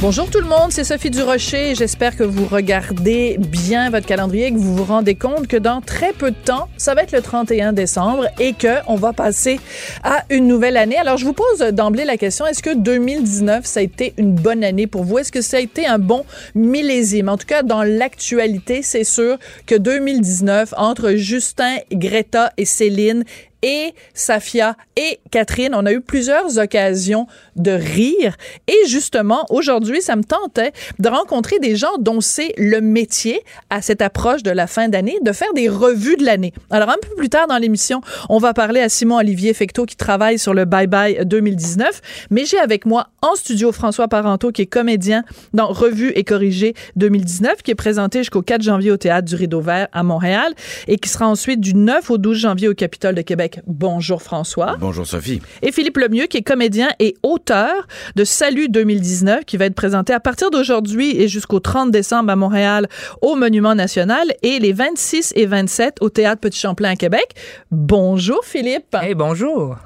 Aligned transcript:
Bonjour 0.00 0.28
tout 0.28 0.40
le 0.40 0.46
monde, 0.46 0.70
c'est 0.70 0.84
Sophie 0.84 1.08
Durocher. 1.08 1.74
J'espère 1.74 2.16
que 2.16 2.24
vous 2.24 2.46
regardez 2.46 3.36
bien 3.38 3.88
votre 3.88 4.06
calendrier 4.06 4.48
et 4.48 4.52
que 4.52 4.58
vous 4.58 4.76
vous 4.76 4.84
rendez 4.84 5.14
compte 5.14 5.46
que 5.46 5.56
dans 5.56 5.80
très 5.80 6.12
peu 6.12 6.30
de 6.30 6.36
temps, 6.36 6.68
ça 6.76 6.94
va 6.94 7.02
être 7.02 7.12
le 7.12 7.22
31 7.22 7.72
décembre 7.72 8.26
et 8.38 8.52
que 8.52 8.80
on 8.86 8.96
va 8.96 9.12
passer 9.12 9.58
à 10.02 10.24
une 10.28 10.46
nouvelle 10.46 10.76
année. 10.76 10.98
Alors 10.98 11.16
je 11.16 11.24
vous 11.24 11.32
pose 11.32 11.60
d'emblée 11.72 12.04
la 12.04 12.18
question 12.18 12.46
est-ce 12.46 12.62
que 12.62 12.74
2019 12.74 13.64
ça 13.64 13.80
a 13.80 13.82
été 13.82 14.12
une 14.18 14.34
bonne 14.34 14.62
année 14.62 14.86
pour 14.86 15.04
vous? 15.04 15.18
Est-ce 15.18 15.32
que 15.32 15.40
ça 15.40 15.56
a 15.56 15.60
été 15.60 15.86
un 15.86 15.98
bon 15.98 16.24
millésime? 16.54 17.30
En 17.30 17.38
tout 17.38 17.46
cas, 17.46 17.62
dans 17.62 17.82
l'actualité, 17.82 18.82
c'est 18.82 19.04
sûr 19.04 19.38
que 19.66 19.74
2019 19.74 20.74
entre 20.76 21.12
Justin, 21.12 21.76
Greta 21.92 22.52
et 22.58 22.66
Céline 22.66 23.24
et 23.64 23.94
Safia 24.12 24.76
et 24.96 25.18
Catherine, 25.30 25.74
on 25.74 25.86
a 25.86 25.92
eu 25.92 26.02
plusieurs 26.02 26.58
occasions 26.58 27.26
de 27.56 27.70
rire. 27.70 28.36
Et 28.68 28.86
justement, 28.86 29.46
aujourd'hui, 29.48 30.02
ça 30.02 30.16
me 30.16 30.22
tentait 30.22 30.72
de 30.98 31.08
rencontrer 31.08 31.58
des 31.58 31.74
gens 31.74 31.96
dont 31.98 32.20
c'est 32.20 32.52
le 32.58 32.82
métier 32.82 33.42
à 33.70 33.80
cette 33.80 34.02
approche 34.02 34.42
de 34.42 34.50
la 34.50 34.66
fin 34.66 34.88
d'année, 34.88 35.18
de 35.22 35.32
faire 35.32 35.52
des 35.54 35.70
revues 35.70 36.16
de 36.16 36.24
l'année. 36.24 36.52
Alors, 36.70 36.90
un 36.90 36.98
peu 37.00 37.14
plus 37.16 37.30
tard 37.30 37.46
dans 37.46 37.56
l'émission, 37.56 38.02
on 38.28 38.38
va 38.38 38.52
parler 38.52 38.80
à 38.80 38.90
Simon-Olivier 38.90 39.54
Fecteau 39.54 39.86
qui 39.86 39.96
travaille 39.96 40.38
sur 40.38 40.52
le 40.52 40.66
Bye 40.66 40.86
Bye 40.86 41.24
2019. 41.24 42.02
Mais 42.30 42.44
j'ai 42.44 42.58
avec 42.58 42.84
moi 42.84 43.08
en 43.22 43.34
studio 43.34 43.72
François 43.72 44.08
Parenteau 44.08 44.52
qui 44.52 44.62
est 44.62 44.66
comédien 44.66 45.24
dans 45.54 45.68
Revue 45.68 46.12
et 46.14 46.24
Corrigé 46.24 46.74
2019, 46.96 47.62
qui 47.62 47.70
est 47.70 47.74
présenté 47.74 48.18
jusqu'au 48.18 48.42
4 48.42 48.60
janvier 48.60 48.90
au 48.90 48.98
Théâtre 48.98 49.26
du 49.26 49.36
Rideau 49.36 49.62
Vert 49.62 49.88
à 49.92 50.02
Montréal 50.02 50.52
et 50.86 50.98
qui 50.98 51.08
sera 51.08 51.26
ensuite 51.26 51.60
du 51.60 51.74
9 51.74 52.10
au 52.10 52.18
12 52.18 52.36
janvier 52.36 52.68
au 52.68 52.74
Capitole 52.74 53.14
de 53.14 53.22
Québec 53.22 53.53
Bonjour 53.66 54.22
François. 54.22 54.76
Bonjour 54.78 55.06
Sophie. 55.06 55.40
Et 55.62 55.72
Philippe 55.72 55.96
Lemieux, 55.96 56.26
qui 56.26 56.38
est 56.38 56.42
comédien 56.42 56.88
et 56.98 57.14
auteur 57.22 57.86
de 58.16 58.24
Salut 58.24 58.68
2019, 58.68 59.44
qui 59.44 59.56
va 59.56 59.66
être 59.66 59.74
présenté 59.74 60.12
à 60.12 60.20
partir 60.20 60.50
d'aujourd'hui 60.50 61.20
et 61.20 61.28
jusqu'au 61.28 61.60
30 61.60 61.90
décembre 61.90 62.30
à 62.30 62.36
Montréal 62.36 62.88
au 63.22 63.36
Monument 63.36 63.74
National 63.74 64.26
et 64.42 64.58
les 64.58 64.72
26 64.72 65.32
et 65.36 65.46
27 65.46 65.98
au 66.00 66.10
Théâtre 66.10 66.40
Petit 66.40 66.60
Champlain 66.60 66.90
à 66.90 66.96
Québec. 66.96 67.34
Bonjour 67.70 68.44
Philippe. 68.44 68.96
Hey, 69.00 69.14
bonjour. 69.14 69.76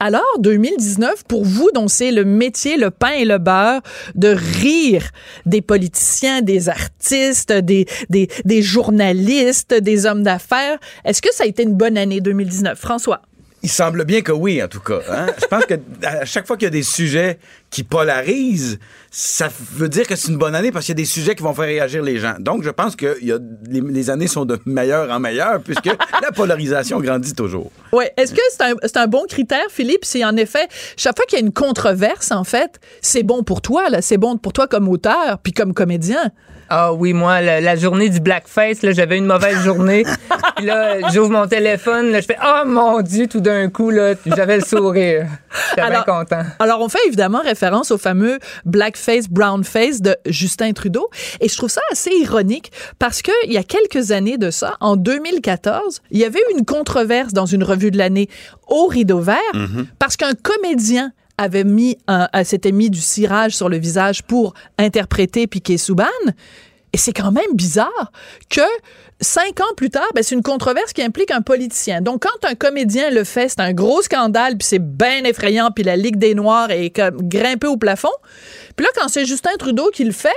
Alors, 0.00 0.22
2019, 0.40 1.24
pour 1.24 1.44
vous, 1.44 1.70
dont 1.74 1.88
c'est 1.88 2.12
le 2.12 2.24
métier, 2.24 2.76
le 2.76 2.90
pain 2.90 3.12
et 3.12 3.24
le 3.24 3.38
beurre, 3.38 3.80
de 4.14 4.28
rire 4.28 5.10
des 5.46 5.62
politiciens, 5.62 6.42
des 6.42 6.68
artistes, 6.68 7.52
des, 7.52 7.86
des, 8.10 8.28
des 8.44 8.62
journalistes, 8.62 9.74
des 9.74 10.06
hommes 10.06 10.22
d'affaires, 10.22 10.78
est-ce 11.04 11.22
que 11.22 11.32
ça 11.32 11.44
a 11.44 11.46
été 11.46 11.62
une 11.62 11.74
bonne 11.74 11.96
année 11.96 12.20
2019? 12.20 12.78
François? 12.78 13.22
Il 13.64 13.70
semble 13.70 14.04
bien 14.04 14.20
que 14.20 14.30
oui, 14.30 14.62
en 14.62 14.68
tout 14.68 14.80
cas. 14.80 15.00
Hein. 15.10 15.26
Je 15.40 15.46
pense 15.46 15.64
que 15.64 15.72
à 16.02 16.26
chaque 16.26 16.46
fois 16.46 16.58
qu'il 16.58 16.66
y 16.66 16.68
a 16.68 16.70
des 16.70 16.82
sujets 16.82 17.38
qui 17.70 17.82
polarisent, 17.82 18.78
ça 19.10 19.48
veut 19.72 19.88
dire 19.88 20.06
que 20.06 20.16
c'est 20.16 20.28
une 20.28 20.36
bonne 20.36 20.54
année 20.54 20.70
parce 20.70 20.84
qu'il 20.84 20.92
y 20.92 21.00
a 21.00 21.02
des 21.02 21.06
sujets 21.06 21.34
qui 21.34 21.42
vont 21.42 21.54
faire 21.54 21.64
réagir 21.64 22.02
les 22.02 22.18
gens. 22.18 22.34
Donc, 22.38 22.62
je 22.62 22.68
pense 22.68 22.94
que 22.94 23.18
y 23.24 23.32
a, 23.32 23.38
les, 23.70 24.10
années 24.10 24.26
sont 24.26 24.44
de 24.44 24.58
meilleur 24.66 25.10
en 25.10 25.18
meilleur 25.18 25.62
puisque 25.62 25.86
la 26.22 26.30
polarisation 26.30 27.00
grandit 27.00 27.32
toujours. 27.32 27.72
Oui. 27.92 28.04
Est-ce 28.18 28.34
que 28.34 28.42
c'est 28.50 28.62
un, 28.98 29.02
un, 29.02 29.06
bon 29.06 29.24
critère, 29.26 29.64
Philippe, 29.70 30.04
si 30.04 30.22
en 30.22 30.36
effet, 30.36 30.68
chaque 30.98 31.16
fois 31.16 31.24
qu'il 31.24 31.38
y 31.38 31.42
a 31.42 31.44
une 31.44 31.52
controverse, 31.52 32.32
en 32.32 32.44
fait, 32.44 32.78
c'est 33.00 33.22
bon 33.22 33.44
pour 33.44 33.62
toi, 33.62 33.88
là, 33.88 34.02
c'est 34.02 34.18
bon 34.18 34.36
pour 34.36 34.52
toi 34.52 34.66
comme 34.68 34.90
auteur 34.90 35.38
puis 35.42 35.54
comme 35.54 35.72
comédien? 35.72 36.32
Ah 36.76 36.92
oui, 36.92 37.12
moi, 37.12 37.40
la, 37.40 37.76
journée 37.76 38.08
du 38.08 38.18
blackface, 38.18 38.82
là, 38.82 38.90
j'avais 38.90 39.16
une 39.16 39.26
mauvaise 39.26 39.62
journée. 39.62 40.02
Puis 40.56 40.66
là, 40.66 41.08
j'ouvre 41.12 41.30
mon 41.30 41.46
téléphone, 41.46 42.10
là, 42.10 42.20
je 42.20 42.26
fais 42.26 42.36
«Oh 42.44 42.66
mon 42.66 43.00
Dieu!» 43.00 43.28
Tout 43.28 43.40
d'un 43.40 43.70
coup, 43.70 43.90
là, 43.90 44.14
j'avais 44.26 44.56
le 44.56 44.64
sourire. 44.64 45.28
J'étais 45.70 45.88
bien 45.88 46.02
content. 46.02 46.42
Alors, 46.58 46.80
on 46.80 46.88
fait 46.88 46.98
évidemment 47.06 47.42
référence 47.42 47.92
au 47.92 47.98
fameux 47.98 48.40
blackface, 48.64 49.28
brownface 49.28 50.02
de 50.02 50.16
Justin 50.26 50.72
Trudeau. 50.72 51.10
Et 51.40 51.48
je 51.48 51.56
trouve 51.56 51.70
ça 51.70 51.80
assez 51.92 52.10
ironique 52.10 52.72
parce 52.98 53.22
que 53.22 53.30
il 53.46 53.52
y 53.52 53.58
a 53.58 53.62
quelques 53.62 54.10
années 54.10 54.36
de 54.36 54.50
ça, 54.50 54.76
en 54.80 54.96
2014, 54.96 56.02
il 56.10 56.18
y 56.18 56.24
avait 56.24 56.40
eu 56.40 56.58
une 56.58 56.64
controverse 56.64 57.32
dans 57.32 57.46
une 57.46 57.62
revue 57.62 57.92
de 57.92 57.98
l'année 57.98 58.28
au 58.66 58.86
Rideau 58.86 59.20
Vert 59.20 59.38
mm-hmm. 59.54 59.86
parce 60.00 60.16
qu'un 60.16 60.34
comédien 60.34 61.12
avait 61.38 61.64
mis 61.64 61.98
euh, 62.10 62.26
s'était 62.44 62.72
mis 62.72 62.90
du 62.90 63.00
cirage 63.00 63.56
sur 63.56 63.68
le 63.68 63.76
visage 63.76 64.22
pour 64.22 64.54
interpréter 64.78 65.46
Piquet 65.46 65.76
Souban. 65.76 66.04
Et 66.92 66.96
c'est 66.96 67.12
quand 67.12 67.32
même 67.32 67.54
bizarre 67.54 68.12
que 68.48 68.60
cinq 69.20 69.60
ans 69.60 69.74
plus 69.76 69.90
tard, 69.90 70.06
ben, 70.14 70.22
c'est 70.22 70.34
une 70.34 70.42
controverse 70.42 70.92
qui 70.92 71.02
implique 71.02 71.32
un 71.32 71.40
politicien. 71.40 72.00
Donc, 72.00 72.22
quand 72.22 72.48
un 72.48 72.54
comédien 72.54 73.10
le 73.10 73.24
fait, 73.24 73.48
c'est 73.48 73.60
un 73.60 73.72
gros 73.72 74.02
scandale, 74.02 74.56
puis 74.56 74.68
c'est 74.68 74.78
bien 74.78 75.24
effrayant, 75.24 75.70
puis 75.74 75.82
la 75.82 75.96
Ligue 75.96 76.16
des 76.16 76.34
Noirs 76.34 76.70
est 76.70 76.90
comme 76.90 77.16
grimpée 77.28 77.66
au 77.66 77.76
plafond. 77.76 78.12
Puis 78.76 78.86
là, 78.86 78.92
quand 78.96 79.08
c'est 79.08 79.24
Justin 79.24 79.56
Trudeau 79.58 79.90
qui 79.90 80.04
le 80.04 80.12
fait, 80.12 80.28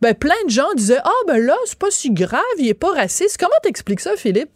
ben, 0.00 0.14
plein 0.14 0.34
de 0.46 0.50
gens 0.50 0.72
disaient 0.74 1.00
Ah, 1.04 1.10
ben 1.26 1.38
là, 1.38 1.56
c'est 1.66 1.78
pas 1.78 1.90
si 1.90 2.10
grave, 2.10 2.40
il 2.58 2.68
est 2.68 2.74
pas 2.74 2.92
raciste. 2.92 3.36
Comment 3.38 3.52
t'expliques 3.62 4.00
ça, 4.00 4.16
Philippe? 4.16 4.50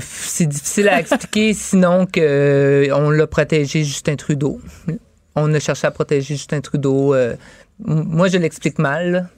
C'est 0.00 0.46
difficile 0.46 0.88
à 0.88 1.00
expliquer 1.00 1.54
sinon 1.54 2.06
qu'on 2.06 2.20
euh, 2.20 3.10
l'a 3.10 3.26
protégé 3.26 3.84
Justin 3.84 4.16
Trudeau. 4.16 4.60
On 5.34 5.52
a 5.54 5.60
cherché 5.60 5.86
à 5.86 5.90
protéger 5.90 6.34
Justin 6.34 6.60
Trudeau. 6.60 7.14
Euh, 7.14 7.36
moi, 7.78 8.28
je 8.28 8.38
l'explique 8.38 8.78
mal. 8.78 9.28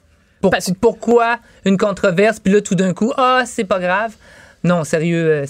pourquoi 0.81 1.39
une 1.65 1.79
controverse, 1.79 2.41
puis 2.41 2.53
là, 2.53 2.61
tout 2.61 2.75
d'un 2.75 2.93
coup, 2.93 3.13
ah, 3.17 3.45
c'est 3.47 3.65
pas 3.65 3.79
grave. 3.79 4.15
Non, 4.63 4.85
sérieux, 4.85 5.31
euh, 5.31 5.47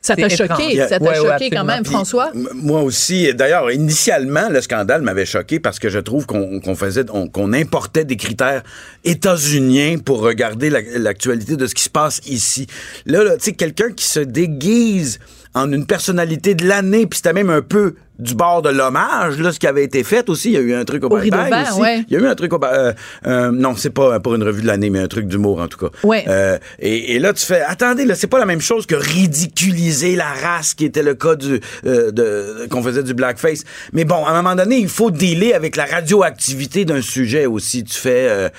ça 0.00 0.16
t'a 0.16 0.28
choqué, 0.28 0.76
ça 0.88 0.98
t'a 0.98 1.14
choqué 1.14 1.50
quand 1.50 1.64
même, 1.64 1.84
François? 1.84 2.32
moi 2.54 2.82
aussi. 2.82 3.32
D'ailleurs, 3.34 3.70
initialement, 3.70 4.48
le 4.48 4.60
scandale 4.60 5.02
m'avait 5.02 5.26
choqué 5.26 5.60
parce 5.60 5.78
que 5.78 5.88
je 5.88 5.98
trouve 5.98 6.26
qu'on 6.26 6.74
faisait, 6.74 7.04
qu'on 7.04 7.52
importait 7.52 8.04
des 8.04 8.16
critères 8.16 8.62
états-uniens 9.04 9.98
pour 9.98 10.20
regarder 10.20 10.70
l'actualité 10.70 11.56
de 11.56 11.66
ce 11.66 11.74
qui 11.74 11.82
se 11.82 11.90
passe 11.90 12.20
ici. 12.26 12.66
Là, 13.06 13.24
là 13.24 13.36
tu 13.36 13.44
sais, 13.44 13.52
quelqu'un 13.52 13.90
qui 13.92 14.04
se 14.04 14.20
déguise 14.20 15.18
en 15.54 15.72
une 15.72 15.86
personnalité 15.86 16.54
de 16.54 16.66
l'année, 16.66 17.06
puis 17.06 17.16
c'était 17.16 17.32
même 17.32 17.50
un 17.50 17.62
peu 17.62 17.94
du 18.20 18.34
bord 18.34 18.62
de 18.62 18.68
l'hommage, 18.68 19.38
là, 19.38 19.52
ce 19.52 19.58
qui 19.58 19.66
avait 19.66 19.84
été 19.84 20.04
fait 20.04 20.28
aussi. 20.28 20.50
Il 20.50 20.54
y 20.54 20.56
a 20.56 20.60
eu 20.60 20.74
un 20.74 20.84
truc 20.84 21.04
au, 21.04 21.08
au 21.08 21.16
aussi. 21.16 21.26
Il 21.26 22.12
y 22.12 22.16
a 22.16 22.20
eu 22.20 22.26
un 22.26 22.34
truc 22.34 22.52
au 22.52 22.60
euh, 22.62 22.92
euh, 23.26 23.50
Non, 23.50 23.74
c'est 23.76 23.90
pas 23.90 24.20
pour 24.20 24.34
une 24.34 24.42
revue 24.42 24.62
de 24.62 24.66
l'année, 24.66 24.90
mais 24.90 25.00
un 25.00 25.08
truc 25.08 25.26
d'humour, 25.26 25.60
en 25.60 25.68
tout 25.68 25.78
cas. 25.78 25.90
Ouais. 26.04 26.24
Euh, 26.28 26.58
et, 26.78 27.18
là, 27.18 27.32
tu 27.32 27.44
fais, 27.44 27.62
attendez, 27.62 28.04
là, 28.04 28.14
c'est 28.14 28.26
pas 28.26 28.38
la 28.38 28.46
même 28.46 28.60
chose 28.60 28.86
que 28.86 28.94
ridiculiser 28.94 30.16
la 30.16 30.28
race, 30.28 30.74
qui 30.74 30.84
était 30.84 31.02
le 31.02 31.14
cas 31.14 31.34
du, 31.34 31.60
euh, 31.86 32.10
de, 32.10 32.66
qu'on 32.70 32.82
faisait 32.82 33.02
du 33.02 33.14
blackface. 33.14 33.64
Mais 33.92 34.04
bon, 34.04 34.24
à 34.24 34.30
un 34.30 34.42
moment 34.42 34.54
donné, 34.54 34.76
il 34.76 34.88
faut 34.88 35.10
dealer 35.10 35.54
avec 35.54 35.76
la 35.76 35.86
radioactivité 35.86 36.84
d'un 36.84 37.02
sujet 37.02 37.46
aussi. 37.46 37.84
Tu 37.84 37.98
fais, 37.98 38.50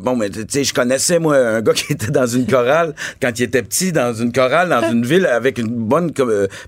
bon, 0.00 0.16
mais 0.16 0.30
tu 0.30 0.44
sais, 0.48 0.64
je 0.64 0.74
connaissais, 0.74 1.18
moi, 1.18 1.36
un 1.36 1.60
gars 1.60 1.72
qui 1.74 1.92
était 1.92 2.10
dans 2.10 2.26
une 2.26 2.46
chorale, 2.46 2.94
quand 3.20 3.38
il 3.38 3.42
était 3.42 3.62
petit, 3.62 3.92
dans 3.92 4.14
une 4.14 4.32
chorale, 4.32 4.68
dans 4.68 4.90
une 4.90 5.04
ville 5.04 5.26
avec 5.26 5.58
une 5.58 5.68
bonne 5.68 6.12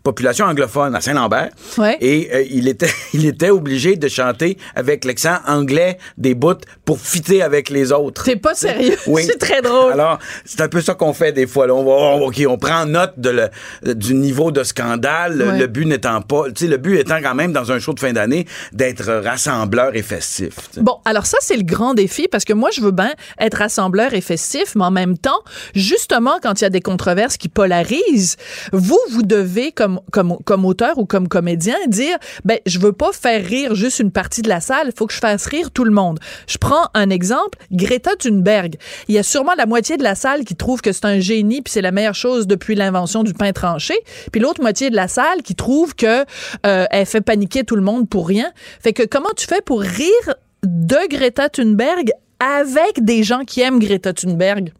population 0.02 0.46
anglophone, 0.46 0.94
à 0.94 1.00
Saint-Lambert. 1.00 1.50
Ouais. 1.78 1.91
Ouais. 1.92 1.98
Et 2.00 2.30
euh, 2.34 2.44
il, 2.50 2.68
était, 2.68 2.90
il 3.12 3.26
était 3.26 3.50
obligé 3.50 3.96
de 3.96 4.08
chanter 4.08 4.56
avec 4.74 5.04
l'accent 5.04 5.36
anglais 5.46 5.98
des 6.18 6.34
bouts 6.34 6.54
pour 6.84 6.98
fitter 7.00 7.42
avec 7.42 7.70
les 7.70 7.92
autres. 7.92 8.24
T'es 8.24 8.36
pas 8.36 8.54
sérieux? 8.54 8.96
Oui. 9.06 9.22
C'est 9.30 9.38
très 9.38 9.62
drôle. 9.62 9.92
Alors, 9.92 10.18
c'est 10.44 10.60
un 10.60 10.68
peu 10.68 10.80
ça 10.80 10.94
qu'on 10.94 11.12
fait 11.12 11.32
des 11.32 11.46
fois. 11.46 11.66
là. 11.66 11.74
On 11.74 11.84
va, 11.84 12.24
OK, 12.24 12.42
on 12.48 12.58
prend 12.58 12.86
note 12.86 13.14
de 13.18 13.30
le- 13.30 13.94
du 13.94 14.14
niveau 14.14 14.50
de 14.50 14.62
scandale. 14.64 15.36
Le- 15.38 15.42
Ouais. 15.52 15.58
Le 15.58 15.66
but 15.66 15.86
n'étant 15.86 16.20
pas, 16.22 16.44
tu 16.54 16.64
sais, 16.64 16.66
le 16.70 16.76
but 16.76 16.98
étant 16.98 17.20
quand 17.22 17.34
même 17.34 17.52
dans 17.52 17.70
un 17.72 17.78
show 17.78 17.92
de 17.92 18.00
fin 18.00 18.12
d'année 18.12 18.46
d'être 18.72 19.12
rassembleur 19.12 19.94
et 19.94 20.02
festif. 20.02 20.54
Bon, 20.76 20.98
alors 21.04 21.26
ça, 21.26 21.36
c'est 21.40 21.56
le 21.56 21.62
grand 21.62 21.94
défi 21.94 22.26
parce 22.28 22.44
que 22.44 22.52
moi, 22.52 22.70
je 22.72 22.80
veux 22.80 22.90
bien 22.90 23.12
être 23.40 23.58
rassembleur 23.58 24.14
et 24.14 24.20
festif, 24.20 24.74
mais 24.76 24.84
en 24.84 24.90
même 24.90 25.18
temps, 25.18 25.40
justement, 25.74 26.38
quand 26.42 26.60
il 26.60 26.64
y 26.64 26.66
a 26.66 26.70
des 26.70 26.80
controverses 26.80 27.36
qui 27.36 27.48
polarisent, 27.48 28.36
vous, 28.72 28.98
vous 29.10 29.22
devez, 29.22 29.72
comme, 29.72 30.00
comme, 30.10 30.36
comme 30.44 30.64
auteur 30.64 30.96
ou 30.98 31.04
comme 31.06 31.28
comédien, 31.28 31.76
dire, 31.88 32.16
ben, 32.44 32.58
je 32.66 32.78
veux 32.78 32.92
pas 32.92 33.12
faire 33.12 33.44
rire 33.44 33.74
juste 33.74 34.00
une 34.00 34.10
partie 34.10 34.42
de 34.42 34.48
la 34.48 34.60
salle, 34.60 34.88
il 34.88 34.92
faut 34.96 35.06
que 35.06 35.12
je 35.12 35.18
fasse 35.18 35.46
rire 35.46 35.70
tout 35.70 35.84
le 35.84 35.90
monde. 35.90 36.18
Je 36.46 36.58
prends 36.58 36.88
un 36.94 37.10
exemple, 37.10 37.58
Greta 37.70 38.16
Thunberg. 38.16 38.76
Il 39.08 39.14
y 39.14 39.18
a 39.18 39.22
sûrement 39.22 39.54
la 39.56 39.66
moitié 39.66 39.96
de 39.96 40.02
la 40.02 40.14
salle 40.14 40.44
qui 40.44 40.56
trouve 40.56 40.80
que 40.80 40.92
c'est 40.92 41.04
un 41.04 41.20
génie 41.20 41.62
puis 41.62 41.72
c'est 41.72 41.82
la 41.82 41.92
meilleure 41.92 42.14
chose 42.14 42.46
depuis 42.46 42.74
l'invention 42.74 43.22
du 43.22 43.34
pain 43.34 43.52
tranché, 43.52 43.94
puis 44.30 44.40
l'autre 44.40 44.60
moitié 44.60 44.90
de 44.90 44.96
la 44.96 45.08
salle 45.08 45.42
qui 45.42 45.54
trouve 45.54 45.94
que 45.94 46.24
euh, 46.66 46.86
elle 46.90 47.06
fait 47.06 47.20
paniquer 47.20 47.64
tout 47.64 47.76
le 47.76 47.82
monde 47.82 48.08
pour 48.08 48.28
rien. 48.28 48.52
Fait 48.80 48.92
que 48.92 49.02
comment 49.02 49.30
tu 49.36 49.46
fais 49.46 49.60
pour 49.60 49.80
rire 49.80 50.34
de 50.64 51.08
Greta 51.08 51.48
Thunberg 51.48 52.10
avec 52.38 53.04
des 53.04 53.22
gens 53.22 53.44
qui 53.44 53.60
aiment 53.60 53.78
Greta 53.78 54.12
Thunberg? 54.12 54.72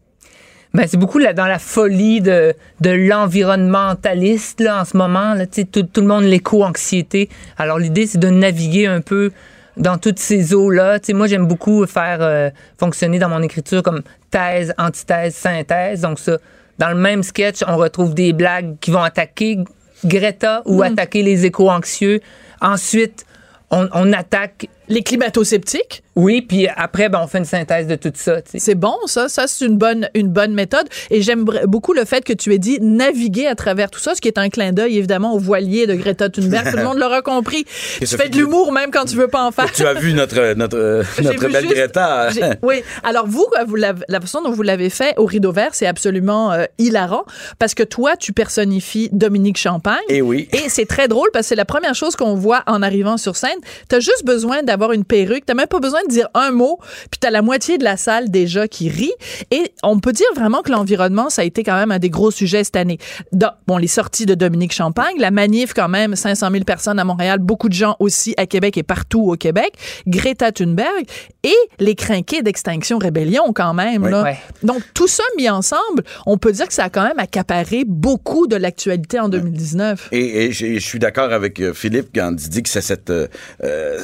Ben, 0.75 0.87
c'est 0.87 0.97
beaucoup 0.97 1.19
là, 1.19 1.33
dans 1.33 1.45
la 1.45 1.59
folie 1.59 2.19
de, 2.19 2.55
de 2.81 2.89
l'environnementaliste 2.89 4.59
là, 4.59 4.81
en 4.81 4.85
ce 4.85 4.97
moment. 4.97 5.35
Là, 5.35 5.45
Tu 5.45 5.61
sais, 5.61 5.65
tout, 5.65 5.83
tout 5.83 6.01
le 6.01 6.07
monde 6.07 6.23
l'éco-anxiété. 6.23 7.29
Alors 7.59 7.77
l'idée, 7.77 8.07
c'est 8.07 8.17
de 8.17 8.29
naviguer 8.29 8.87
un 8.87 9.01
peu 9.01 9.31
dans 9.77 9.99
toutes 9.99 10.17
ces 10.17 10.55
eaux-là. 10.55 10.99
Tu 10.99 11.07
sais, 11.07 11.13
moi, 11.13 11.27
j'aime 11.27 11.47
beaucoup 11.47 11.85
faire 11.85 12.17
euh, 12.21 12.49
fonctionner 12.79 13.19
dans 13.19 13.29
mon 13.29 13.43
écriture 13.43 13.83
comme 13.83 14.01
thèse, 14.31 14.73
antithèse, 14.79 15.35
synthèse. 15.35 16.01
Donc 16.01 16.17
ça, 16.17 16.39
dans 16.79 16.89
le 16.89 16.95
même 16.95 17.21
sketch, 17.21 17.59
on 17.67 17.77
retrouve 17.77 18.15
des 18.15 18.33
blagues 18.33 18.75
qui 18.79 18.89
vont 18.89 19.03
attaquer 19.03 19.59
Greta 20.03 20.63
ou 20.65 20.81
attaquer 20.81 21.21
les 21.21 21.45
éco-anxieux. 21.45 22.19
Ensuite, 22.61 23.27
on, 23.69 23.87
on 23.93 24.11
attaque, 24.11 24.67
Les 24.89 25.01
climato-sceptiques? 25.03 26.01
oui, 26.15 26.43
puis 26.43 26.67
après, 26.67 27.09
ben, 27.09 27.21
on 27.23 27.27
fait 27.27 27.39
une 27.39 27.45
synthèse 27.45 27.87
de 27.87 27.95
tout 27.95 28.11
ça. 28.13 28.39
tu. 28.43 28.59
C'est 28.59 28.75
bon, 28.75 28.93
ça. 29.07 29.29
Ça, 29.29 29.47
c'est 29.47 29.65
une 29.65 29.77
bonne, 29.79 30.07
une 30.13 30.27
bonne 30.27 30.53
méthode. 30.53 30.87
Et 31.09 31.23
j'aime 31.23 31.43
beaucoup 31.65 31.93
le 31.93 32.05
fait 32.05 32.23
que 32.23 32.33
tu 32.33 32.53
aies 32.53 32.59
dit 32.59 32.77
naviguer 32.81 33.47
à 33.47 33.55
travers 33.55 33.89
tout 33.89 33.99
ça, 33.99 34.13
ce 34.13 34.21
qui 34.21 34.27
est 34.27 34.37
un 34.37 34.49
clin 34.49 34.73
d'œil, 34.73 34.95
évidemment, 34.99 35.33
au 35.33 35.39
voilier 35.39 35.87
de 35.87 35.95
Greta 35.95 36.29
Thunberg. 36.29 36.69
tout 36.69 36.77
le 36.77 36.83
monde 36.83 36.99
l'aura 36.99 37.23
compris. 37.23 37.65
Tu 37.99 38.05
fais 38.05 38.17
fait 38.17 38.29
de 38.29 38.37
l'humour 38.37 38.71
même 38.71 38.91
quand 38.91 39.05
tu 39.05 39.15
veux 39.15 39.27
pas 39.27 39.43
en 39.43 39.51
faire. 39.51 39.71
Tu 39.71 39.83
as 39.87 39.95
vu 39.95 40.13
notre, 40.13 40.53
notre, 40.53 40.77
euh, 40.77 41.03
notre 41.23 41.47
belle 41.47 41.63
juste- 41.63 41.73
Greta. 41.73 42.29
Oui. 42.61 42.83
Alors, 43.03 43.25
vous, 43.25 43.47
vous 43.65 43.75
l'avez- 43.75 44.05
la 44.07 44.21
façon 44.21 44.41
dont 44.43 44.51
vous 44.51 44.61
l'avez 44.61 44.91
fait 44.91 45.15
au 45.17 45.25
rideau 45.25 45.51
vert, 45.51 45.69
c'est 45.73 45.87
absolument 45.87 46.51
euh, 46.51 46.65
hilarant 46.77 47.23
parce 47.57 47.73
que 47.73 47.81
toi, 47.83 48.15
tu 48.17 48.33
personnifies 48.33 49.09
Dominique 49.13 49.57
Champagne. 49.57 49.97
Et 50.09 50.21
oui. 50.21 50.47
Et 50.53 50.69
c'est 50.69 50.85
très 50.85 51.07
drôle 51.07 51.29
parce 51.33 51.45
que 51.45 51.49
c'est 51.49 51.55
la 51.55 51.65
première 51.65 51.95
chose 51.95 52.15
qu'on 52.15 52.35
voit 52.35 52.61
en 52.67 52.83
arrivant 52.83 53.17
sur 53.17 53.35
scène. 53.35 53.57
T'as 53.87 53.99
juste 53.99 54.25
besoin 54.25 54.61
d'avoir 54.73 54.91
une 54.91 55.05
perruque. 55.05 55.45
T'as 55.45 55.53
même 55.53 55.67
pas 55.67 55.79
besoin 55.79 56.01
de 56.03 56.09
dire 56.09 56.27
un 56.33 56.51
mot. 56.51 56.79
Puis 57.11 57.19
t'as 57.19 57.29
la 57.29 57.41
moitié 57.41 57.77
de 57.77 57.83
la 57.83 57.97
salle 57.97 58.29
déjà 58.29 58.67
qui 58.67 58.89
rit. 58.89 59.13
Et 59.51 59.71
on 59.83 59.99
peut 59.99 60.11
dire 60.11 60.27
vraiment 60.35 60.61
que 60.61 60.71
l'environnement, 60.71 61.29
ça 61.29 61.43
a 61.43 61.45
été 61.45 61.63
quand 61.63 61.75
même 61.75 61.91
un 61.91 61.99
des 61.99 62.09
gros 62.09 62.31
sujets 62.31 62.63
cette 62.63 62.75
année. 62.75 62.97
Dans- 63.31 63.53
bon, 63.67 63.77
les 63.77 63.87
sorties 63.87 64.25
de 64.25 64.33
Dominique 64.33 64.73
Champagne, 64.73 65.15
la 65.19 65.31
manif 65.31 65.73
quand 65.73 65.89
même, 65.89 66.15
500 66.15 66.49
000 66.51 66.63
personnes 66.63 66.99
à 66.99 67.03
Montréal, 67.03 67.39
beaucoup 67.39 67.69
de 67.69 67.73
gens 67.73 67.95
aussi 67.99 68.33
à 68.37 68.45
Québec 68.45 68.77
et 68.77 68.83
partout 68.83 69.21
au 69.21 69.35
Québec. 69.35 69.73
Greta 70.07 70.51
Thunberg 70.51 71.05
et 71.43 71.55
les 71.79 71.95
crinqués 71.95 72.41
d'Extinction 72.41 72.97
Rébellion 72.97 73.53
quand 73.53 73.73
même. 73.73 74.03
Oui. 74.03 74.11
là. 74.11 74.23
Ouais. 74.23 74.37
Donc 74.63 74.81
tout 74.93 75.07
ça 75.07 75.23
mis 75.37 75.49
ensemble, 75.49 76.03
on 76.25 76.37
peut 76.37 76.51
dire 76.51 76.67
que 76.67 76.73
ça 76.73 76.85
a 76.85 76.89
quand 76.89 77.03
même 77.03 77.19
accaparé 77.19 77.83
beaucoup 77.85 78.47
de 78.47 78.55
l'actualité 78.55 79.19
en 79.19 79.29
2019. 79.29 80.09
Et, 80.11 80.45
et 80.45 80.51
je, 80.51 80.79
suis 80.79 80.99
d'accord 80.99 81.31
avec 81.31 81.59
euh, 81.59 81.73
Philippe 81.73 82.09
quand 82.13 82.31
il 82.31 82.49
dit 82.49 82.63
que 82.63 82.69
c'est 82.69 82.81
cette 82.81 83.09
euh, 83.09 83.27
euh, 83.63 83.99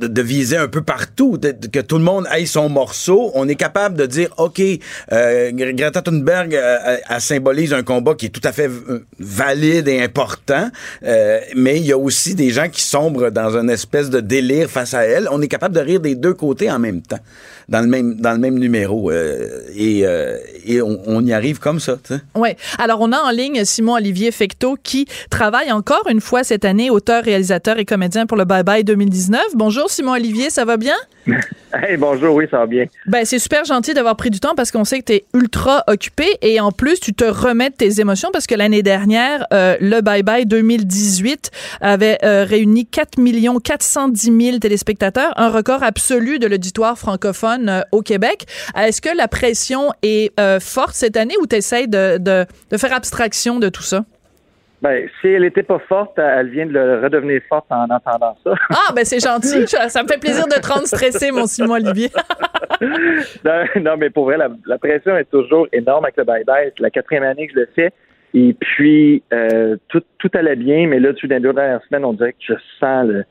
de, 0.00 0.06
de 0.12 0.22
viser 0.22 0.56
un 0.56 0.68
peu 0.68 0.82
partout, 0.82 1.38
que 1.72 1.80
tout 1.80 1.98
le 1.98 2.04
monde 2.04 2.26
aille 2.30 2.46
son 2.46 2.68
morceau. 2.68 3.30
On 3.34 3.48
est 3.48 3.54
capable 3.54 3.96
de 3.96 4.06
dire, 4.06 4.28
ok, 4.38 4.60
euh, 4.60 5.50
Gre- 5.52 5.74
Greta 5.74 6.02
Thunberg, 6.02 6.54
euh, 6.54 6.96
elle 7.08 7.20
symbolise 7.20 7.72
un 7.72 7.82
combat 7.82 8.14
qui 8.14 8.26
est 8.26 8.30
tout 8.30 8.40
à 8.44 8.52
fait 8.52 8.68
euh, 8.68 9.04
valide 9.18 9.88
et 9.88 10.02
important, 10.02 10.68
euh, 11.04 11.40
mais 11.56 11.76
il 11.78 11.86
y 11.86 11.92
a 11.92 11.98
aussi 11.98 12.34
des 12.34 12.50
gens 12.50 12.68
qui 12.68 12.82
sombrent 12.82 13.30
dans 13.30 13.56
une 13.56 13.70
espèce 13.70 14.10
de 14.10 14.20
délire 14.20 14.68
face 14.68 14.94
à 14.94 15.04
elle. 15.04 15.28
On 15.30 15.40
est 15.40 15.48
capable 15.48 15.74
de 15.74 15.80
rire 15.80 16.00
des 16.00 16.14
deux 16.14 16.34
côtés 16.34 16.70
en 16.70 16.78
même 16.78 17.02
temps, 17.02 17.20
dans 17.70 17.80
le 17.80 17.86
même 17.86 18.16
dans 18.16 18.32
le 18.32 18.38
même 18.38 18.58
numéro, 18.58 19.10
euh, 19.10 19.62
et, 19.74 20.02
euh, 20.04 20.36
et 20.66 20.82
on, 20.82 21.00
on 21.06 21.24
y 21.24 21.32
arrive 21.32 21.60
comme 21.60 21.78
ça. 21.80 21.96
Oui. 22.34 22.50
Alors, 22.78 23.00
on 23.00 23.12
a 23.12 23.18
en 23.18 23.30
ligne 23.30 23.64
Simon-Olivier 23.64 24.32
Fecteau 24.32 24.76
qui 24.82 25.06
travaille 25.30 25.70
encore 25.70 26.06
une 26.10 26.20
fois 26.20 26.42
cette 26.42 26.64
année, 26.64 26.90
auteur, 26.90 27.22
réalisateur 27.22 27.78
et 27.78 27.84
comédien 27.84 28.26
pour 28.26 28.36
le 28.36 28.44
Bye 28.44 28.64
Bye 28.64 28.84
2019. 28.84 29.40
Bonjour 29.54 29.88
Simon-Olivier, 29.88 30.50
ça 30.50 30.64
va 30.64 30.76
bien? 30.76 30.96
Hey, 31.72 31.96
bonjour, 31.96 32.34
oui, 32.34 32.46
ça 32.50 32.58
va 32.58 32.66
bien. 32.66 32.86
Ben, 33.06 33.24
c'est 33.24 33.38
super 33.38 33.64
gentil 33.64 33.94
d'avoir 33.94 34.16
pris 34.16 34.30
du 34.30 34.40
temps 34.40 34.56
parce 34.56 34.72
qu'on 34.72 34.84
sait 34.84 34.98
que 34.98 35.04
tu 35.04 35.12
es 35.12 35.24
ultra 35.34 35.84
occupé 35.86 36.26
et 36.42 36.58
en 36.58 36.72
plus, 36.72 36.98
tu 36.98 37.14
te 37.14 37.24
remets 37.24 37.70
de 37.70 37.76
tes 37.76 38.00
émotions 38.00 38.30
parce 38.32 38.48
que 38.48 38.56
l'année 38.56 38.82
dernière, 38.82 39.46
euh, 39.52 39.76
le 39.80 40.00
Bye 40.00 40.24
Bye 40.24 40.46
2018 40.46 41.52
avait 41.80 42.18
euh, 42.24 42.44
réuni 42.44 42.86
4 42.86 43.18
410 43.62 44.46
000 44.46 44.58
téléspectateurs, 44.58 45.32
un 45.36 45.48
record 45.48 45.84
absolu 45.84 46.40
de 46.40 46.48
l'auditoire 46.48 46.98
francophone 46.98 47.68
euh, 47.68 47.82
au 47.92 48.02
Québec. 48.02 48.46
Est-ce 48.76 49.00
que 49.00 49.16
la 49.16 49.28
pression 49.28 49.92
est 50.02 50.32
forte 50.60 50.94
cette 50.94 51.16
année 51.16 51.34
ou 51.40 51.46
tu 51.46 51.56
de, 51.86 52.18
de 52.18 52.76
faire 52.76 52.92
abstraction 52.92 53.60
de 53.60 53.68
tout 53.68 53.84
ça? 53.84 54.04
Ben, 54.82 55.08
si 55.20 55.28
elle 55.28 55.44
était 55.44 55.62
pas 55.62 55.78
forte, 55.78 56.18
elle 56.18 56.48
vient 56.48 56.66
de 56.66 56.72
le 56.72 57.00
redevenir 57.02 57.42
forte 57.48 57.66
en 57.70 57.84
entendant 57.84 58.36
ça. 58.42 58.54
Ah, 58.70 58.92
ben 58.94 59.04
c'est 59.04 59.20
gentil. 59.20 59.66
Ça 59.66 60.02
me 60.02 60.08
fait 60.08 60.18
plaisir 60.18 60.46
de 60.46 60.54
te 60.54 60.66
rendre 60.66 60.86
stressé, 60.86 61.30
mon 61.30 61.46
Simon-Olivier. 61.46 62.08
non, 63.44 63.64
non, 63.80 63.96
mais 63.98 64.08
pour 64.10 64.24
vrai, 64.24 64.38
la, 64.38 64.48
la 64.66 64.78
pression 64.78 65.16
est 65.16 65.30
toujours 65.30 65.66
énorme 65.72 66.04
avec 66.04 66.16
le 66.16 66.24
bye-bye. 66.24 66.72
C'est 66.76 66.82
la 66.82 66.90
quatrième 66.90 67.24
année 67.24 67.46
que 67.46 67.52
je 67.54 67.60
le 67.60 67.68
fais. 67.74 67.92
Et 68.32 68.54
puis, 68.58 69.22
euh, 69.32 69.76
tout, 69.88 70.02
tout 70.18 70.30
allait 70.34 70.56
bien, 70.56 70.86
mais 70.86 71.00
là, 71.00 71.12
depuis 71.12 71.28
les 71.28 71.40
deux 71.40 71.52
dernières 71.52 71.82
semaines, 71.88 72.04
on 72.04 72.12
dirait 72.12 72.32
que 72.32 72.38
je 72.40 72.54
sens 72.78 73.06
le. 73.06 73.24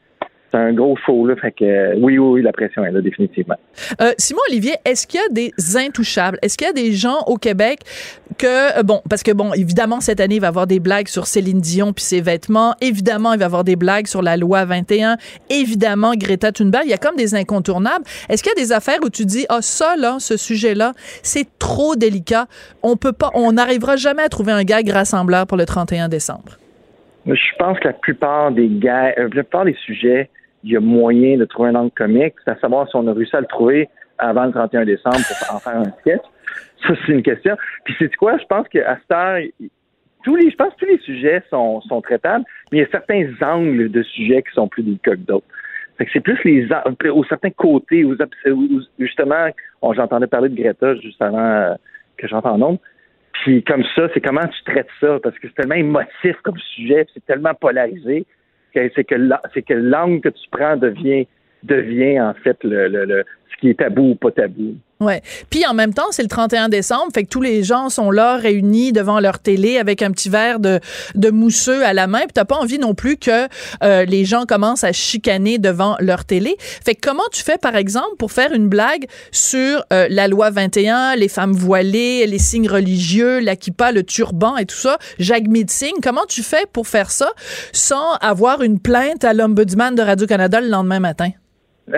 C'est 0.51 0.57
un 0.57 0.73
gros 0.73 0.97
show, 1.05 1.27
là. 1.27 1.35
Fait 1.35 1.51
que 1.51 1.63
euh, 1.63 1.93
oui, 1.97 2.17
oui, 2.17 2.29
oui, 2.33 2.41
la 2.41 2.51
pression 2.51 2.83
est 2.83 2.91
là, 2.91 3.01
définitivement. 3.01 3.55
Euh, 4.01 4.11
Simon-Olivier, 4.17 4.75
est-ce 4.83 5.05
qu'il 5.05 5.19
y 5.19 5.23
a 5.23 5.29
des 5.29 5.51
intouchables? 5.77 6.39
Est-ce 6.41 6.57
qu'il 6.57 6.65
y 6.65 6.69
a 6.69 6.73
des 6.73 6.91
gens 6.93 7.19
au 7.27 7.35
Québec 7.35 7.81
que, 8.37 8.79
euh, 8.79 8.83
bon, 8.83 9.01
parce 9.07 9.21
que, 9.21 9.31
bon, 9.31 9.53
évidemment, 9.53 9.99
cette 9.99 10.19
année, 10.19 10.35
il 10.35 10.41
va 10.41 10.47
y 10.47 10.49
avoir 10.49 10.65
des 10.65 10.79
blagues 10.79 11.07
sur 11.07 11.27
Céline 11.27 11.59
Dion 11.59 11.93
puis 11.93 12.03
ses 12.03 12.21
vêtements. 12.21 12.73
Évidemment, 12.81 13.33
il 13.33 13.39
va 13.39 13.45
y 13.45 13.45
avoir 13.45 13.63
des 13.63 13.75
blagues 13.75 14.07
sur 14.07 14.23
la 14.23 14.37
loi 14.37 14.65
21. 14.65 15.17
Évidemment, 15.49 16.13
Greta 16.15 16.51
Thunberg. 16.51 16.83
Il 16.85 16.89
y 16.89 16.93
a 16.93 16.97
comme 16.97 17.15
des 17.15 17.35
incontournables. 17.35 18.05
Est-ce 18.29 18.41
qu'il 18.41 18.51
y 18.57 18.59
a 18.59 18.63
des 18.63 18.71
affaires 18.71 18.99
où 19.03 19.09
tu 19.09 19.25
dis, 19.25 19.45
ah, 19.49 19.61
ça, 19.61 19.95
là, 19.97 20.17
ce 20.19 20.35
sujet-là, 20.35 20.93
c'est 21.21 21.59
trop 21.59 21.95
délicat. 21.95 22.47
On 22.81 22.97
peut 22.97 23.13
pas, 23.13 23.29
on 23.35 23.51
n'arrivera 23.51 23.97
jamais 23.97 24.23
à 24.23 24.29
trouver 24.29 24.51
un 24.51 24.63
gag 24.63 24.89
rassembleur 24.89 25.45
pour 25.45 25.57
le 25.57 25.65
31 25.65 26.09
décembre. 26.09 26.57
Je 27.25 27.55
pense 27.59 27.77
que 27.79 27.87
la 27.89 27.93
plupart 27.93 28.51
des 28.51 28.67
gars, 28.67 29.13
la 29.15 29.29
plupart 29.29 29.65
des 29.65 29.75
sujets, 29.85 30.29
il 30.63 30.71
y 30.71 30.77
a 30.77 30.79
moyen 30.79 31.37
de 31.37 31.45
trouver 31.45 31.69
un 31.69 31.75
angle 31.75 31.91
comique. 31.91 32.33
C'est 32.43 32.51
à 32.51 32.57
savoir 32.59 32.87
si 32.89 32.95
on 32.95 33.07
a 33.07 33.13
réussi 33.13 33.35
à 33.35 33.41
le 33.41 33.47
trouver 33.47 33.87
avant 34.17 34.45
le 34.45 34.51
31 34.51 34.85
décembre 34.85 35.17
pour 35.17 35.55
en 35.55 35.59
faire 35.59 35.77
un 35.77 35.91
sketch. 36.01 36.21
Ça, 36.87 36.93
c'est 37.05 37.11
une 37.13 37.23
question. 37.23 37.55
Puis 37.85 37.95
c'est 37.99 38.13
quoi? 38.15 38.37
Je 38.37 38.45
pense 38.45 38.67
qu'à 38.69 38.97
cette 38.97 39.11
heure, 39.11 39.39
tous 40.23 40.35
les, 40.35 40.49
je 40.49 40.55
pense 40.55 40.73
que 40.73 40.79
tous 40.79 40.85
les 40.91 40.97
sujets 40.99 41.41
sont, 41.49 41.81
sont 41.81 42.01
traitables, 42.01 42.43
mais 42.71 42.79
il 42.79 42.81
y 42.81 42.83
a 42.83 42.89
certains 42.89 43.25
angles 43.41 43.89
de 43.89 44.03
sujets 44.03 44.41
qui 44.43 44.51
sont 44.53 44.67
plus 44.67 44.83
délicats 44.83 45.11
que 45.11 45.21
d'autres. 45.21 45.45
Fait 45.97 46.05
que 46.05 46.11
c'est 46.13 46.21
plus 46.21 46.39
les 46.45 46.67
aux 47.11 47.23
certains 47.25 47.49
côtés, 47.51 48.03
aux, 48.05 48.15
justement, 48.99 49.49
on- 49.81 49.93
j'entendais 49.93 50.27
parler 50.27 50.47
de 50.49 50.55
Greta 50.55 50.95
juste 50.95 51.21
avant 51.21 51.39
euh, 51.39 51.73
que 52.17 52.27
j'entende 52.27 52.53
en 52.53 52.57
nombre. 52.57 52.79
Puis 53.43 53.63
comme 53.63 53.83
ça, 53.95 54.07
c'est 54.13 54.21
comment 54.21 54.47
tu 54.47 54.63
traites 54.63 54.87
ça, 55.01 55.19
parce 55.21 55.37
que 55.39 55.47
c'est 55.47 55.55
tellement 55.55 55.75
émotif 55.75 56.35
comme 56.43 56.57
sujet, 56.75 57.05
c'est 57.13 57.25
tellement 57.25 57.53
polarisé, 57.53 58.25
c'est 58.73 59.03
que 59.03 59.15
la- 59.15 59.41
c'est 59.53 59.61
que 59.61 59.73
l'angle 59.73 60.21
que 60.21 60.29
tu 60.29 60.47
prends 60.51 60.77
devient 60.77 61.25
devient 61.63 62.21
en 62.21 62.33
fait 62.33 62.57
le, 62.63 62.87
le, 62.87 63.05
le- 63.05 63.25
ce 63.51 63.61
qui 63.61 63.69
est 63.69 63.79
tabou 63.79 64.11
ou 64.11 64.15
pas 64.15 64.31
tabou. 64.31 64.75
Ouais. 64.99 65.21
Puis 65.49 65.65
en 65.65 65.73
même 65.73 65.93
temps, 65.93 66.11
c'est 66.11 66.23
le 66.23 66.27
31 66.27 66.67
décembre, 66.67 67.07
fait 67.13 67.23
que 67.23 67.29
tous 67.29 67.41
les 67.41 67.63
gens 67.63 67.87
sont 67.87 68.11
là 68.11 68.35
réunis 68.35 68.91
devant 68.91 69.21
leur 69.21 69.39
télé 69.39 69.77
avec 69.77 70.01
un 70.01 70.11
petit 70.11 70.27
verre 70.29 70.59
de, 70.59 70.81
de 71.15 71.29
mousseux 71.29 71.85
à 71.85 71.93
la 71.93 72.07
main. 72.07 72.19
Puis 72.19 72.33
t'as 72.33 72.43
pas 72.43 72.57
envie 72.57 72.79
non 72.79 72.93
plus 72.93 73.15
que 73.15 73.47
euh, 73.81 74.03
les 74.03 74.25
gens 74.25 74.43
commencent 74.45 74.83
à 74.83 74.91
chicaner 74.91 75.57
devant 75.57 75.95
leur 76.01 76.25
télé. 76.25 76.57
Fait 76.59 76.95
que 76.95 76.99
comment 77.01 77.23
tu 77.31 77.43
fais 77.43 77.57
par 77.57 77.77
exemple 77.77 78.17
pour 78.17 78.33
faire 78.33 78.51
une 78.51 78.67
blague 78.67 79.05
sur 79.31 79.85
euh, 79.93 80.07
la 80.09 80.27
loi 80.27 80.49
21, 80.49 81.15
les 81.15 81.29
femmes 81.29 81.53
voilées, 81.53 82.27
les 82.27 82.39
signes 82.39 82.69
religieux, 82.69 83.39
l'aquipa, 83.39 83.93
le 83.93 84.03
turban 84.03 84.57
et 84.57 84.65
tout 84.65 84.75
ça, 84.75 84.97
Jagmeet 85.17 85.67
Singh, 85.69 86.01
comment 86.03 86.25
tu 86.27 86.43
fais 86.43 86.65
pour 86.73 86.87
faire 86.87 87.09
ça 87.09 87.31
sans 87.71 88.15
avoir 88.19 88.63
une 88.63 88.81
plainte 88.81 89.23
à 89.23 89.33
l'ombudsman 89.33 89.95
de 89.95 90.01
Radio-Canada 90.01 90.59
le 90.59 90.67
lendemain 90.67 90.99
matin? 90.99 91.29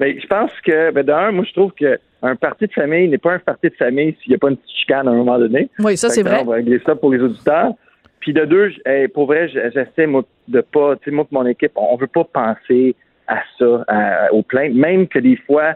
Mais 0.00 0.18
je 0.20 0.26
pense 0.26 0.50
que, 0.64 0.90
ben, 0.90 1.04
d'un, 1.04 1.32
moi, 1.32 1.44
je 1.46 1.52
trouve 1.52 1.72
que 1.72 1.98
un 2.22 2.36
parti 2.36 2.66
de 2.66 2.72
famille 2.72 3.08
n'est 3.08 3.18
pas 3.18 3.32
un 3.32 3.38
parti 3.38 3.68
de 3.68 3.74
famille 3.74 4.16
s'il 4.22 4.30
n'y 4.30 4.34
a 4.34 4.38
pas 4.38 4.48
une 4.50 4.56
petite 4.56 4.76
chicane 4.76 5.06
à 5.06 5.10
un 5.10 5.14
moment 5.16 5.38
donné. 5.38 5.70
Oui, 5.78 5.96
ça, 5.96 6.08
c'est 6.08 6.22
vrai. 6.22 6.40
On 6.42 6.46
va 6.46 6.56
régler 6.56 6.80
ça 6.84 6.96
pour 6.96 7.12
les 7.12 7.20
auditeurs. 7.20 7.72
Puis 8.20 8.32
de 8.32 8.44
deux, 8.44 8.72
pour 9.14 9.26
vrai, 9.26 9.48
j'essaie, 9.48 10.06
moi, 10.06 10.24
de 10.48 10.60
pas, 10.60 10.96
tu 10.96 11.04
sais, 11.04 11.10
moi, 11.12 11.26
mon 11.30 11.46
équipe, 11.46 11.72
on 11.76 11.96
veut 11.96 12.08
pas 12.08 12.24
penser 12.24 12.96
à 13.28 13.40
ça, 13.58 13.84
à- 13.86 14.32
aux 14.32 14.42
plaintes, 14.42 14.74
même 14.74 15.06
que 15.06 15.18
des 15.18 15.36
fois, 15.36 15.74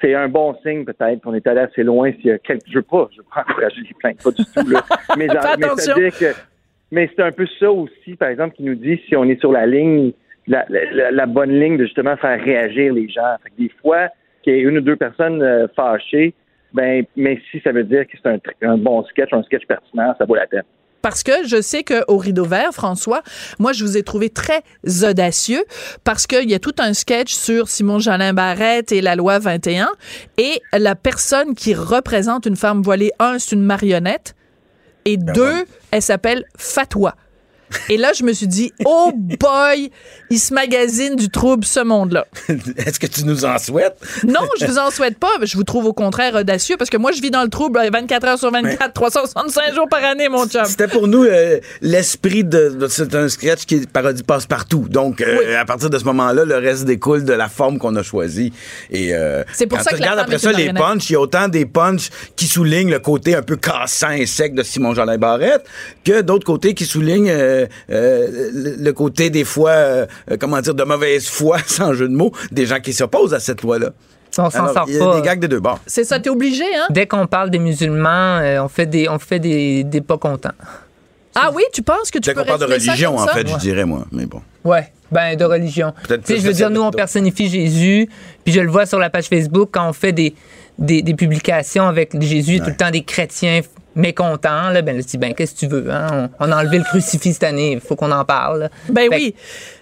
c'est 0.00 0.14
un 0.14 0.28
bon 0.28 0.54
signe 0.62 0.84
peut-être 0.84 1.22
qu'on 1.22 1.34
est 1.34 1.46
allé 1.46 1.60
assez 1.60 1.82
loin 1.82 2.12
s'il 2.12 2.26
y 2.26 2.30
a 2.30 2.38
quelques, 2.38 2.66
je 2.68 2.74
veux 2.76 2.82
pas, 2.82 3.08
je 3.12 3.18
veux 3.18 3.26
pas 3.34 3.44
encourager 3.48 3.80
les 3.80 3.94
plaintes, 3.98 4.22
pas 4.22 4.30
du 4.30 4.44
tout, 4.44 4.70
là. 4.70 4.84
mais, 5.16 5.26
mais 5.26 6.32
mais 6.90 7.10
c'est 7.16 7.22
un 7.22 7.32
peu 7.32 7.46
ça 7.58 7.70
aussi, 7.72 8.14
par 8.16 8.28
exemple, 8.28 8.54
qui 8.54 8.62
nous 8.62 8.74
dit 8.74 9.00
si 9.08 9.16
on 9.16 9.24
est 9.24 9.40
sur 9.40 9.50
la 9.50 9.66
ligne, 9.66 10.12
la, 10.46 10.64
la- 10.68 11.10
la 11.10 11.26
bonne 11.26 11.58
ligne 11.58 11.76
de 11.76 11.84
justement 11.84 12.16
faire 12.16 12.40
réagir 12.42 12.92
les 12.92 13.08
gens. 13.08 13.36
Fait 13.42 13.50
que 13.50 13.56
des 13.62 13.72
fois, 13.80 14.08
qu'il 14.42 14.54
y 14.54 14.56
ait 14.56 14.62
une 14.62 14.78
ou 14.78 14.80
deux 14.80 14.96
personnes 14.96 15.42
euh, 15.42 15.66
fâchées, 15.76 16.34
ben, 16.72 17.04
mais 17.16 17.40
si 17.50 17.60
ça 17.60 17.70
veut 17.72 17.84
dire 17.84 18.06
que 18.06 18.16
c'est 18.22 18.66
un, 18.66 18.78
bon 18.78 19.04
sketch, 19.04 19.28
un 19.32 19.42
sketch 19.42 19.66
pertinent, 19.66 20.14
ça 20.18 20.24
vaut 20.24 20.34
la 20.34 20.46
peine. 20.46 20.62
Parce 21.02 21.22
que 21.24 21.32
je 21.46 21.60
sais 21.60 21.82
qu'au 21.82 22.16
Rideau 22.16 22.44
Vert, 22.44 22.72
François, 22.72 23.22
moi, 23.58 23.72
je 23.72 23.84
vous 23.84 23.96
ai 23.96 24.04
trouvé 24.04 24.30
très 24.30 24.62
audacieux 25.04 25.64
parce 26.04 26.28
qu'il 26.28 26.48
y 26.48 26.54
a 26.54 26.60
tout 26.60 26.74
un 26.78 26.94
sketch 26.94 27.32
sur 27.34 27.68
Simon 27.68 27.98
Jolin 27.98 28.32
Barrette 28.32 28.92
et 28.92 29.00
la 29.00 29.16
loi 29.16 29.40
21 29.40 29.88
et 30.38 30.60
la 30.72 30.94
personne 30.94 31.54
qui 31.56 31.74
représente 31.74 32.46
une 32.46 32.54
femme 32.56 32.82
voilée, 32.82 33.10
un, 33.18 33.38
c'est 33.40 33.56
une 33.56 33.64
marionnette 33.64 34.34
et 35.04 35.16
deux, 35.16 35.64
elle 35.90 36.02
s'appelle 36.02 36.44
Fatwa. 36.56 37.16
Et 37.88 37.96
là, 37.96 38.12
je 38.14 38.22
me 38.24 38.32
suis 38.32 38.46
dit, 38.46 38.72
oh 38.84 39.12
boy, 39.14 39.90
il 40.30 40.38
se 40.38 40.52
magazine 40.54 41.16
du 41.16 41.28
trouble, 41.28 41.64
ce 41.64 41.80
monde-là. 41.80 42.26
Est-ce 42.76 42.98
que 43.00 43.06
tu 43.06 43.24
nous 43.24 43.44
en 43.44 43.58
souhaites? 43.58 43.96
Non, 44.24 44.40
je 44.60 44.66
vous 44.66 44.78
en 44.78 44.90
souhaite 44.90 45.18
pas. 45.18 45.28
Je 45.42 45.56
vous 45.56 45.64
trouve 45.64 45.86
au 45.86 45.92
contraire 45.92 46.34
audacieux 46.34 46.76
parce 46.76 46.90
que 46.90 46.96
moi, 46.96 47.12
je 47.12 47.20
vis 47.20 47.30
dans 47.30 47.42
le 47.42 47.48
trouble 47.48 47.80
24 47.92 48.26
heures 48.26 48.38
sur 48.38 48.50
24, 48.50 48.92
365 48.92 49.74
jours 49.74 49.88
par 49.88 50.04
année, 50.04 50.28
mon 50.28 50.46
chum. 50.46 50.64
C'était 50.64 50.88
pour 50.88 51.08
nous 51.08 51.24
euh, 51.24 51.58
l'esprit 51.80 52.44
de, 52.44 52.70
de- 52.70 52.88
c'est 52.88 53.14
un 53.14 53.28
sketch 53.28 53.64
qui 53.66 53.76
est 53.76 53.90
parodie 53.90 54.22
passe 54.22 54.46
partout. 54.46 54.86
Donc 54.88 55.20
euh, 55.20 55.58
à 55.60 55.64
partir 55.64 55.90
de 55.90 55.98
ce 55.98 56.04
moment-là, 56.04 56.44
le 56.44 56.56
reste 56.56 56.84
découle 56.84 57.24
de 57.24 57.32
la 57.32 57.48
forme 57.48 57.78
qu'on 57.78 57.94
a 57.96 58.02
choisie. 58.02 58.52
Et 58.90 59.14
euh, 59.14 59.42
C'est 59.52 59.66
pour 59.66 59.80
ça 59.80 59.90
que 59.90 59.96
femme 59.96 60.18
après 60.18 60.38
ça 60.38 60.52
les 60.52 60.72
punchs, 60.72 61.10
il 61.10 61.12
y 61.14 61.16
a 61.16 61.20
autant 61.20 61.48
des 61.48 61.66
punchs 61.66 62.08
qui 62.36 62.46
soulignent 62.46 62.90
le 62.90 62.98
côté 63.00 63.34
un 63.34 63.42
peu 63.42 63.56
cassant 63.56 64.10
et 64.10 64.26
sec 64.26 64.54
de 64.54 64.62
Simon 64.62 64.94
Jolin 64.94 65.18
Barrette 65.18 65.64
que 66.04 66.20
d'autres 66.20 66.44
côtés 66.46 66.74
qui 66.74 66.84
soulignent 66.84 67.30
euh, 67.62 67.68
euh, 67.90 68.76
le, 68.78 68.92
côté 68.92 69.30
des 69.30 69.44
fois 69.44 69.70
euh, 69.70 70.06
comment 70.38 70.60
dire 70.60 70.74
de 70.74 70.84
mauvaise 70.84 71.26
foi 71.28 71.58
sans 71.66 71.92
jeu 71.94 72.08
de 72.08 72.14
mots 72.14 72.32
des 72.50 72.66
gens 72.66 72.80
qui 72.80 72.92
s'opposent 72.92 73.34
à 73.34 73.40
cette 73.40 73.62
loi-là. 73.62 73.90
On 74.38 74.50
s'en 74.50 74.72
sort 74.72 74.84
il 74.88 74.94
y 74.94 75.00
a 75.00 75.04
pas. 75.04 75.16
des 75.16 75.22
gags 75.22 75.40
des 75.40 75.48
deux 75.48 75.60
bords. 75.60 75.80
C'est 75.86 76.04
ça, 76.04 76.18
t'es 76.18 76.30
obligé, 76.30 76.64
hein? 76.64 76.86
Dès 76.90 77.06
qu'on 77.06 77.26
parle 77.26 77.50
des 77.50 77.58
musulmans, 77.58 78.38
euh, 78.38 78.62
on 78.62 78.68
fait 78.68 78.86
des, 78.86 79.08
on 79.08 79.18
fait 79.18 79.38
des, 79.38 79.84
des 79.84 80.00
pas 80.00 80.16
contents. 80.16 80.54
Ah 81.34 81.50
oui, 81.54 81.62
tu 81.72 81.82
penses 81.82 82.10
que 82.10 82.18
tu 82.18 82.28
Dès 82.30 82.34
peux 82.34 82.40
qu'on 82.40 82.46
parle 82.46 82.60
de 82.60 82.66
religion, 82.66 83.12
comme 83.12 83.20
en 83.22 83.26
ça? 83.26 83.34
fait, 83.34 83.48
je 83.48 83.56
dirais 83.56 83.84
moi. 83.84 84.04
Mais 84.12 84.26
bon. 84.26 84.40
Ouais, 84.64 84.92
ben 85.10 85.36
de 85.36 85.44
religion. 85.44 85.92
Peut-être 86.06 86.24
Tu 86.24 86.36
je 86.36 86.46
veux 86.46 86.52
dire, 86.52 86.70
nous, 86.70 86.82
on 86.82 86.90
personnifie 86.90 87.48
Jésus, 87.48 88.08
puis 88.44 88.52
je 88.52 88.60
le 88.60 88.70
vois 88.70 88.86
sur 88.86 88.98
la 88.98 89.10
page 89.10 89.26
Facebook 89.26 89.70
quand 89.72 89.88
on 89.88 89.92
fait 89.92 90.12
des, 90.12 90.34
des, 90.78 91.02
des 91.02 91.14
publications 91.14 91.86
avec 91.86 92.18
Jésus, 92.20 92.60
tout 92.60 92.70
le 92.70 92.76
temps 92.76 92.90
des 92.90 93.02
chrétiens 93.02 93.60
mécontents. 93.94 94.70
Là, 94.70 94.82
ben, 94.82 94.96
je 95.00 95.06
dis, 95.06 95.18
ben, 95.18 95.34
qu'est-ce 95.34 95.54
que 95.54 95.58
tu 95.60 95.66
veux? 95.66 95.90
Hein? 95.90 96.30
On, 96.40 96.48
on 96.48 96.52
a 96.52 96.60
enlevé 96.62 96.78
le 96.78 96.84
crucifix 96.84 97.34
cette 97.34 97.44
année, 97.44 97.72
il 97.72 97.80
faut 97.80 97.96
qu'on 97.96 98.10
en 98.12 98.24
parle. 98.24 98.60
là. 98.60 98.68
Ben 98.88 99.08
Fait- 99.10 99.16
oui. 99.16 99.34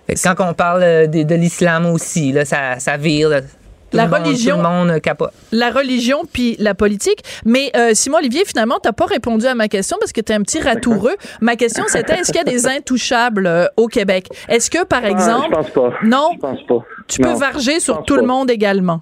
fait 0.07 0.15
quand 0.23 0.49
on 0.51 0.55
parle 0.55 0.83
euh, 0.83 1.07
de, 1.07 1.23
de 1.23 1.35
l'islam 1.35 1.87
aussi, 1.87 2.33
là, 2.33 2.45
ça, 2.45 2.79
ça 2.79 2.97
vire. 2.97 3.29
là. 3.29 3.41
Tout 3.43 3.97
La 3.97 4.05
le 4.05 4.11
monde- 4.11 4.23
religion- 4.27 4.57
Tout 4.57 4.63
le 4.63 4.69
monde 4.69 4.91
euh, 4.91 4.99
capote. 5.01 5.33
La 5.51 5.71
religion 5.71 6.23
puis 6.33 6.55
la 6.61 6.75
politique. 6.77 7.25
Mais 7.45 7.73
euh, 7.77 7.91
Simon 7.93 8.19
Olivier, 8.19 8.45
finalement, 8.47 8.79
t'as 8.81 8.93
pas 8.93 9.07
répondu 9.07 9.47
à 9.47 9.57
ma 9.57 9.67
question 9.67 9.97
parce 9.99 10.13
que 10.13 10.21
t'es 10.21 10.33
un 10.33 10.43
petit 10.43 10.61
ratoureux. 10.61 11.17
Ma 11.41 11.57
question, 11.57 11.83
c'était 11.89 12.13
est-ce 12.21 12.31
qu'il 12.31 12.37
y 12.37 12.39
a 12.41 12.45
des 12.45 12.69
intouchables 12.69 13.49
euh, 13.49 13.67
au 13.77 13.89
Québec? 13.89 14.29
Est-ce 14.49 14.71
que, 14.71 14.85
par 14.85 15.01
Ah, 15.05 15.11
exemple, 15.11 15.49
je 15.51 15.55
pense 15.57 15.71
pas. 15.71 15.91
Non? 16.05 16.31
Je 16.35 16.39
pense 16.39 16.63
pas. 16.69 16.85
tu 17.09 17.21
peux 17.21 17.33
varger 17.33 17.81
sur 17.81 18.05
tout 18.05 18.15
le 18.15 18.23
monde 18.23 18.49
également? 18.53 19.01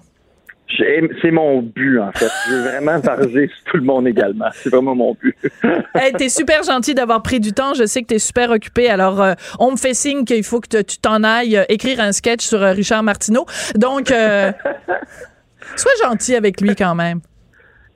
C'est 0.77 1.31
mon 1.31 1.61
but, 1.61 1.99
en 1.99 2.11
fait. 2.11 2.29
Je 2.47 2.53
veux 2.53 2.61
vraiment 2.61 2.99
varger 3.03 3.47
sur 3.47 3.71
tout 3.71 3.77
le 3.77 3.83
monde 3.83 4.07
également. 4.07 4.49
C'est 4.53 4.69
vraiment 4.69 4.95
mon 4.95 5.15
but. 5.19 5.35
Hey, 5.95 6.13
t'es 6.13 6.29
super 6.29 6.63
gentil 6.63 6.93
d'avoir 6.93 7.21
pris 7.21 7.39
du 7.39 7.51
temps. 7.53 7.73
Je 7.73 7.85
sais 7.85 8.01
que 8.01 8.07
t'es 8.07 8.19
super 8.19 8.51
occupé. 8.51 8.89
Alors, 8.89 9.21
euh, 9.21 9.33
on 9.59 9.71
me 9.71 9.77
fait 9.77 9.93
signe 9.93 10.23
qu'il 10.23 10.43
faut 10.43 10.61
que 10.61 10.81
tu 10.81 10.97
t'en 10.97 11.23
ailles 11.23 11.57
euh, 11.57 11.65
écrire 11.69 11.99
un 11.99 12.11
sketch 12.11 12.45
sur 12.45 12.61
euh, 12.61 12.71
Richard 12.71 13.03
Martineau. 13.03 13.45
Donc, 13.75 14.07
sois 15.75 15.91
gentil 16.03 16.35
avec 16.35 16.61
lui 16.61 16.75
quand 16.75 16.95
même. 16.95 17.21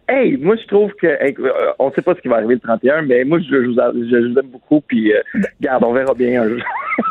Hey, 0.08 0.38
moi, 0.38 0.56
je 0.62 0.68
trouve 0.68 0.92
que. 0.94 1.08
hey, 1.08 1.34
euh, 1.40 1.72
on 1.80 1.92
sait 1.94 2.02
pas 2.02 2.14
ce 2.16 2.22
qui 2.22 2.28
va 2.28 2.38
arriver 2.38 2.56
le 2.56 2.60
31, 2.60 3.04
mais 3.04 3.24
moi, 3.24 3.40
je, 3.40 3.46
je 3.46 3.68
vous, 3.68 3.76
je, 3.76 4.40
aime 4.40 4.48
beaucoup. 4.48 4.82
Puis, 4.82 5.14
euh, 5.14 5.22
garde, 5.62 5.84
on 5.84 5.94
verra 5.94 6.14
bien 6.14 6.42
un 6.42 6.50
jour. 6.50 6.60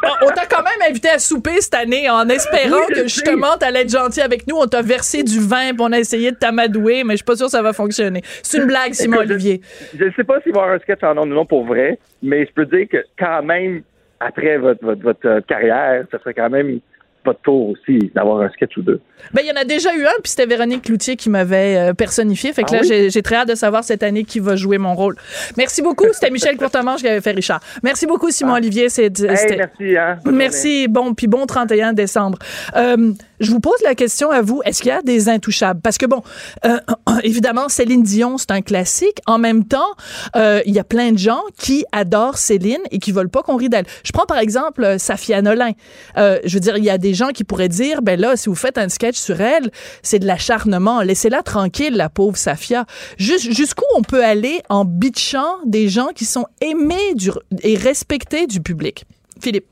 On, 0.04 0.26
on 0.26 0.30
t'a 0.30 0.46
quand 0.46 0.62
même 0.62 0.90
invité 0.90 1.08
à 1.08 1.18
souper 1.18 1.60
cette 1.60 1.74
année 1.74 2.08
en 2.08 2.28
espérant 2.28 2.76
Oui, 2.88 2.94
que 2.94 3.02
justement 3.02 3.56
t'allais 3.58 3.82
être 3.82 3.90
gentil 3.90 4.20
avec 4.20 4.46
nous. 4.46 4.56
On 4.56 4.66
t'a 4.66 4.82
versé 4.82 5.22
du 5.22 5.40
vin, 5.40 5.70
puis 5.70 5.80
on 5.80 5.92
a 5.92 5.98
essayé 5.98 6.30
de 6.30 6.36
t'amadouer, 6.36 7.02
mais 7.02 7.14
je 7.14 7.16
suis 7.18 7.24
pas 7.24 7.36
sûre 7.36 7.46
que 7.46 7.52
ça 7.52 7.62
va 7.62 7.72
fonctionner. 7.72 8.20
C'est 8.42 8.58
une 8.58 8.66
blague, 8.66 8.92
Simon 8.92 9.16
Écoute, 9.16 9.30
Olivier. 9.30 9.60
Je 9.98 10.04
ne 10.04 10.10
sais 10.12 10.24
pas 10.24 10.40
s'il 10.42 10.52
va 10.52 10.60
y 10.60 10.62
avoir 10.62 10.76
un 10.76 10.78
sketch 10.80 11.02
en 11.02 11.14
nom 11.14 11.22
ou 11.22 11.26
non 11.26 11.46
pour 11.46 11.64
vrai, 11.64 11.98
mais 12.22 12.46
je 12.46 12.52
peux 12.52 12.66
dire 12.66 12.86
que 12.88 13.04
quand 13.18 13.42
même, 13.42 13.82
après 14.20 14.58
votre, 14.58 14.84
votre, 14.84 15.02
votre 15.02 15.40
carrière, 15.46 16.04
ça 16.12 16.18
serait 16.18 16.34
quand 16.34 16.50
même 16.50 16.80
votre 17.24 17.40
tour 17.42 17.68
aussi 17.68 18.10
d'avoir 18.14 18.40
un 18.42 18.50
sketch 18.50 18.76
ou 18.76 18.82
deux. 18.82 19.00
Ben, 19.32 19.42
il 19.44 19.48
y 19.48 19.52
en 19.52 19.60
a 19.60 19.64
déjà 19.64 19.94
eu 19.94 20.04
un, 20.04 20.10
puis 20.22 20.30
c'était 20.30 20.46
Véronique 20.46 20.82
Cloutier 20.82 21.16
qui 21.16 21.30
m'avait 21.30 21.76
euh, 21.76 21.92
personnifié. 21.94 22.52
Fait 22.52 22.62
que 22.62 22.68
Ah 22.72 22.76
là, 22.76 22.80
oui? 22.82 23.10
j'ai- 23.10 23.22
très 23.22 23.36
hâte 23.36 23.48
de 23.48 23.54
savoir 23.54 23.84
cette 23.84 24.02
année 24.02 24.24
qui 24.24 24.40
va 24.40 24.56
jouer 24.56 24.78
mon 24.78 24.94
rôle. 24.94 25.16
Merci 25.56 25.82
beaucoup. 25.82 26.06
C'était 26.12 26.30
Michel 26.32 26.56
Courtemanche 26.56 27.00
qui 27.02 27.08
avait 27.08 27.20
fait 27.20 27.30
Richard. 27.32 27.60
Merci 27.84 28.06
beaucoup, 28.06 28.30
Simon 28.30 28.54
Olivier. 28.54 28.88
Ah. 28.90 29.00
Hey, 29.00 29.10
c'était- 29.36 29.56
merci, 29.56 29.96
hein. 29.96 30.18
Bonne 30.24 30.36
Merci, 30.36 30.88
bon, 30.88 31.14
puis 31.14 31.26
bon 31.28 31.46
31 31.46 31.92
décembre. 31.92 32.38
Euh, 32.76 33.12
je 33.42 33.50
vous 33.50 33.60
pose 33.60 33.78
la 33.84 33.94
question 33.94 34.30
à 34.30 34.40
vous, 34.40 34.62
est-ce 34.64 34.80
qu'il 34.80 34.88
y 34.88 34.92
a 34.92 35.02
des 35.02 35.28
intouchables? 35.28 35.80
Parce 35.82 35.98
que 35.98 36.06
bon, 36.06 36.22
euh, 36.64 36.78
évidemment, 37.22 37.68
Céline 37.68 38.02
Dion, 38.02 38.38
c'est 38.38 38.52
un 38.52 38.62
classique. 38.62 39.18
En 39.26 39.38
même 39.38 39.64
temps, 39.66 39.90
euh, 40.36 40.62
il 40.64 40.72
y 40.72 40.78
a 40.78 40.84
plein 40.84 41.12
de 41.12 41.18
gens 41.18 41.42
qui 41.58 41.84
adorent 41.92 42.38
Céline 42.38 42.80
et 42.90 42.98
qui 42.98 43.12
veulent 43.12 43.28
pas 43.28 43.42
qu'on 43.42 43.56
rit 43.56 43.68
d'elle. 43.68 43.84
Je 44.04 44.12
prends 44.12 44.24
par 44.26 44.38
exemple 44.38 44.84
euh, 44.84 44.96
Safia 44.98 45.42
Nolin. 45.42 45.72
Euh, 46.16 46.38
je 46.44 46.54
veux 46.54 46.60
dire, 46.60 46.76
il 46.78 46.84
y 46.84 46.90
a 46.90 46.98
des 46.98 47.12
gens 47.14 47.28
qui 47.28 47.44
pourraient 47.44 47.68
dire, 47.68 48.00
ben 48.02 48.18
là, 48.18 48.36
si 48.36 48.48
vous 48.48 48.54
faites 48.54 48.78
un 48.78 48.88
sketch 48.88 49.16
sur 49.18 49.40
elle, 49.40 49.70
c'est 50.02 50.18
de 50.20 50.26
l'acharnement. 50.26 51.02
Laissez-la 51.02 51.42
tranquille, 51.42 51.96
la 51.96 52.08
pauvre 52.08 52.36
Safia. 52.36 52.86
Jus- 53.18 53.52
Jusqu'où 53.52 53.84
on 53.96 54.02
peut 54.02 54.24
aller 54.24 54.62
en 54.68 54.84
bitchant 54.84 55.56
des 55.66 55.88
gens 55.88 56.08
qui 56.14 56.24
sont 56.24 56.46
aimés 56.60 57.14
du, 57.14 57.30
et 57.62 57.76
respectés 57.76 58.46
du 58.46 58.60
public? 58.60 59.04
Philippe. 59.40 59.66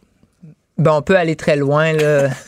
Ben, 0.78 0.92
on 0.94 1.02
peut 1.02 1.16
aller 1.16 1.36
très 1.36 1.56
loin, 1.56 1.92
là. 1.92 2.30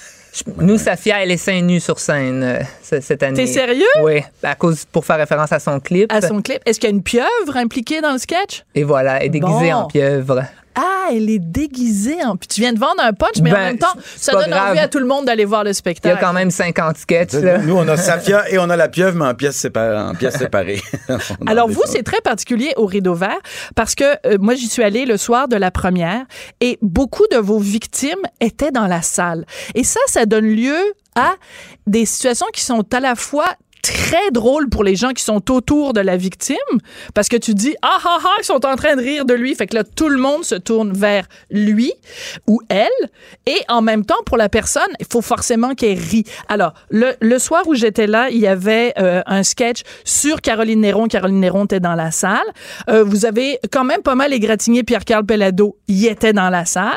Nous, 0.57 0.79
Safia, 0.79 1.23
elle 1.23 1.31
est 1.31 1.37
seins 1.37 1.61
nus 1.61 1.81
sur 1.81 1.99
scène 1.99 2.43
euh, 2.43 2.61
ce- 2.83 3.01
cette 3.01 3.23
année. 3.23 3.37
T'es 3.37 3.47
sérieux? 3.47 3.85
Oui, 4.03 4.23
à 4.43 4.55
cause 4.55 4.85
pour 4.91 5.05
faire 5.05 5.19
référence 5.19 5.53
à 5.53 5.59
son 5.61 5.79
clip. 5.79 6.11
à 6.11 6.23
son 6.23 6.41
clip. 6.41 6.61
Est-ce 6.65 6.81
qu'il 6.81 6.89
y 6.89 6.93
a 6.93 6.95
une 6.97 7.03
pieuvre 7.03 7.57
impliquée 7.57 8.01
dans 8.01 8.13
le 8.13 8.19
sketch? 8.19 8.65
Et 8.75 8.83
voilà, 8.83 9.19
elle 9.21 9.27
est 9.27 9.29
déguisée 9.31 9.71
Bon. 9.71 9.77
en 9.77 9.87
pieuvre. 9.87 10.43
Elle 11.11 11.29
est 11.31 11.39
déguisée 11.39 12.23
en. 12.25 12.37
Puis 12.37 12.49
tu 12.49 12.61
viens 12.61 12.73
de 12.73 12.79
vendre 12.79 13.01
un 13.03 13.13
punch, 13.13 13.41
mais 13.43 13.51
en 13.51 13.55
Ben, 13.55 13.61
même 13.65 13.79
temps, 13.79 13.95
ça 14.17 14.33
donne 14.33 14.51
grave. 14.51 14.71
envie 14.71 14.79
à 14.79 14.89
tout 14.89 14.99
le 14.99 15.07
monde 15.07 15.25
d'aller 15.27 15.45
voir 15.45 15.65
le 15.65 15.71
Il 15.71 15.73
y 15.73 15.75
spectacle. 15.75 16.17
a 16.17 16.21
quand 16.21 16.33
même 16.33 16.51
50 16.51 16.97
sketchs. 16.99 17.33
Là. 17.35 17.59
Nous, 17.59 17.75
on 17.77 17.87
a 17.89 17.97
Safia 18.03 18.51
et 18.51 18.59
on 18.59 18.69
a 18.71 18.77
la 18.77 18.89
pieuvre, 18.89 19.17
mais 19.17 19.27
en 19.27 19.35
pièces 19.35 19.57
séparées. 19.57 19.99
En 19.99 20.15
pièces 20.15 20.37
séparées. 20.39 20.83
On 21.41 21.47
Alors 21.47 21.69
vous, 21.69 21.83
c'est 21.87 22.03
très 22.03 22.21
particulier 22.21 22.73
au 22.77 22.87
Rideau 22.87 23.15
Vert 23.15 23.39
parce 23.75 23.95
que 23.95 24.05
euh, 24.27 24.39
moi, 24.41 24.55
j'y 24.55 24.69
suis 24.69 24.83
allée 24.83 25.05
le 25.07 25.17
soir 25.17 25.49
de 25.49 25.57
la 25.57 25.71
première 25.71 26.25
et 26.61 26.79
beaucoup 26.83 27.27
de 27.31 27.37
vos 27.37 27.59
victimes 27.59 28.21
étaient 28.41 28.71
dans 28.71 28.87
la 28.87 29.03
salle. 29.03 29.45
Et 29.75 29.85
ça, 29.85 30.01
ça 30.07 30.27
donne 30.27 30.47
lieu 30.47 30.77
à 31.15 31.33
des 31.87 32.07
situations 32.07 32.47
qui 32.53 32.63
sont 32.63 32.85
à 32.95 33.01
la 33.01 33.15
fois 33.15 33.47
très 33.83 34.31
drôle 34.31 34.69
pour 34.69 34.85
les 34.85 34.97
gens 34.97 35.11
qui 35.11 35.25
sont 35.25 35.51
autour 35.51 35.93
de 35.93 36.01
la 36.01 36.17
victime 36.17 36.57
parce 37.15 37.29
que 37.29 37.37
tu 37.37 37.55
dis 37.55 37.75
ah 37.83 37.99
ah 38.05 38.19
ah 38.25 38.37
ils 38.41 38.45
sont 38.45 38.65
en 38.65 38.77
train 38.77 38.97
de 38.97 39.03
rire 39.03 39.25
de 39.25 39.35
lui. 39.35 39.55
Fait 39.55 39.67
que 39.67 39.75
là 39.75 39.85
tout 39.85 40.09
le 40.09 40.19
monde 40.19 40.45
se 40.45 40.55
tourne 40.55 40.93
vers 40.93 41.27
lui 41.51 41.93
ou 42.47 42.61
elle. 42.69 42.89
Et 43.47 43.59
en 43.69 43.83
même 43.83 44.05
temps 44.05 44.23
pour 44.25 44.37
la 44.37 44.49
personne 44.49 44.83
il 45.01 45.07
faut 45.11 45.23
forcément 45.23 45.75
qu'elle 45.75 45.99
rit 45.99 46.25
alors 46.49 46.75
le, 46.91 47.15
le 47.21 47.39
soir 47.39 47.63
où 47.67 47.75
j'étais 47.75 48.07
là 48.07 48.31
il 48.31 48.39
y 48.39 48.47
avait 48.47 48.93
euh, 48.99 49.23
un 49.27 49.43
sketch 49.43 49.83
sur 50.05 50.41
Caroline 50.41 50.81
Néron. 50.81 51.09
Caroline 51.09 51.41
Néron 51.41 51.65
était 51.65 51.81
dans 51.81 51.95
la 51.95 52.11
salle. 52.11 52.39
Euh, 52.89 53.05
vous 53.05 53.27
avez 53.27 53.59
quand 53.71 53.85
même 53.85 54.03
pas 54.03 54.15
mal 54.15 54.33
égratigné 54.33 54.83
Pierre-Carl 54.83 55.25
Pellado. 55.25 55.77
Il 55.89 56.07
était 56.07 56.33
dans 56.33 56.51
la 56.51 56.65
salle. 56.65 56.93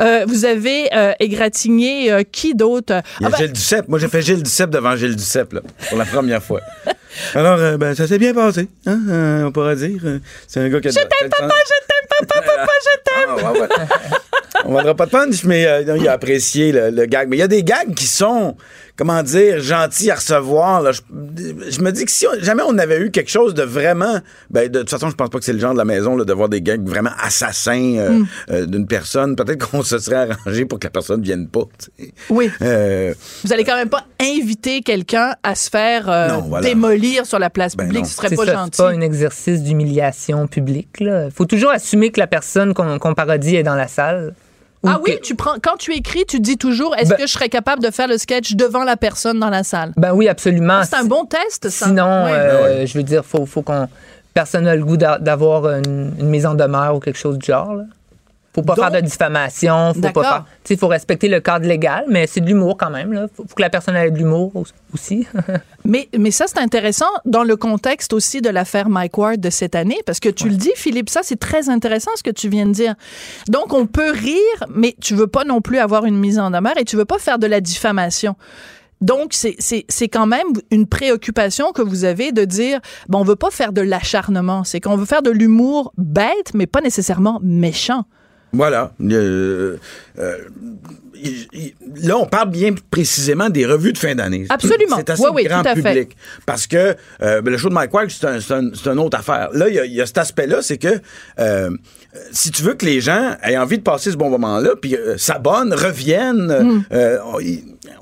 Euh, 0.00 0.24
vous 0.26 0.44
avez 0.44 0.88
égratigné 1.20 2.24
qui 2.30 2.54
d'autre? 2.54 3.02
Y 3.20 3.24
Ah 3.24 3.30
ben, 3.30 3.36
Gilles 3.36 3.52
Duceppe. 3.52 3.88
Moi, 3.88 3.98
j'ai 3.98 4.08
fait 4.08 4.22
Gilles 4.22 4.42
Duceppe 4.42 4.70
devant 4.70 4.96
Gilles 4.96 5.16
Duceppe, 5.16 5.52
là, 5.54 5.60
pour 5.88 5.98
la 5.98 6.04
première 6.04 6.27
fois. 6.40 6.60
Alors, 7.34 7.58
euh, 7.58 7.76
ben, 7.76 7.94
ça 7.94 8.06
s'est 8.06 8.18
bien 8.18 8.34
passé, 8.34 8.68
hein, 8.86 9.00
euh, 9.08 9.44
on 9.44 9.52
pourra 9.52 9.74
dire. 9.74 10.00
C'est 10.46 10.60
un 10.60 10.68
gars 10.68 10.80
qui 10.80 10.88
a... 10.88 10.90
Je 10.90 10.96
t'aime, 10.96 11.30
papa, 11.30 11.54
je 11.64 11.86
t'aime 11.86 12.26
papa 12.26 12.42
papa 12.42 12.72
je 12.84 12.98
t'aime 13.04 13.44
Ah, 13.44 13.52
ouais, 13.52 13.60
ouais. 13.60 13.68
On 14.64 14.72
vendra 14.72 14.94
pas 14.94 15.06
de 15.06 15.10
punch, 15.10 15.44
mais 15.44 15.66
euh, 15.66 15.96
il 15.96 16.06
a 16.08 16.12
apprécié 16.12 16.72
le, 16.72 16.90
le 16.90 17.06
gag. 17.06 17.28
Mais 17.28 17.36
il 17.36 17.40
y 17.40 17.42
a 17.42 17.48
des 17.48 17.62
gags 17.62 17.94
qui 17.94 18.06
sont, 18.06 18.56
comment 18.98 19.22
dire, 19.22 19.60
gentils 19.60 20.10
à 20.10 20.16
recevoir. 20.16 20.82
là. 20.82 20.90
Je, 20.92 21.00
je 21.70 21.80
me 21.80 21.90
dis 21.92 22.04
que 22.04 22.10
si 22.10 22.26
on- 22.26 22.42
jamais 22.42 22.62
on 22.66 22.76
avait 22.76 22.98
eu 23.00 23.10
quelque 23.10 23.30
chose 23.30 23.54
de 23.54 23.62
vraiment... 23.62 24.18
Ben, 24.50 24.68
de 24.70 24.80
toute 24.80 24.90
façon, 24.90 25.08
je 25.08 25.14
pense 25.14 25.30
pas 25.30 25.38
que 25.38 25.44
c'est 25.44 25.52
le 25.52 25.60
genre 25.60 25.72
de 25.72 25.78
la 25.78 25.84
maison 25.84 26.16
là, 26.16 26.24
de 26.24 26.32
voir 26.32 26.48
des 26.50 26.60
gags 26.60 26.86
vraiment 26.86 27.12
assassins 27.22 27.94
euh, 27.96 28.08
Hmm. 28.18 28.26
euh, 28.50 28.66
d'une 28.66 28.86
personne. 28.86 29.36
Peut-être 29.36 29.70
qu'on 29.70 29.82
se 29.82 29.98
serait 29.98 30.28
arrangé 30.32 30.64
pour 30.64 30.78
que 30.80 30.86
la 30.86 30.90
personne 30.90 31.22
vienne 31.22 31.46
pas. 31.48 31.62
oui 32.28 32.50
Euh, 32.60 33.14
Vous 33.44 33.52
allez 33.52 33.64
quand 33.64 33.76
même 33.76 33.88
pas 33.88 34.04
inviter 34.20 34.82
quelqu'un 34.82 35.34
à 35.42 35.54
se 35.54 35.70
faire 35.70 36.08
euh, 36.10 36.28
Non, 36.28 36.40
voilà. 36.48 36.66
démolir 36.68 37.24
sur 37.24 37.38
la 37.38 37.50
place 37.50 37.76
Ben 37.76 37.84
publique. 37.84 38.02
non. 38.02 38.08
Ce 38.08 38.16
serait 38.16 38.28
C'est 38.30 38.36
pas 38.36 38.46
ça, 38.46 38.52
gentil. 38.54 38.70
c'est 38.74 38.82
pas 38.82 38.90
un 38.90 39.00
exercice 39.00 39.62
d'humiliation 39.62 40.46
publique. 40.48 40.88
Il 41.00 41.28
faut 41.34 41.44
toujours 41.46 41.70
assumer 41.70 42.10
que 42.10 42.18
la 42.18 42.26
personne 42.26 42.74
qu'on 42.74 42.98
qu'on 42.98 43.14
parodie 43.14 43.54
est 43.56 43.62
dans 43.62 43.76
la 43.76 43.86
salle. 43.86 44.34
Ou 44.84 44.88
Ah 44.88 45.00
oui, 45.04 45.16
que- 45.16 45.22
tu 45.22 45.34
prends 45.34 45.56
quand 45.62 45.76
tu 45.76 45.92
écris, 45.94 46.24
tu 46.26 46.38
dis 46.40 46.56
toujours 46.56 46.94
est-ce 46.96 47.10
Ben- 47.10 47.16
que 47.16 47.26
je 47.26 47.32
serais 47.32 47.48
capable 47.48 47.82
de 47.82 47.90
faire 47.90 48.06
le 48.06 48.16
sketch 48.18 48.54
devant 48.54 48.84
la 48.84 48.96
personne 48.96 49.40
dans 49.40 49.50
la 49.50 49.64
salle? 49.64 49.92
Ben 49.96 50.12
oui, 50.12 50.28
absolument. 50.28 50.82
C'est 50.84 50.96
un 50.96 51.04
bon 51.04 51.24
test, 51.24 51.68
ça. 51.68 51.86
Sinon, 51.86 52.24
Ouais. 52.24 52.32
euh, 52.32 52.86
je 52.86 52.94
veux 52.96 53.02
dire, 53.02 53.24
faut, 53.24 53.44
faut 53.46 53.62
qu'on. 53.62 53.88
Personne 54.34 54.64
n'a 54.64 54.76
le 54.76 54.84
goût 54.84 54.96
d'a- 54.96 55.18
d'avoir 55.18 55.66
une, 55.68 56.14
une 56.20 56.28
mise 56.28 56.46
en 56.46 56.54
demeure 56.54 56.94
ou 56.94 57.00
quelque 57.00 57.18
chose 57.18 57.38
du 57.38 57.46
genre. 57.46 57.74
Là. 57.74 57.84
Faut 58.54 58.62
pas 58.62 58.74
Donc- 58.74 58.84
faire 58.90 59.00
de 59.02 59.06
diffamation. 59.06 59.92
Faut 59.94 60.00
pas 60.00 60.22
faire. 60.22 60.44
Sais, 60.64 60.76
faut 60.76 60.88
respecter 60.88 61.28
le 61.28 61.40
cadre 61.40 61.66
légal, 61.66 62.04
mais 62.08 62.26
c'est 62.26 62.40
de 62.40 62.46
l'humour 62.46 62.76
quand 62.78 62.90
même. 62.90 63.12
Là. 63.12 63.26
Faut, 63.34 63.44
faut 63.46 63.54
que 63.54 63.62
la 63.62 63.70
personne 63.70 63.94
ait 63.94 64.10
de 64.10 64.16
l'humour 64.18 64.50
au- 64.56 64.64
aussi. 64.94 65.26
Mais, 65.84 66.06
mais 66.18 66.30
ça, 66.32 66.44
c'est 66.48 66.58
intéressant 66.58 67.06
dans 67.24 67.44
le 67.44 67.56
contexte 67.56 68.12
aussi 68.12 68.42
de 68.42 68.50
l'affaire 68.50 68.90
Mike 68.90 69.16
Ward 69.16 69.40
de 69.40 69.48
cette 69.48 69.74
année, 69.74 69.96
parce 70.04 70.20
que 70.20 70.28
tu 70.28 70.50
le 70.50 70.56
dis, 70.56 70.72
Philippe, 70.74 71.08
ça, 71.08 71.20
c'est 71.22 71.38
très 71.40 71.70
intéressant 71.70 72.10
ce 72.16 72.22
que 72.22 72.28
tu 72.30 72.50
viens 72.50 72.66
de 72.66 72.72
dire. 72.72 72.94
Donc, 73.48 73.72
on 73.72 73.86
peut 73.86 74.10
rire, 74.10 74.66
mais 74.74 74.94
tu 75.00 75.14
veux 75.14 75.28
pas 75.28 75.44
non 75.44 75.62
plus 75.62 75.78
avoir 75.78 76.04
une 76.04 76.18
mise 76.18 76.38
en 76.38 76.50
demeure 76.50 76.76
et 76.76 76.84
tu 76.84 76.96
veux 76.96 77.06
pas 77.06 77.18
faire 77.18 77.38
de 77.38 77.46
la 77.46 77.62
diffamation. 77.62 78.36
Donc, 79.00 79.32
c'est 79.32 80.08
quand 80.08 80.26
même 80.26 80.46
une 80.70 80.86
préoccupation 80.86 81.72
que 81.72 81.80
vous 81.80 82.04
avez 82.04 82.32
de 82.32 82.44
dire, 82.44 82.80
bon, 83.08 83.20
on 83.20 83.24
veut 83.24 83.36
pas 83.36 83.50
faire 83.50 83.72
de 83.72 83.80
l'acharnement, 83.80 84.64
c'est 84.64 84.80
qu'on 84.80 84.96
veut 84.96 85.06
faire 85.06 85.22
de 85.22 85.30
l'humour 85.30 85.92
bête, 85.96 86.52
mais 86.52 86.66
pas 86.66 86.80
nécessairement 86.82 87.38
méchant. 87.42 88.04
Voilà. 88.52 88.92
Euh, 89.02 89.76
euh, 90.18 90.36
là, 92.02 92.16
on 92.16 92.26
parle 92.26 92.50
bien 92.50 92.74
précisément 92.90 93.50
des 93.50 93.66
revues 93.66 93.92
de 93.92 93.98
fin 93.98 94.14
d'année. 94.14 94.46
Absolument. 94.48 94.96
C'est 94.96 95.10
assez 95.10 95.22
Oui, 95.22 95.30
oui, 95.34 95.44
grand 95.44 95.62
tout 95.62 95.68
à 95.68 95.74
fait. 95.74 95.82
public. 95.82 96.16
Parce 96.46 96.66
que 96.66 96.96
euh, 97.22 97.40
ben, 97.42 97.50
le 97.50 97.58
show 97.58 97.68
de 97.68 97.74
Mike 97.74 97.92
Ward, 97.92 98.08
c'est 98.10 98.26
un, 98.26 98.38
une 98.92 98.98
autre 98.98 99.18
affaire. 99.18 99.48
Là, 99.52 99.68
il 99.68 99.74
y 99.74 99.78
a- 99.78 99.84
il 99.84 99.92
y, 99.92 100.00
a 100.00 100.06
cet 100.06 100.18
aspect-là, 100.18 100.62
c'est 100.62 100.78
que 100.78 101.00
si 102.32 102.50
tu 102.50 102.62
veux 102.62 102.74
que 102.74 102.84
les 102.86 103.00
gens 103.00 103.36
aient 103.42 103.56
envie 103.58 103.78
de 103.78 103.82
passer 103.82 104.10
ce 104.10 104.16
bon 104.16 104.30
moment-là, 104.30 104.70
puis 104.80 104.96
s'abonnent, 105.18 105.74
reviennent, 105.74 106.38
Hmm. 106.48 106.82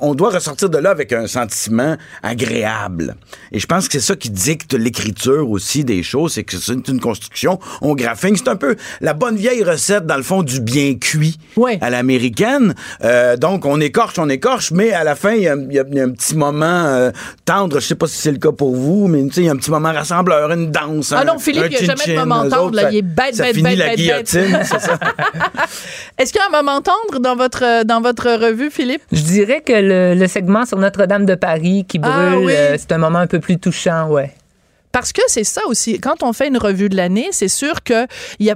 On, 0.01 0.15
doit 0.15 0.31
ressortir 0.31 0.69
de 0.71 0.79
là 0.79 0.91
avec 0.91 1.13
un 1.13 1.27
sentiment 1.27 1.97
agréable. 2.23 3.17
Et 3.53 3.59
je 3.59 3.67
pense 3.67 3.89
que 3.89 3.99
c'est 3.99 4.07
ça 4.07 4.17
qui 4.17 4.31
dicte 4.31 4.75
l'écriture 4.75 5.51
aussi 5.51 5.85
des 5.85 6.03
choses, 6.03 6.35
c'est 6.35 6.45
que 6.45 6.57
c'est 6.57 6.89
une 6.89 7.01
construction, 7.01 7.59
on 7.81 7.95
graphine. 7.95 8.37
C'est 8.37 8.49
un 8.49 8.57
peu 8.57 8.77
la 9.01 9.15
bonne 9.15 9.37
vieille 9.37 9.63
recette, 9.65 10.07
dans 10.07 10.17
le 10.17 10.23
fond, 10.23 10.43
du 10.43 10.61
bien 10.61 10.95
cuit 10.95 11.39
Ouais. 11.57 11.79
à 11.81 11.91
l'américaine. 11.91 12.75
Euh, 13.05 13.37
donc, 13.37 13.65
on 13.65 13.81
écorche, 13.81 14.19
on 14.19 14.29
écorche, 14.29 14.71
mais 14.73 14.93
à 14.93 15.05
la 15.05 15.15
fin, 15.15 15.33
il 15.33 15.43
y 15.43 15.49
a, 15.49 15.57
y 15.57 15.75
y 15.75 16.01
un 16.01 16.11
petit 16.11 16.37
moment 16.37 16.65
euh, 16.87 17.11
tendre. 17.45 17.81
Je 17.81 17.87
sais 17.87 17.95
pas 17.95 18.07
si 18.07 18.17
c'est 18.19 18.33
le 18.33 18.39
cas 18.39 18.53
pour 18.53 18.75
vous, 18.75 19.07
mais 19.09 19.23
tu 19.27 19.33
sais, 19.33 19.41
il 19.43 19.47
y 19.47 19.49
a 19.49 19.53
un 19.53 19.57
petit 19.57 19.71
moment 19.71 19.93
rassembleur, 19.93 20.51
une 20.53 20.71
danse. 20.71 21.13
Ah 21.13 21.25
non, 21.25 21.39
Philippe, 21.39 21.67
il 21.71 21.73
y 21.73 21.77
a 21.91 21.95
jamais 21.95 22.15
de 22.15 22.19
moment 22.19 22.43
tendre, 22.49 22.65
autres, 22.67 22.77
là, 22.77 22.83
ça- 22.83 22.91
il 22.91 22.97
est 22.99 23.03
bête, 23.03 23.37
bête, 23.39 23.55
finit 23.55 23.63
bête, 23.63 23.79
la 23.79 23.87
bête, 23.89 23.97
guillotine, 23.97 24.59
c'est 24.65 24.81
ça? 24.81 24.99
Est-ce 26.19 26.33
qu'il 26.33 26.41
y 26.41 26.45
a 26.45 26.49
un 26.59 26.63
moment 26.63 26.81
tendre 26.81 27.21
dans 27.21 27.37
votre, 27.37 27.85
dans 27.85 28.01
votre 28.01 28.29
revue, 28.31 28.71
Philippe? 28.71 29.03
Je 29.13 29.21
dirais 29.23 29.63
que 29.65 29.73
le, 29.83 30.15
le 30.15 30.27
segment 30.29 30.65
sur 30.67 30.79
Notre-Dame 30.79 31.27
de 31.27 31.35
Paris 31.35 31.85
qui 31.89 31.99
brûle, 31.99 32.13
Ah 32.15 32.39
oui. 32.39 32.53
euh, 32.55 32.77
c'est 32.79 32.93
un 32.93 32.99
moment 32.99 33.19
un 33.19 33.27
peu 33.27 33.41
plus 33.41 33.59
touchant, 33.59 34.09
ouais. 34.09 34.33
Parce 34.93 35.13
que 35.13 35.21
c'est 35.27 35.45
ça 35.45 35.61
aussi. 35.67 36.01
Quand 36.01 36.23
on 36.23 36.33
fait 36.33 36.49
une 36.49 36.57
revue 36.57 36.89
de 36.89 36.97
l'année, 36.97 37.29
c'est 37.31 37.49
sûr 37.49 37.83
que 37.83 38.07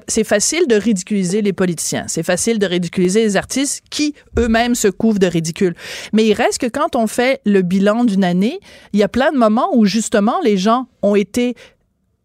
c'est 0.08 0.24
facile 0.24 0.66
de 0.68 0.74
ridiculiser 0.74 1.42
les 1.42 1.52
politiciens. 1.52 2.04
C'est 2.08 2.22
facile 2.22 2.58
de 2.58 2.64
ridiculiser 2.66 3.20
les 3.22 3.36
artistes 3.36 3.82
qui 3.90 4.14
eux-mêmes 4.38 4.74
se 4.74 4.88
couvrent 4.88 5.18
de 5.18 5.26
ridicule. 5.26 5.74
Mais 6.14 6.24
il 6.24 6.32
reste 6.32 6.56
que 6.58 6.66
quand 6.66 6.96
on 6.96 7.06
fait 7.06 7.42
le 7.44 7.60
bilan 7.60 8.04
d'une 8.04 8.24
année, 8.24 8.58
il 8.94 9.00
y 9.00 9.02
a 9.02 9.08
plein 9.08 9.32
de 9.32 9.36
moments 9.36 9.68
où 9.74 9.84
justement 9.84 10.36
les 10.42 10.56
gens 10.56 10.86
ont 11.02 11.14
été 11.14 11.56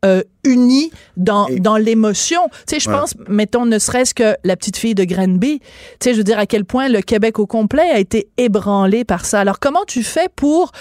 euh, 0.06 0.22
unis 0.44 0.92
dans, 1.18 1.48
Et- 1.48 1.60
dans 1.60 1.76
l'émotion. 1.78 2.42
Tu 2.68 2.76
sais, 2.76 2.80
je 2.80 2.90
Ouais. 2.90 2.96
pense, 2.98 3.16
mettons, 3.28 3.66
ne 3.66 3.80
serait-ce 3.80 4.14
que 4.14 4.36
la 4.44 4.56
petite 4.56 4.78
fille 4.78 4.96
de 4.96 5.04
Granby. 5.04 5.60
Tu 5.60 5.66
sais, 6.02 6.14
je 6.14 6.18
veux 6.20 6.24
dire 6.24 6.40
à 6.40 6.46
quel 6.46 6.64
point 6.64 6.88
le 6.88 7.02
Québec 7.02 7.40
au 7.40 7.48
complet 7.48 7.90
a 7.92 8.00
été 8.00 8.28
ébranlé 8.38 9.04
par 9.04 9.26
ça. 9.26 9.40
Alors, 9.40 9.60
comment 9.60 9.84
tu 9.88 10.04
fais 10.04 10.30
pour 10.36 10.72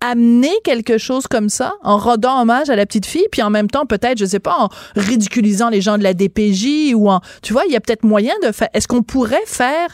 amener 0.00 0.52
quelque 0.64 0.96
chose 0.98 1.26
comme 1.26 1.48
ça 1.48 1.74
en 1.82 1.96
rendant 1.98 2.40
hommage 2.40 2.70
à 2.70 2.76
la 2.76 2.86
petite 2.86 3.04
fille 3.06 3.26
puis 3.32 3.42
en 3.42 3.50
même 3.50 3.68
temps 3.68 3.84
peut-être 3.84 4.16
je 4.16 4.26
sais 4.26 4.38
pas 4.38 4.56
en 4.56 4.68
ridiculisant 4.94 5.70
les 5.70 5.80
gens 5.80 5.98
de 5.98 6.04
la 6.04 6.14
DPJ 6.14 6.94
ou 6.94 7.10
en 7.10 7.20
tu 7.42 7.52
vois 7.52 7.64
il 7.66 7.72
y 7.72 7.76
a 7.76 7.80
peut-être 7.80 8.04
moyen 8.04 8.34
de 8.44 8.52
faire 8.52 8.68
est-ce 8.74 8.86
qu'on 8.86 9.02
pourrait 9.02 9.42
faire 9.46 9.88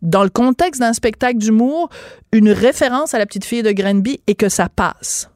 dans 0.00 0.22
le 0.22 0.30
contexte 0.30 0.80
d'un 0.80 0.94
spectacle 0.94 1.36
d'humour 1.36 1.90
une 2.32 2.50
référence 2.50 3.12
à 3.12 3.18
la 3.18 3.26
petite 3.26 3.44
fille 3.44 3.62
de 3.62 3.72
Granby 3.72 4.20
et 4.26 4.34
que 4.34 4.48
ça 4.48 4.68
passe? 4.70 5.28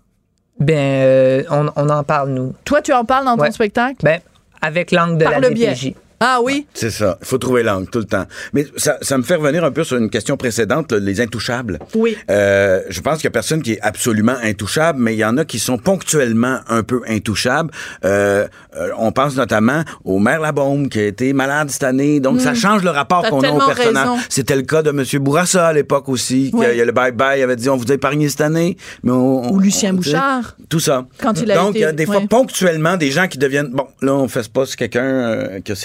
Ben, 0.61 0.77
euh, 0.77 1.43
on, 1.51 1.69
on 1.77 1.89
en 1.89 2.05
parle, 2.05 2.31
nous. 2.31 2.55
toi 2.65 2.81
tu 2.81 2.93
en 2.93 3.05
parles 3.05 3.25
dans 3.25 3.37
ton 3.37 3.51
spectacle? 3.51 3.97
Ben, 4.03 4.21
avec 4.63 4.93
l'angle 4.93 5.19
de 5.19 5.25
par 5.25 5.41
la 5.41 5.51
DPJ. 5.51 5.95
Ah 6.21 6.41
oui? 6.43 6.67
C'est 6.75 6.91
ça. 6.91 7.19
Il 7.21 7.27
faut 7.27 7.39
trouver 7.39 7.63
l'angle 7.63 7.89
tout 7.89 7.99
le 7.99 8.05
temps. 8.05 8.25
Mais 8.53 8.67
ça, 8.77 8.97
ça 9.03 9.19
me 9.19 9.23
fait 9.23 9.35
revenir 9.35 9.65
un 9.65 9.71
peu 9.71 9.85
sur 9.85 9.97
une 9.97 10.11
question 10.11 10.37
précédente, 10.37 10.93
là, 10.93 10.99
les 10.99 11.21
intouchables. 11.21 11.79
Oui. 11.95 12.17
Euh, 12.31 12.81
je 12.89 13.01
pense 13.01 13.17
qu'il 13.17 13.25
y 13.25 13.29
a 13.29 13.31
personne 13.31 13.63
qui 13.63 13.73
est 13.75 13.81
absolument 13.83 14.37
intouchable, 14.43 14.99
mais 15.01 15.15
il 15.15 15.19
y 15.19 15.25
en 15.25 15.37
a 15.37 15.45
qui 15.45 15.59
sont 15.59 15.79
ponctuellement 15.79 16.59
un 16.69 16.83
peu 16.83 17.03
intouchables. 17.09 17.71
Euh, 18.05 18.47
euh, 18.77 18.89
on 18.99 19.13
pense 19.13 19.37
notamment 19.37 19.83
au 20.05 20.19
maire 20.19 20.41
Labaume 20.41 20.89
qui 20.89 20.99
a 21.01 21.07
été 21.07 21.33
malade 21.33 21.71
cette 21.71 21.85
année. 21.85 22.21
Donc, 22.21 22.41
ça 22.41 22.55
change 22.55 22.83
le 22.83 22.91
rapport 22.91 23.23
qu'on 23.29 23.41
a 23.43 23.51
au 23.51 23.59
personnage. 23.67 24.21
C'était 24.29 24.57
le 24.57 24.63
cas 24.63 24.83
de 24.83 24.91
M. 24.91 25.05
Bourassa 25.23 25.69
à 25.69 25.73
l'époque 25.73 26.09
aussi. 26.09 26.51
Oui. 26.53 26.67
Il 26.73 26.79
y 26.79 26.81
a 26.81 26.85
le 26.85 26.93
bye-bye, 26.93 27.39
il 27.39 27.43
avait 27.43 27.57
dit 27.57 27.69
on 27.69 27.77
vous 27.77 27.91
a 27.91 27.95
épargné 27.95 28.29
cette 28.29 28.41
année. 28.41 28.77
Mais 29.03 29.13
on- 29.13 29.53
Ou 29.53 29.59
Lucien 29.61 29.93
on- 29.93 29.97
Bouchard. 29.97 30.57
Tout 30.69 30.81
ça. 30.81 31.07
Quand 31.21 31.41
il 31.41 31.51
a 31.51 31.55
Donc, 31.57 31.71
été- 31.71 31.79
il 31.79 31.83
y 31.83 31.85
a 31.85 31.93
des 31.93 32.07
fois 32.07 32.19
ouais. 32.19 32.27
ponctuellement 32.27 32.97
des 32.97 33.11
gens 33.11 33.29
qui 33.29 33.39
deviennent 33.39 33.71
bon, 33.71 33.87
là, 34.03 34.15
on 34.15 34.29
fait 34.29 34.49
pas 34.51 34.67
sur 34.67 34.77
quelqu'un 34.77 35.05
euh, 35.05 35.61
qui 35.61 35.73
a 35.73 35.77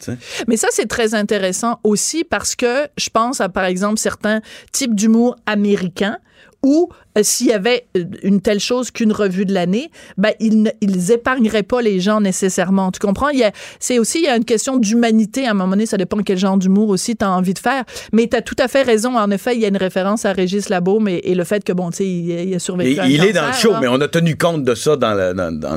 sais. 0.00 0.16
Mais 0.48 0.56
ça, 0.56 0.68
c'est 0.70 0.86
très 0.86 1.14
intéressant 1.14 1.78
aussi 1.84 2.24
parce 2.24 2.54
que 2.54 2.86
je 2.96 3.08
pense 3.10 3.40
à, 3.40 3.48
par 3.48 3.64
exemple, 3.64 3.98
certains 3.98 4.40
types 4.72 4.94
d'humour 4.94 5.36
américains 5.46 6.18
où 6.62 6.88
euh, 7.16 7.20
s'il 7.22 7.46
y 7.48 7.52
avait 7.52 7.86
euh, 7.96 8.04
une 8.22 8.40
telle 8.40 8.58
chose 8.58 8.90
qu'une 8.90 9.12
revue 9.12 9.44
de 9.44 9.52
l'année, 9.54 9.90
ben 10.16 10.32
ils, 10.40 10.62
ne- 10.62 10.70
ils 10.80 11.12
épargneraient 11.12 11.62
pas 11.62 11.80
les 11.80 12.00
gens 12.00 12.20
nécessairement. 12.20 12.90
Tu 12.90 12.98
comprends? 12.98 13.28
Il 13.28 13.38
y 13.38 13.44
a, 13.44 13.52
c'est 13.78 13.98
aussi 14.00 14.18
il 14.18 14.24
y 14.24 14.28
a 14.28 14.36
une 14.36 14.44
question 14.44 14.76
d'humanité 14.78 15.46
à 15.46 15.50
un 15.50 15.54
moment 15.54 15.70
donné. 15.70 15.86
Ça 15.86 15.96
dépend 15.96 16.16
quel 16.18 16.38
genre 16.38 16.56
d'humour 16.56 16.88
aussi 16.88 17.14
tu 17.14 17.24
as 17.24 17.30
envie 17.30 17.54
de 17.54 17.58
faire. 17.60 17.84
Mais 18.12 18.26
tu 18.26 18.36
as 18.36 18.42
tout 18.42 18.56
à 18.58 18.66
fait 18.68 18.82
raison. 18.82 19.16
En 19.16 19.30
effet, 19.30 19.54
il 19.54 19.60
y 19.60 19.64
a 19.64 19.68
une 19.68 19.76
référence 19.76 20.24
à 20.24 20.32
Régis 20.32 20.68
Labaume 20.68 21.06
et, 21.08 21.20
et 21.24 21.34
le 21.36 21.44
fait 21.44 21.62
que 21.62 21.72
bon, 21.72 21.90
tu 21.90 21.98
sais, 21.98 22.06
il, 22.08 22.30
il 22.30 22.54
a 22.54 22.58
survécu 22.58 22.94
Et 22.94 22.98
à 22.98 23.04
un 23.04 23.06
il 23.06 23.24
est 23.24 23.32
dans 23.34 23.46
le 23.46 23.52
show, 23.52 23.72
là. 23.72 23.80
mais 23.80 23.88
on 23.88 24.00
a 24.00 24.08
tenu 24.08 24.36
compte 24.36 24.64
de 24.64 24.74
ça 24.74 24.96
dans 24.96 25.14
la- 25.14 25.34
dans- 25.34 25.52
dans 25.56 25.76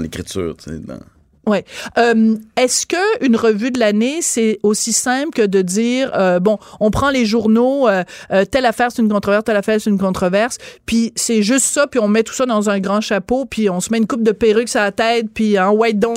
Ouais. 1.48 1.64
Euh, 1.98 2.36
Est-ce 2.58 2.86
que 2.86 3.26
une 3.26 3.36
revue 3.36 3.72
de 3.72 3.80
l'année 3.80 4.20
c'est 4.22 4.60
aussi 4.62 4.94
simple 4.94 5.32
que 5.32 5.42
de 5.46 5.62
dire 5.62 6.12
euh, 6.16 6.40
bon, 6.40 6.60
on 6.80 6.92
prend 6.92 7.10
les 7.10 7.26
journaux, 7.26 7.88
euh, 7.88 8.04
euh, 8.32 8.46
telle 8.46 8.66
affaire 8.66 8.92
c'est 8.92 9.02
une 9.02 9.10
controverse, 9.10 9.46
telle 9.46 9.56
affaire 9.56 9.80
c'est 9.82 9.90
une 9.90 9.98
controverse, 9.98 10.58
puis 10.86 11.12
c'est 11.16 11.42
juste 11.42 11.66
ça, 11.66 11.88
puis 11.88 12.00
on 12.00 12.08
met 12.08 12.24
tout 12.24 12.34
ça 12.34 12.46
dans 12.46 12.70
un 12.70 12.80
grand 12.80 13.02
chapeau, 13.02 13.46
puis 13.46 13.70
on 13.70 13.80
se 13.80 13.90
met 13.92 13.98
une 13.98 14.06
coupe 14.08 14.22
de 14.24 14.32
perruque 14.32 14.70
sur 14.70 14.82
la 14.82 14.92
tête, 14.92 15.28
puis 15.34 15.58
en 15.60 15.72
white 15.72 15.98
don, 15.98 16.14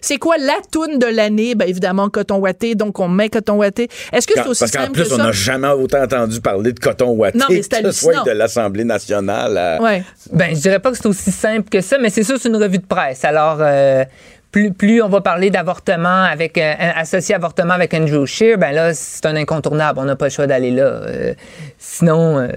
c'est 0.00 0.18
quoi 0.18 0.36
la 0.38 0.56
toune 0.70 0.98
de 0.98 1.06
l'année? 1.06 1.54
Ben 1.54 1.68
évidemment 1.68 2.08
coton 2.10 2.36
watté, 2.36 2.74
donc 2.74 2.98
on 2.98 3.08
met 3.08 3.28
coton 3.30 3.54
watté. 3.56 3.88
Est-ce 4.12 4.26
que 4.26 4.34
c'est 4.34 4.46
aussi 4.46 4.60
Parce 4.60 4.72
qu'en 4.72 4.80
simple 4.82 4.92
plus, 4.92 5.08
que 5.08 5.14
on 5.14 5.16
ça? 5.16 5.24
n'a 5.24 5.32
jamais 5.32 5.68
autant 5.68 6.02
entendu 6.02 6.40
parler 6.40 6.72
de 6.72 6.80
coton 6.80 7.10
watté, 7.10 7.38
Non, 7.38 7.46
mais 7.48 7.62
c'est 7.62 7.82
que 7.82 7.92
ce 7.92 8.00
soit 8.00 8.24
de 8.24 8.30
l'Assemblée 8.32 8.84
nationale 8.84 9.56
à... 9.56 9.80
Ouais. 9.80 10.04
Ben, 10.32 10.54
je 10.54 10.60
dirais 10.60 10.80
pas 10.80 10.90
que 10.90 10.96
c'est 10.96 11.06
aussi 11.06 11.30
simple 11.32 11.68
que 11.70 11.80
ça, 11.80 11.98
mais 11.98 12.10
c'est 12.10 12.24
sûr 12.24 12.36
c'est 12.38 12.48
une 12.48 12.56
revue 12.56 12.78
de 12.78 12.86
presse. 12.86 13.24
Alors, 13.24 13.58
euh, 13.60 14.04
plus, 14.50 15.02
on 15.02 15.08
va 15.08 15.20
parler 15.20 15.50
d'avortement 15.50 16.24
avec 16.24 16.58
euh, 16.58 16.74
associé 16.78 17.34
avortement 17.34 17.74
avec 17.74 17.94
Andrew 17.94 18.26
Scheer, 18.26 18.58
ben 18.58 18.72
là, 18.72 18.94
c'est 18.94 19.26
un 19.26 19.36
incontournable. 19.36 19.98
On 20.00 20.04
n'a 20.04 20.16
pas 20.16 20.26
le 20.26 20.30
choix 20.30 20.46
d'aller 20.46 20.70
là. 20.70 20.82
Euh, 20.82 21.34
sinon, 21.78 22.38
euh, 22.38 22.48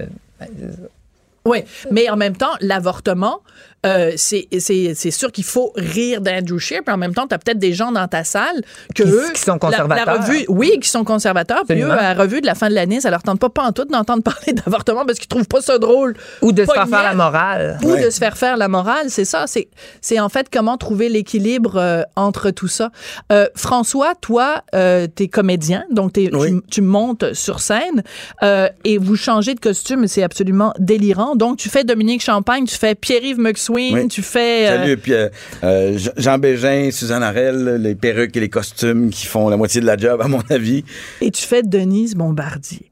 Oui, 1.46 1.64
mais 1.90 2.10
en 2.10 2.16
même 2.16 2.36
temps, 2.36 2.52
l'avortement, 2.60 3.40
euh, 3.84 4.12
c'est 4.16 4.48
c'est- 4.58 4.94
c'est 4.94 5.10
sûr 5.10 5.30
qu'il 5.32 5.44
faut 5.44 5.72
rire 5.76 6.20
d'Andrew 6.20 6.58
Scheer, 6.58 6.82
puis 6.84 6.94
en 6.94 6.98
même 6.98 7.14
temps, 7.14 7.26
tu 7.26 7.34
as 7.34 7.38
peut-être 7.38 7.58
des 7.58 7.72
gens 7.72 7.92
dans 7.92 8.06
ta 8.08 8.24
salle 8.24 8.62
que 8.94 9.02
Qui- 9.02 9.08
eux, 9.10 9.30
qui 9.34 9.40
sont 9.40 9.58
conservateurs. 9.58 10.06
La, 10.06 10.14
revue, 10.14 10.44
oui, 10.48 10.78
qui 10.80 10.88
sont 10.88 11.04
conservateurs, 11.04 11.62
puis 11.68 11.78
eux, 11.80 11.84
Absolument. 11.84 12.08
à 12.10 12.14
la 12.14 12.22
revue 12.22 12.40
de 12.40 12.46
la 12.46 12.54
fin 12.54 12.68
de 12.68 12.74
l'année, 12.74 13.00
ça 13.00 13.10
leur 13.10 13.22
tente 13.22 13.40
pas 13.40 13.48
pas 13.48 13.64
en 13.64 13.72
tout 13.72 13.84
d'entendre 13.84 14.22
parler 14.22 14.52
d'avortement 14.52 15.04
parce 15.04 15.18
qu'ils 15.18 15.28
trouvent 15.28 15.48
pas 15.48 15.60
ça 15.60 15.78
drôle. 15.78 16.14
ou 16.42 16.52
de 16.52 16.64
se 16.64 16.72
faire 16.72 16.88
faire 16.88 17.02
la 17.02 17.14
morale. 17.14 17.78
Ou 17.84 17.88
Ouais. 17.92 18.04
de 18.04 18.10
se 18.10 18.18
faire 18.18 18.36
faire 18.36 18.56
la 18.56 18.68
morale, 18.68 19.06
c'est 19.10 19.24
ça. 19.24 19.46
C'est, 19.46 19.68
c'est 20.00 20.18
en 20.20 20.28
fait 20.28 20.48
comment 20.52 20.76
trouver 20.76 21.08
l'équilibre 21.08 21.76
euh, 21.76 22.02
entre 22.16 22.50
tout 22.50 22.68
ça. 22.68 22.90
Euh, 23.32 23.46
François, 23.54 24.14
toi, 24.20 24.62
euh, 24.74 25.06
t'es 25.06 25.28
comédien, 25.28 25.84
donc 25.90 26.12
Oui. 26.16 26.30
tu, 26.30 26.60
tu 26.70 26.80
montes 26.82 27.32
sur 27.34 27.60
scène 27.60 28.02
euh, 28.42 28.68
et 28.84 28.98
vous 28.98 29.16
changez 29.16 29.54
de 29.54 29.60
costume, 29.60 30.06
c'est 30.06 30.22
absolument 30.22 30.72
délirant. 30.78 31.34
Donc 31.36 31.58
tu 31.58 31.68
fais 31.68 31.84
Dominique 31.84 32.22
Champagne, 32.22 32.64
tu 32.64 32.76
fais 32.76 32.94
Pierre-Yves 32.94 33.38
Oui. 33.74 34.08
tu 34.08 34.22
fais 34.22 34.68
euh, 34.68 34.78
Salut, 34.78 34.96
puis 34.96 35.12
euh, 35.14 35.28
euh, 35.64 35.98
Jean- 36.16 36.38
Bégin, 36.38 36.90
Suzanne 36.92 37.22
Arel, 37.22 37.76
les 37.80 37.94
perruques 37.94 38.36
et 38.36 38.40
les 38.40 38.48
costumes 38.48 39.10
qui 39.10 39.26
font 39.26 39.48
la 39.48 39.56
moitié 39.56 39.80
de 39.80 39.86
la 39.86 39.96
job, 39.96 40.20
à 40.22 40.28
mon 40.28 40.40
avis. 40.50 40.84
et 41.20 41.30
tu 41.30 41.42
fais 41.44 41.62
Denise 41.62 42.14
Bombardier. 42.14 42.90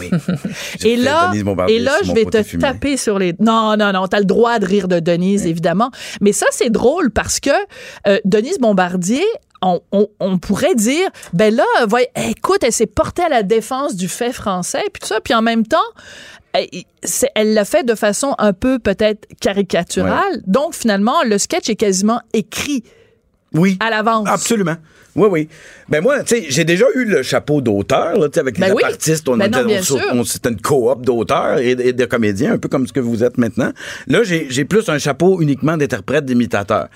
Oui. 0.00 0.10
Et 0.84 0.96
là, 0.96 1.30
et 1.68 1.78
là, 1.78 1.92
je 2.02 2.12
vais 2.12 2.24
te 2.24 2.30
taper. 2.30 2.58
taper 2.58 2.96
sur 2.96 3.18
les. 3.18 3.34
Non, 3.38 3.76
non, 3.76 3.92
non, 3.92 4.06
t'as 4.08 4.18
le 4.18 4.24
droit 4.24 4.58
de 4.58 4.64
rire 4.64 4.88
de 4.88 4.98
Denise, 4.98 5.44
évidemment. 5.44 5.90
Mais 6.22 6.32
ça, 6.32 6.46
c'est 6.52 6.70
drôle 6.70 7.10
parce 7.10 7.38
que 7.38 7.50
euh, 8.08 8.18
Denise 8.24 8.58
Bombardier. 8.58 9.24
On, 9.66 9.80
on- 9.92 10.08
on 10.20 10.36
pourrait 10.38 10.74
dire, 10.74 11.08
ben 11.32 11.54
là, 11.54 11.64
voyez, 11.86 12.08
écoute, 12.28 12.58
elle 12.64 12.72
s'est 12.72 12.84
portée 12.86 13.22
à 13.22 13.30
la 13.30 13.42
défense 13.42 13.96
du 13.96 14.08
fait 14.08 14.30
français, 14.32 14.82
puis 14.92 15.00
tout 15.00 15.06
ça, 15.06 15.20
puis 15.24 15.32
en 15.32 15.40
même 15.40 15.66
temps, 15.66 15.78
elle 16.54 17.54
l'a 17.54 17.64
fait 17.64 17.84
de 17.84 17.94
façon 17.94 18.34
un 18.38 18.52
peu 18.52 18.78
peut-être 18.78 19.26
caricaturale. 19.40 20.42
Donc 20.46 20.74
finalement, 20.74 21.22
le 21.24 21.38
sketch 21.38 21.68
est 21.68 21.76
quasiment 21.76 22.20
écrit 22.32 22.84
Oui. 23.54 23.76
à 23.80 23.90
l'avance. 23.90 24.28
Absolument. 24.28 24.76
Oui, 25.16 25.28
oui. 25.30 25.48
Ben 25.88 26.02
moi, 26.02 26.24
tu 26.24 26.34
sais, 26.34 26.46
j'ai 26.48 26.64
déjà 26.64 26.86
eu 26.96 27.04
le 27.04 27.22
chapeau 27.22 27.60
d'auteur, 27.60 28.18
là, 28.18 28.26
tu 28.28 28.34
sais, 28.34 28.40
avec 28.40 28.58
Ben 28.58 28.66
les 28.66 28.72
oui. 28.72 28.82
artistes. 28.82 29.28
On, 29.28 29.36
Ben 29.36 29.48
non, 29.48 29.64
bien 29.64 29.80
on- 30.12 30.18
on- 30.18 30.24
c'était 30.24 30.48
une 30.48 30.60
coop 30.60 31.06
d'auteurs 31.06 31.58
et, 31.58 31.70
et 31.70 31.92
de 31.92 32.04
comédiens, 32.04 32.54
un 32.54 32.58
peu 32.58 32.68
comme 32.68 32.84
ce 32.88 32.92
que 32.92 32.98
vous 32.98 33.22
êtes 33.22 33.38
maintenant. 33.38 33.70
Là, 34.08 34.22
j'ai 34.24 34.64
plus 34.64 34.88
un 34.88 34.98
chapeau 34.98 35.40
uniquement 35.40 35.76
d'interprète, 35.76 36.24
d'imitateur. 36.24 36.88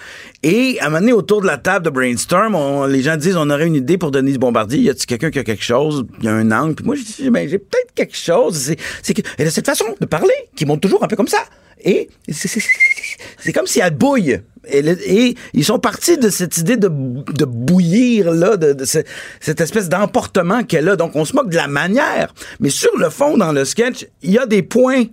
Et 0.42 0.78
à 0.80 0.86
un 0.86 0.88
moment 0.88 0.98
donné, 1.00 1.12
autour 1.12 1.42
de 1.42 1.46
la 1.46 1.58
table 1.58 1.84
de 1.84 1.90
brainstorm, 1.90 2.56
on- 2.56 2.86
les 2.86 3.02
gens 3.02 3.16
disent, 3.16 3.36
on 3.36 3.50
aurait 3.50 3.68
une 3.68 3.76
idée 3.76 3.98
pour 3.98 4.10
Denise 4.10 4.38
Bombardier. 4.38 4.80
Y 4.80 4.90
a-t-il 4.90 5.06
quelqu'un 5.06 5.30
qui 5.30 5.38
a 5.38 5.44
quelque 5.44 5.62
chose? 5.64 6.04
Y 6.20 6.26
a 6.26 6.32
un 6.34 6.50
angle. 6.50 6.74
Puis 6.74 6.84
moi, 6.84 6.96
je 6.96 7.02
dis, 7.02 7.30
ben, 7.30 7.48
j'ai 7.48 7.58
peut-être 7.58 7.94
quelque 7.94 8.16
chose. 8.16 8.56
C'est 8.56 8.76
c'est 9.02 9.14
que 9.14 9.22
elle 9.38 9.46
a 9.46 9.50
cette 9.52 9.66
façon 9.66 9.84
de 10.00 10.06
parler 10.06 10.34
qui 10.56 10.66
monte 10.66 10.80
toujours 10.80 11.04
un 11.04 11.06
peu 11.06 11.14
comme 11.14 11.28
ça. 11.28 11.38
Et 11.84 12.08
c'est- 12.30 13.52
comme 13.52 13.66
si 13.66 13.80
elle 13.80 13.94
bouille. 13.94 14.40
Et, 14.70 14.78
et 14.80 15.34
ils 15.54 15.64
sont 15.64 15.78
partis 15.78 16.18
de 16.18 16.28
cette 16.28 16.58
idée 16.58 16.76
de, 16.76 16.88
bouillir, 16.88 18.32
là, 18.32 18.56
de, 18.56 18.72
de 18.74 18.84
ce- 18.84 18.98
cette 19.40 19.60
espèce 19.60 19.88
d'emportement 19.88 20.62
qu'elle 20.64 20.88
a. 20.88 20.96
Donc, 20.96 21.12
on 21.16 21.24
se 21.24 21.34
moque 21.34 21.48
de 21.50 21.56
la 21.56 21.68
manière. 21.68 22.34
Mais 22.60 22.70
sur 22.70 22.96
le 22.98 23.08
fond, 23.10 23.36
dans 23.38 23.52
le 23.52 23.64
sketch, 23.64 24.06
il 24.22 24.32
y 24.32 24.38
a 24.38 24.46
des 24.46 24.62
points 24.62 25.04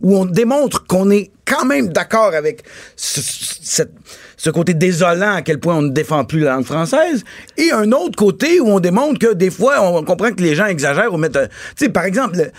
où 0.00 0.16
on 0.16 0.24
démontre 0.24 0.86
qu'on 0.86 1.10
est 1.10 1.30
quand 1.44 1.64
même 1.64 1.88
d'accord 1.88 2.34
avec 2.34 2.62
ce, 2.96 3.20
cette- 3.62 3.92
ce 4.36 4.50
côté 4.50 4.74
désolant 4.74 5.34
à 5.36 5.42
quel 5.42 5.58
point 5.58 5.76
on 5.76 5.82
ne 5.82 5.90
défend 5.90 6.24
plus 6.24 6.40
la 6.40 6.54
langue 6.54 6.64
française, 6.64 7.24
et 7.56 7.70
un 7.72 7.90
autre 7.92 8.16
côté 8.16 8.60
où 8.60 8.68
on 8.68 8.80
démontre 8.80 9.18
que 9.18 9.32
des 9.34 9.50
fois, 9.50 9.80
on 9.82 10.02
comprend 10.04 10.30
que 10.32 10.42
les 10.42 10.54
gens 10.54 10.66
exagèrent 10.66 11.12
ou 11.12 11.16
mettent... 11.16 11.36
un- 11.36 11.46
Tu 11.46 11.52
sais, 11.84 11.88
par 11.88 12.04
exemple, 12.04 12.36
le- 12.36 12.50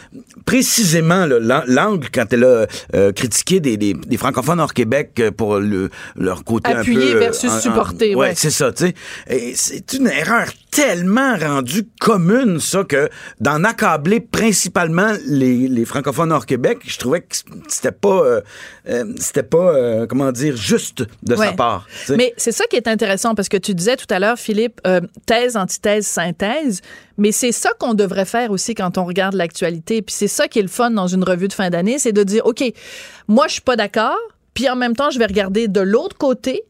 précisément, 0.45 1.25
l'angle, 1.67 2.07
quand 2.13 2.31
elle 2.31 2.43
a 2.43 2.65
euh, 2.95 3.11
critiqué 3.11 3.59
des, 3.59 3.77
des- 3.77 3.93
des 3.93 4.17
francophones 4.17 4.59
hors 4.59 4.73
Québec 4.73 5.11
euh, 5.19 5.31
pour 5.31 5.57
le, 5.59 5.89
leur 6.15 6.43
côté 6.43 6.71
un 6.71 6.75
peu... 6.75 6.79
Appuyer 6.81 7.13
euh, 7.15 7.19
versus 7.19 7.51
supporter, 7.59 8.15
ouais. 8.15 8.29
ouais, 8.29 8.33
c'est 8.35 8.49
ça, 8.51 8.71
tu 8.71 8.85
sais. 8.87 9.53
C'est 9.55 9.93
une 9.93 10.07
erreur 10.07 10.45
tellement 10.77 11.35
rendue 11.35 11.87
commune, 11.99 12.59
ça, 12.59 12.83
que 12.83 13.09
d'en 13.41 13.63
accabler 13.63 14.19
principalement 14.19 15.11
les, 15.25 15.67
les 15.67 15.85
francophones 15.85 16.31
hors 16.31 16.45
Québec, 16.45 16.77
je 16.85 16.99
trouvais 16.99 17.21
que 17.21 17.35
c'était 17.67 17.91
pas, 17.91 18.21
euh, 18.21 18.41
euh, 18.87 19.11
c'était 19.17 19.41
pas, 19.41 19.73
euh, 19.73 20.05
comment 20.05 20.31
dire, 20.31 20.55
juste 20.55 21.03
de 21.23 21.35
sa 21.35 21.53
part. 21.53 21.87
Mais 22.15 22.31
c'est 22.37 22.51
ça 22.51 22.65
qui 22.67 22.75
est 22.75 22.87
intéressant 22.87 23.33
parce 23.33 23.49
que 23.49 23.57
tu 23.57 23.73
disais 23.73 23.95
tout 23.95 24.05
à 24.11 24.19
l'heure, 24.19 24.37
Philippe, 24.37 24.79
thèse, 25.25 25.57
antithèse, 25.57 26.05
synthèse. 26.05 26.81
Mais 27.17 27.31
c'est 27.31 27.51
ça 27.51 27.71
qu'on 27.79 27.95
devrait 27.95 28.25
faire 28.25 28.51
aussi 28.51 28.75
quand 28.75 28.99
on 28.99 29.05
regarde 29.05 29.33
l'actualité. 29.33 30.03
Puis 30.03 30.13
c'est 30.13 30.27
ça 30.27 30.47
qui 30.47 30.59
est 30.59 30.61
le 30.61 30.67
fun 30.67 30.91
dans 30.91 31.07
une 31.07 31.23
revue 31.23 31.47
de 31.47 31.53
fin 31.53 31.71
d'année, 31.71 31.97
c'est 31.97 32.13
de 32.13 32.21
dire, 32.21 32.45
OK, 32.45 32.63
moi, 33.27 33.47
je 33.47 33.53
suis 33.53 33.61
pas 33.61 33.77
d'accord. 33.77 34.19
Puis 34.53 34.69
en 34.69 34.75
même 34.75 34.95
temps, 34.95 35.09
je 35.09 35.17
vais 35.17 35.25
regarder 35.25 35.67
de 35.67 35.81
l'autre 35.81 36.17
côté. 36.19 36.61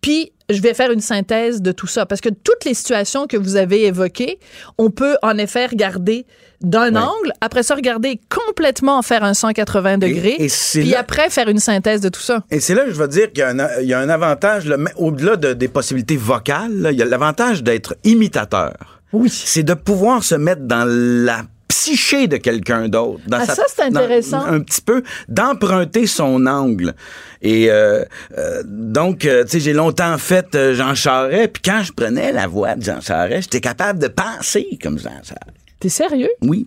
Puis 0.00 0.32
je 0.48 0.60
vais 0.60 0.74
faire 0.74 0.90
une 0.90 1.00
synthèse 1.00 1.62
de 1.62 1.70
tout 1.72 1.86
ça. 1.86 2.06
Parce 2.06 2.20
que 2.20 2.28
toutes 2.28 2.64
les 2.64 2.74
situations 2.74 3.26
que 3.26 3.36
vous 3.36 3.56
avez 3.56 3.84
évoquées, 3.86 4.38
on 4.78 4.90
peut 4.90 5.16
en 5.22 5.38
effet 5.38 5.66
regarder 5.66 6.26
d'un 6.60 6.92
Ouais. 6.94 7.00
angle, 7.00 7.32
après 7.40 7.62
ça, 7.62 7.74
regarder 7.74 8.20
complètement 8.28 9.00
faire 9.02 9.22
un 9.24 9.32
180 9.34 9.98
degrés, 9.98 10.36
et 10.38 10.48
puis 10.48 10.84
là- 10.90 10.98
après 11.00 11.30
faire 11.30 11.48
une 11.48 11.58
synthèse 11.60 12.00
de 12.00 12.08
tout 12.08 12.20
ça. 12.20 12.44
Et 12.50 12.60
c'est 12.60 12.74
là 12.74 12.84
que 12.84 12.90
je 12.90 12.96
veux 12.96 13.08
dire 13.08 13.28
qu'il 13.32 13.38
y 13.38 13.42
a 13.42 13.48
un, 13.50 13.80
il 13.80 13.88
y 13.88 13.94
a 13.94 13.98
un 14.00 14.08
avantage, 14.08 14.70
au-delà 14.96 15.36
de- 15.36 15.52
des 15.54 15.68
possibilités 15.68 16.16
vocales, 16.18 16.72
là, 16.74 16.90
il 16.92 16.98
y 16.98 17.02
a 17.02 17.06
l'avantage 17.06 17.62
d'être 17.62 17.94
imitateur. 18.04 19.00
Oui. 19.12 19.28
C'est 19.30 19.62
de 19.62 19.74
pouvoir 19.74 20.22
se 20.22 20.34
mettre 20.34 20.62
dans 20.62 20.84
la 20.86 21.42
psyché 21.70 22.26
de 22.28 22.36
quelqu'un 22.36 22.88
d'autre. 22.88 23.20
Ah, 23.32 23.46
sa- 23.46 23.54
ça, 23.54 23.62
c'est 23.74 23.90
dans- 23.90 24.00
intéressant. 24.00 24.44
un 24.44 24.60
petit 24.60 24.82
peu, 24.82 25.02
d'emprunter 25.28 26.06
son 26.06 26.44
angle. 26.46 26.94
Et 27.42 27.70
euh, 27.70 28.04
euh, 28.36 28.62
donc, 28.66 29.24
euh, 29.24 29.44
tu 29.44 29.52
sais, 29.52 29.60
j'ai 29.60 29.72
longtemps 29.72 30.18
fait 30.18 30.46
Jean 30.74 30.94
Charest, 30.94 31.52
puis 31.54 31.62
quand 31.64 31.82
je 31.82 31.92
prenais 31.92 32.32
la 32.32 32.46
voix 32.46 32.74
de 32.74 32.82
Jean 32.82 33.00
Charest, 33.00 33.44
j'étais 33.44 33.60
capable 33.60 33.98
de 33.98 34.08
penser 34.08 34.78
comme 34.82 34.98
Jean 34.98 35.10
Charest. 35.22 35.56
T'es 35.78 35.88
sérieux? 35.88 36.28
Oui. 36.42 36.66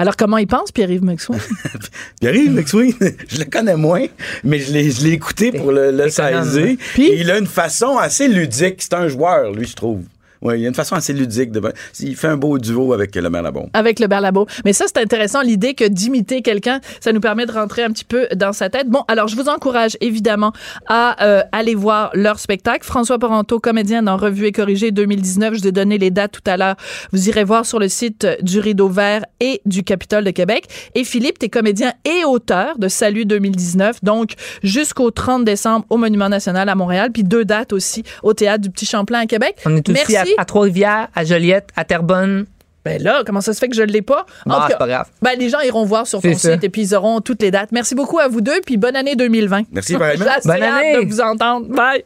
Alors, 0.00 0.16
comment 0.16 0.36
il 0.38 0.46
pense, 0.46 0.70
Pierre-Yves 0.72 1.02
McSween? 1.04 1.40
Pierre-Yves 2.20 2.52
McSween, 2.52 2.94
je 3.28 3.38
le 3.38 3.44
connais 3.44 3.76
moins, 3.76 4.06
mais 4.44 4.58
je 4.60 4.72
l'ai, 4.72 5.12
écouté 5.12 5.52
pour 5.52 5.72
le, 5.72 5.90
le 5.90 6.08
saisir. 6.08 6.76
Puis? 6.94 7.08
Et 7.08 7.20
il 7.20 7.30
a 7.30 7.38
une 7.38 7.46
façon 7.48 7.96
assez 7.98 8.28
ludique. 8.28 8.76
C'est 8.80 8.94
un 8.94 9.08
joueur, 9.08 9.52
lui, 9.52 9.66
je 9.66 9.74
trouve. 9.74 10.02
Oui, 10.42 10.60
il 10.60 10.64
a 10.64 10.68
une 10.68 10.74
façon 10.74 10.94
assez 10.94 11.12
ludique. 11.12 11.50
De... 11.50 11.60
Il 12.00 12.16
fait 12.16 12.28
un 12.28 12.36
beau 12.36 12.58
duo 12.58 12.92
avec 12.92 13.14
le 13.14 13.28
Malabon. 13.28 13.68
Avec 13.72 14.00
le 14.00 14.06
Berlabo. 14.06 14.46
Mais 14.64 14.72
ça, 14.72 14.84
c'est 14.86 14.98
intéressant, 14.98 15.42
l'idée 15.42 15.74
que 15.74 15.84
d'imiter 15.84 16.42
quelqu'un, 16.42 16.80
ça 17.00 17.12
nous 17.12 17.20
permet 17.20 17.46
de 17.46 17.52
rentrer 17.52 17.82
un 17.82 17.90
petit 17.90 18.04
peu 18.04 18.28
dans 18.34 18.52
sa 18.52 18.70
tête. 18.70 18.88
Bon, 18.88 19.02
alors, 19.08 19.28
je 19.28 19.36
vous 19.36 19.48
encourage 19.48 19.96
évidemment 20.00 20.52
à 20.86 21.24
euh, 21.24 21.42
aller 21.52 21.74
voir 21.74 22.10
leur 22.14 22.38
spectacle. 22.38 22.84
François 22.84 23.18
Poranto, 23.18 23.58
comédien 23.58 24.02
dans 24.02 24.16
Revue 24.16 24.46
et 24.46 24.52
Corrigée 24.52 24.90
2019. 24.90 25.54
Je 25.54 25.60
vous 25.60 25.66
ai 25.68 25.72
donné 25.72 25.98
les 25.98 26.10
dates 26.10 26.32
tout 26.32 26.50
à 26.50 26.56
l'heure. 26.56 26.76
Vous 27.12 27.28
irez 27.28 27.44
voir 27.44 27.66
sur 27.66 27.78
le 27.78 27.88
site 27.88 28.26
du 28.42 28.60
Rideau 28.60 28.88
Vert 28.88 29.24
et 29.40 29.60
du 29.66 29.82
Capitole 29.82 30.24
de 30.24 30.30
Québec. 30.30 30.66
Et 30.94 31.04
Philippe, 31.04 31.38
t'es 31.38 31.48
comédien 31.48 31.92
et 32.04 32.24
auteur 32.24 32.78
de 32.78 32.88
Salut 32.88 33.24
2019. 33.24 34.04
Donc, 34.04 34.32
jusqu'au 34.62 35.10
30 35.10 35.44
décembre 35.44 35.84
au 35.90 35.96
Monument 35.96 36.28
National 36.28 36.68
à 36.68 36.74
Montréal. 36.74 37.10
Puis 37.12 37.24
deux 37.24 37.44
dates 37.44 37.72
aussi 37.72 38.02
au 38.22 38.34
Théâtre 38.34 38.62
du 38.62 38.70
Petit 38.70 38.86
Champlain 38.86 39.20
à 39.20 39.26
Québec. 39.26 39.56
On 39.64 39.76
est 39.76 39.88
aussi 39.88 39.98
Merci. 39.98 40.16
à, 40.16 40.24
à 40.36 40.44
Trois-Rivières, 40.44 41.08
à 41.14 41.24
Joliette, 41.24 41.70
à 41.76 41.84
Terrebonne. 41.84 42.46
Ben 42.84 43.02
là, 43.02 43.22
comment 43.26 43.40
ça 43.40 43.52
se 43.52 43.58
fait 43.58 43.68
que 43.68 43.76
je 43.76 43.82
ne 43.82 43.92
l'ai 43.92 44.02
pas? 44.02 44.24
En 44.46 44.50
cas, 44.60 44.66
c'est 44.70 44.78
pas 44.78 44.86
grave. 44.86 45.06
Ben, 45.20 45.38
les 45.38 45.48
gens 45.48 45.60
iront 45.60 45.84
voir 45.84 46.06
sur 46.06 46.22
ton 46.22 46.32
ça. 46.34 46.52
site 46.54 46.64
et 46.64 46.68
puis 46.68 46.82
ils 46.82 46.94
auront 46.94 47.20
toutes 47.20 47.42
les 47.42 47.50
dates. 47.50 47.70
Merci 47.72 47.94
beaucoup 47.94 48.18
à 48.18 48.28
vous 48.28 48.40
deux, 48.40 48.60
puis 48.64 48.76
bonne 48.76 48.96
année 48.96 49.14
2020. 49.16 49.62
Merci, 49.72 49.96
pareillement. 49.96 50.24
Bonne 50.44 50.62
année. 50.62 51.04
de 51.04 51.10
vous 51.10 51.20
entendre. 51.20 51.66
Bye. 51.68 52.04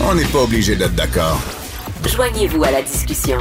On 0.00 0.14
n'est 0.14 0.24
pas 0.26 0.40
obligé 0.42 0.76
d'être 0.76 0.94
d'accord. 0.94 1.40
Joignez-vous 2.06 2.62
à 2.62 2.70
la 2.70 2.82
discussion. 2.82 3.38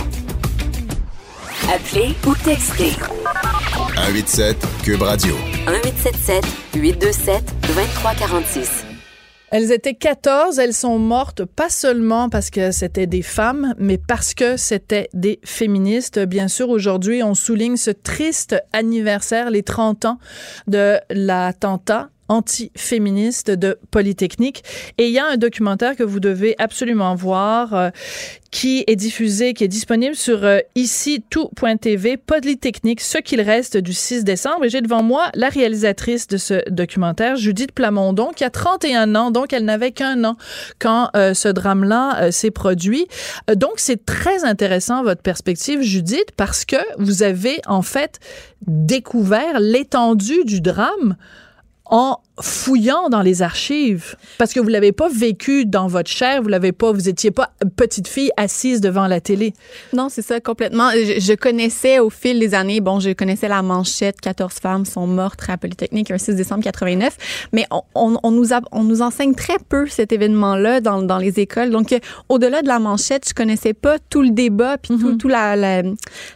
Appelez 1.71 2.15
ou 2.25 2.33
textez 2.35 2.91
187 3.73 4.57
Cube 4.83 5.01
Radio. 5.01 5.35
1877 5.67 6.45
827 6.75 7.43
2346. 7.67 8.84
Elles 9.57 9.71
étaient 9.71 9.93
14, 9.93 10.59
elles 10.59 10.73
sont 10.73 10.99
mortes 10.99 11.45
pas 11.45 11.69
seulement 11.69 12.27
parce 12.27 12.49
que 12.49 12.71
c'était 12.71 13.07
des 13.07 13.21
femmes, 13.21 13.73
mais 13.77 13.97
parce 13.97 14.33
que 14.33 14.57
c'était 14.57 15.07
des 15.13 15.39
féministes. 15.45 16.19
Bien 16.19 16.49
sûr, 16.49 16.67
aujourd'hui, 16.67 17.23
on 17.23 17.35
souligne 17.35 17.77
ce 17.77 17.91
triste 17.91 18.61
anniversaire, 18.73 19.49
les 19.49 19.63
30 19.63 20.03
ans 20.03 20.19
de 20.67 20.97
l'attentat 21.09 22.09
anti-féministe 22.27 23.51
de 23.51 23.77
Polytechnique. 23.91 24.63
Et 24.97 25.07
il 25.07 25.11
y 25.11 25.19
a 25.19 25.25
un 25.25 25.37
documentaire 25.37 25.95
que 25.95 26.03
vous 26.03 26.19
devez 26.19 26.55
absolument 26.57 27.15
voir 27.15 27.73
euh, 27.73 27.89
qui 28.51 28.83
est 28.87 28.95
diffusé, 28.95 29.53
qui 29.53 29.63
est 29.63 29.69
disponible 29.69 30.15
sur 30.15 30.43
euh, 30.43 30.59
ici 30.75 31.23
tout.tv, 31.29 32.17
Polytechnique, 32.17 33.01
ce 33.01 33.17
qu'il 33.17 33.41
reste 33.41 33.77
du 33.77 33.93
6 33.93 34.23
décembre. 34.23 34.65
Et 34.65 34.69
j'ai 34.69 34.81
devant 34.81 35.03
moi 35.03 35.29
la 35.33 35.49
réalisatrice 35.49 36.27
de 36.27 36.37
ce 36.37 36.69
documentaire, 36.69 37.35
Judith 37.35 37.71
Plamondon, 37.71 38.31
qui 38.35 38.43
a 38.43 38.49
31 38.49 39.15
ans, 39.15 39.31
donc 39.31 39.53
elle 39.53 39.65
n'avait 39.65 39.91
qu'un 39.91 40.23
an 40.23 40.37
quand 40.79 41.09
euh, 41.15 41.33
ce 41.33 41.49
drame-là 41.49 42.31
s'est 42.31 42.51
produit. 42.51 43.07
donc 43.55 43.73
c'est 43.77 44.05
très 44.05 44.43
intéressant 44.43 45.03
votre 45.03 45.21
perspective, 45.21 45.81
Judith, 45.81 46.31
parce 46.37 46.65
que 46.65 46.77
vous 46.97 47.23
avez 47.23 47.59
en 47.67 47.81
fait 47.81 48.19
découvert 48.65 49.59
l'étendue 49.59 50.43
du 50.45 50.61
drame 50.61 51.15
en 51.89 52.24
fouillant 52.41 53.07
dans 53.09 53.21
les 53.21 53.41
archives 53.41 54.15
parce 54.37 54.53
que 54.53 54.59
vous 54.59 54.67
l'avez 54.67 54.91
pas 54.91 55.07
vécu 55.09 55.65
dans 55.65 55.87
votre 55.87 56.09
chair, 56.09 56.41
vous 56.41 56.49
l'avez 56.49 56.73
pas, 56.73 56.91
vous 56.91 57.07
étiez 57.07 57.31
pas 57.31 57.51
petite 57.77 58.07
fille 58.07 58.31
assise 58.35 58.81
devant 58.81 59.07
la 59.07 59.21
télé. 59.21 59.53
Non, 59.93 60.09
c'est 60.09 60.21
ça 60.21 60.41
complètement. 60.41 60.91
Je, 60.91 61.35
connaissais 61.35 61.99
au 61.99 62.09
fil 62.09 62.39
des 62.39 62.53
années, 62.53 62.81
bon, 62.81 62.99
je 62.99 63.11
connaissais 63.11 63.47
la 63.47 63.61
manchette 63.61 64.19
14 64.19 64.53
femmes 64.55 64.85
sont 64.85 65.07
mortes 65.07 65.41
à 65.47 65.57
Polytechnique 65.57 66.11
un 66.11 66.17
6 66.17 66.35
décembre 66.35 66.63
89, 66.63 67.49
mais 67.53 67.65
on, 67.71 68.17
on, 68.21 68.31
nous 68.31 68.53
a, 68.53 68.59
on 68.71 68.83
nous 68.83 69.01
enseigne 69.01 69.33
très 69.33 69.57
peu 69.69 69.87
cet 69.87 70.11
événement-là 70.11 70.81
dans, 70.81 71.01
dans 71.01 71.17
les 71.17 71.39
écoles. 71.39 71.69
Donc 71.69 71.95
au-delà 72.27 72.61
de 72.61 72.67
la 72.67 72.79
manchette, 72.79 73.29
je 73.29 73.33
connaissais 73.33 73.73
pas 73.73 73.97
tout 74.09 74.21
le 74.21 74.31
débat 74.31 74.77
puis 74.77 74.97
tout, 74.97 75.11
mm-hmm. 75.11 75.17
tout 75.17 75.27
la, 75.29 75.55
la, 75.55 75.83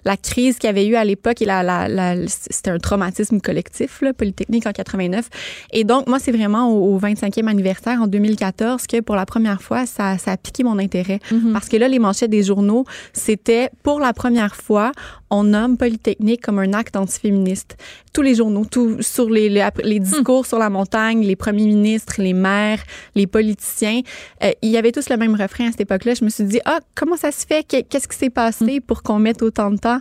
la 0.05 0.17
crise 0.17 0.57
qu'il 0.59 0.67
y 0.67 0.71
avait 0.71 0.85
eu 0.85 0.95
à 0.95 1.03
l'époque 1.03 1.41
et 1.41 1.45
la, 1.45 1.63
la, 1.63 2.15
c'était 2.27 2.71
un 2.71 2.79
traumatisme 2.79 3.41
collectif 3.41 4.01
là, 4.01 4.13
Polytechnique 4.13 4.65
en 4.65 4.71
89 4.71 5.27
et 5.73 5.83
donc, 5.89 6.06
moi, 6.06 6.19
c'est 6.19 6.32
vraiment 6.32 6.71
au, 6.71 6.99
25e 6.99 7.47
anniversaire 7.47 7.99
en 7.99 8.06
2014 8.06 8.86
que 8.86 9.02
pour 9.02 9.15
la 9.15 9.25
première 9.25 9.60
fois, 9.60 9.88
ça, 9.88 10.19
ça 10.19 10.34
a 10.34 10.38
piqué 10.38 10.63
mon 10.63 10.78
intérêt. 10.78 11.19
Mhm. 11.32 11.52
Parce 11.52 11.67
que 11.67 11.78
là, 11.78 11.88
les 11.88 11.97
manchettes 11.97 12.30
des 12.30 12.43
journaux, 12.43 12.86
c'était 13.12 13.71
pour 13.82 13.99
la 13.99 14.13
première 14.13 14.56
fois, 14.56 14.91
on 15.32 15.45
nomme 15.45 15.78
Polytechnique 15.78 16.41
comme 16.41 16.60
un 16.60 16.73
acte 16.73 16.95
antiféministe. 16.95 17.75
Tous 18.13 18.22
les 18.22 18.36
journaux, 18.36 18.65
tout, 18.65 19.02
sur 19.02 19.30
les, 19.30 19.50
les, 19.50 20.00
discours 20.00 20.45
sur 20.45 20.58
la 20.58 20.69
montagne, 20.69 21.24
les 21.24 21.36
premiers 21.36 21.65
ministres, 21.65 22.15
les 22.17 22.34
maires, 22.34 22.84
les 23.15 23.28
politiciens, 23.28 24.02
euh, 24.43 24.52
il 24.62 24.69
y 24.69 24.78
avait 24.78 24.91
tous 24.91 25.10
le 25.10 25.17
même 25.17 25.36
refrain 25.36 25.67
à 25.67 25.72
cette 25.72 25.82
époque-là. 25.82 26.13
Je 26.15 26.24
me 26.24 26.30
suis 26.30 26.43
dit, 26.43 26.60
ah, 26.65 26.80
comment 26.95 27.17
ça 27.17 27.32
se 27.32 27.45
fait? 27.45 27.63
Qu'est-ce 27.63 28.08
qui 28.08 28.17
s'est 28.17 28.30
passé 28.30 28.80
pour 28.80 29.04
qu'on 29.04 29.19
mette 29.19 29.41
autant 29.41 29.72
de 29.72 29.78
temps 29.78 30.00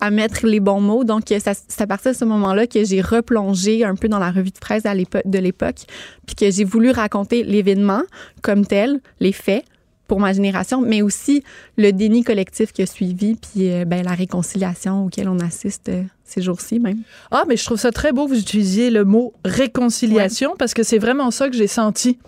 à 0.00 0.10
mettre 0.10 0.46
les 0.46 0.60
bons 0.60 0.80
mots? 0.80 1.04
Donc, 1.04 1.24
c'est 1.26 1.80
à 1.80 1.86
partir 1.86 2.12
de 2.12 2.16
ce 2.16 2.24
moment-là 2.24 2.66
que 2.66 2.84
j'ai 2.84 3.00
replongé 3.00 3.84
un 3.84 3.96
peu 3.96 4.08
dans 4.08 4.20
la 4.20 4.30
revue 4.30 4.50
de 4.50 4.58
presse 4.58 4.84
de 4.84 5.38
l'époque, 5.38 5.78
puis 6.26 6.36
que 6.36 6.50
j'ai 6.50 6.64
voulu 6.64 6.90
raconter 6.90 7.42
l'événement 7.42 8.02
comme 8.42 8.66
tel, 8.66 9.00
les 9.20 9.32
faits, 9.32 9.64
pour 10.08 10.18
ma 10.18 10.32
génération, 10.32 10.80
mais 10.80 11.02
aussi 11.02 11.44
le 11.76 11.92
déni 11.92 12.24
collectif 12.24 12.72
qui 12.72 12.82
a 12.82 12.86
suivi, 12.86 13.36
puis 13.36 13.70
euh, 13.70 13.84
ben, 13.84 14.02
la 14.02 14.14
réconciliation 14.14 15.04
auquel 15.04 15.28
on 15.28 15.38
assiste 15.38 15.90
euh, 15.90 16.02
ces 16.24 16.42
jours-ci 16.42 16.80
même. 16.80 16.98
Ah, 17.30 17.44
mais 17.46 17.56
je 17.56 17.64
trouve 17.64 17.78
ça 17.78 17.92
très 17.92 18.10
beau 18.10 18.24
que 18.24 18.30
vous 18.32 18.40
utilisiez 18.40 18.90
le 18.90 19.04
mot 19.04 19.34
réconciliation 19.44 20.54
parce 20.58 20.74
que 20.74 20.82
c'est 20.82 20.98
vraiment 20.98 21.30
ça 21.30 21.48
que 21.48 21.56
j'ai 21.56 21.68
senti. 21.68 22.18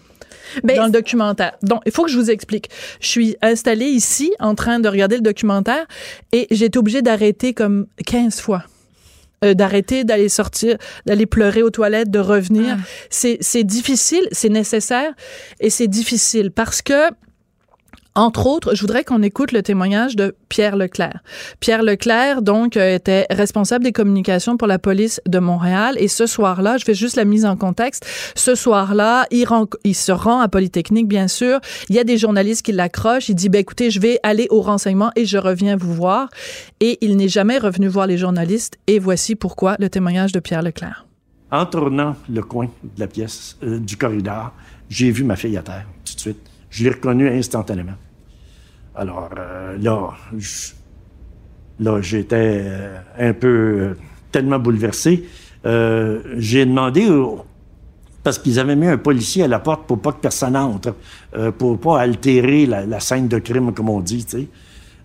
Ben, 0.65 0.77
dans 0.77 0.87
le 0.87 0.91
documentaire. 0.91 1.53
Donc, 1.63 1.81
il 1.87 1.93
faut 1.93 2.05
que 2.05 2.11
je 2.11 2.19
vous 2.19 2.29
explique. 2.29 2.71
Je 3.01 3.07
suis 3.07 3.37
installée 3.41 3.87
ici 3.87 4.33
en 4.41 4.57
train 4.57 4.81
de 4.81 4.89
regarder 4.89 5.15
le 5.15 5.23
documentaire 5.23 5.87
et 6.33 6.49
j'ai 6.51 6.65
été 6.65 6.79
obligée 6.79 7.03
d'arrêter 7.03 7.55
comme 7.55 7.87
15 8.05 8.41
fois. 8.41 8.65
Euh, 9.45 9.55
d'arrêter 9.55 10.03
d'aller 10.03 10.29
sortir, 10.29 10.77
d'aller 11.07 11.25
pleurer 11.25 11.63
aux 11.63 11.71
toilettes, 11.71 12.11
de 12.11 12.19
revenir. 12.19 12.77
Ah. 12.79 12.85
C'est 13.11 13.39
C'est 13.41 13.65
difficile, 13.65 14.27
c'est 14.33 14.51
nécessaire 14.51 15.13
et 15.61 15.71
c'est 15.71 15.89
difficile 15.89 16.51
parce 16.51 16.83
que 16.83 17.11
entre 18.15 18.47
autres, 18.47 18.75
je 18.75 18.81
voudrais 18.81 19.05
qu'on 19.05 19.23
écoute 19.23 19.53
le 19.53 19.63
témoignage 19.63 20.17
de 20.17 20.35
Pierre 20.49 20.77
Leclerc. 20.77 21.21
Pierre 21.61 21.83
Leclerc, 21.83 22.43
donc, 22.43 22.77
euh, 22.77 22.97
était 22.97 23.27
responsable 23.31 23.85
des 23.85 23.93
communications 23.93 24.57
pour 24.57 24.67
la 24.67 24.81
police 24.81 25.21
de 25.29 25.39
Montréal. 25.39 25.95
Et 25.99 26.09
ce 26.09 26.27
soir-là, 26.27 26.77
je 26.77 26.85
fais 26.85 26.95
juste 26.95 27.17
la 27.17 27.25
mise 27.25 27.47
en 27.47 27.57
contexte, 27.57 28.05
ce 28.35 28.55
soir-là, 28.57 29.27
il, 29.31 29.47
il 29.85 29.95
se 29.95 30.11
rend 30.11 30.41
à 30.41 30.49
Polytechnique, 30.49 31.07
bien 31.07 31.29
sûr. 31.29 31.61
Il 31.89 31.95
y 31.95 32.01
a 32.01 32.05
des 32.05 32.19
journalistes 32.19 32.63
qui 32.63 32.73
l'accrochent. 32.73 33.29
Il 33.29 33.37
dit, 33.37 33.49
ben, 33.49 33.61
écoutez, 33.61 33.91
je 33.91 34.01
vais 34.01 34.19
aller 34.25 34.49
au 34.51 34.61
renseignement 34.61 35.13
et 35.15 35.25
je 35.25 35.39
reviens 35.39 35.77
vous 35.77 35.95
voir. 35.95 36.29
Et 36.81 36.99
il 37.03 37.17
n'est 37.17 37.29
jamais 37.29 37.59
revenu 37.59 37.87
voir 37.87 38.09
les 38.09 38.19
journalistes. 38.19 38.77
Et 38.89 38.99
voici 38.99 39.37
pourquoi 39.37 39.77
le 39.79 39.89
témoignage 39.89 40.33
de 40.33 40.41
Pierre 40.41 40.63
Leclerc. 40.63 41.07
En 41.53 41.67
tournant 41.67 42.17
le 42.29 42.43
coin 42.43 42.67
de 42.83 43.01
la 43.01 43.07
pièce, 43.07 43.57
euh, 43.63 43.79
du 43.79 43.97
corridor, 43.97 44.53
j'ai 44.89 45.11
vu 45.11 45.23
ma 45.23 45.37
fille 45.37 45.57
à 45.57 45.63
terre, 45.63 45.87
tout 46.05 46.15
de 46.15 46.21
suite. 46.21 46.50
Je 46.71 46.85
l'ai 46.85 46.91
reconnu 46.91 47.29
instantanément. 47.29 47.97
Alors 48.95 49.31
euh, 49.39 49.77
là, 49.79 50.11
là, 51.79 52.01
j'étais 52.01 52.61
euh, 52.63 52.99
un 53.19 53.33
peu 53.33 53.49
euh, 53.49 53.95
tellement 54.33 54.59
bouleversé. 54.59 55.25
j'ai 55.65 56.65
demandé, 56.65 57.07
parce 58.23 58.39
qu'ils 58.39 58.59
avaient 58.59 58.77
mis 58.77 58.87
un 58.87 58.99
policier 58.99 59.45
à 59.45 59.49
la 59.49 59.59
porte 59.59 59.87
pour 59.87 60.01
pas 60.01 60.13
que 60.13 60.21
personne 60.21 60.57
entre, 60.57 60.95
pour 61.59 61.79
pas 61.79 62.01
altérer 62.01 62.67
la, 62.67 63.01
scène 63.01 63.29
de 63.29 63.39
crime, 63.39 63.73
comme 63.73 63.91
on 63.91 64.01
dit. 64.01 64.27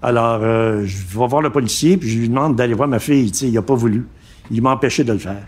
Alors, 0.01 0.39
je 0.39 0.97
vais 0.97 1.28
voir 1.28 1.41
le 1.41 1.49
policier, 1.49 1.97
puis 1.97 2.10
je 2.10 2.19
lui 2.19 2.30
demande 2.30 2.56
d'aller 2.56 2.73
voir 2.73 2.88
ma 2.88 2.99
fille. 2.99 3.30
Il 3.30 3.58
a 3.58 3.62
pas 3.62 3.75
voulu. 3.75 4.06
Il 4.51 4.62
m'a 4.62 4.71
empêché 4.71 5.04
de 5.04 5.12
le 5.12 5.19
faire. 5.19 5.47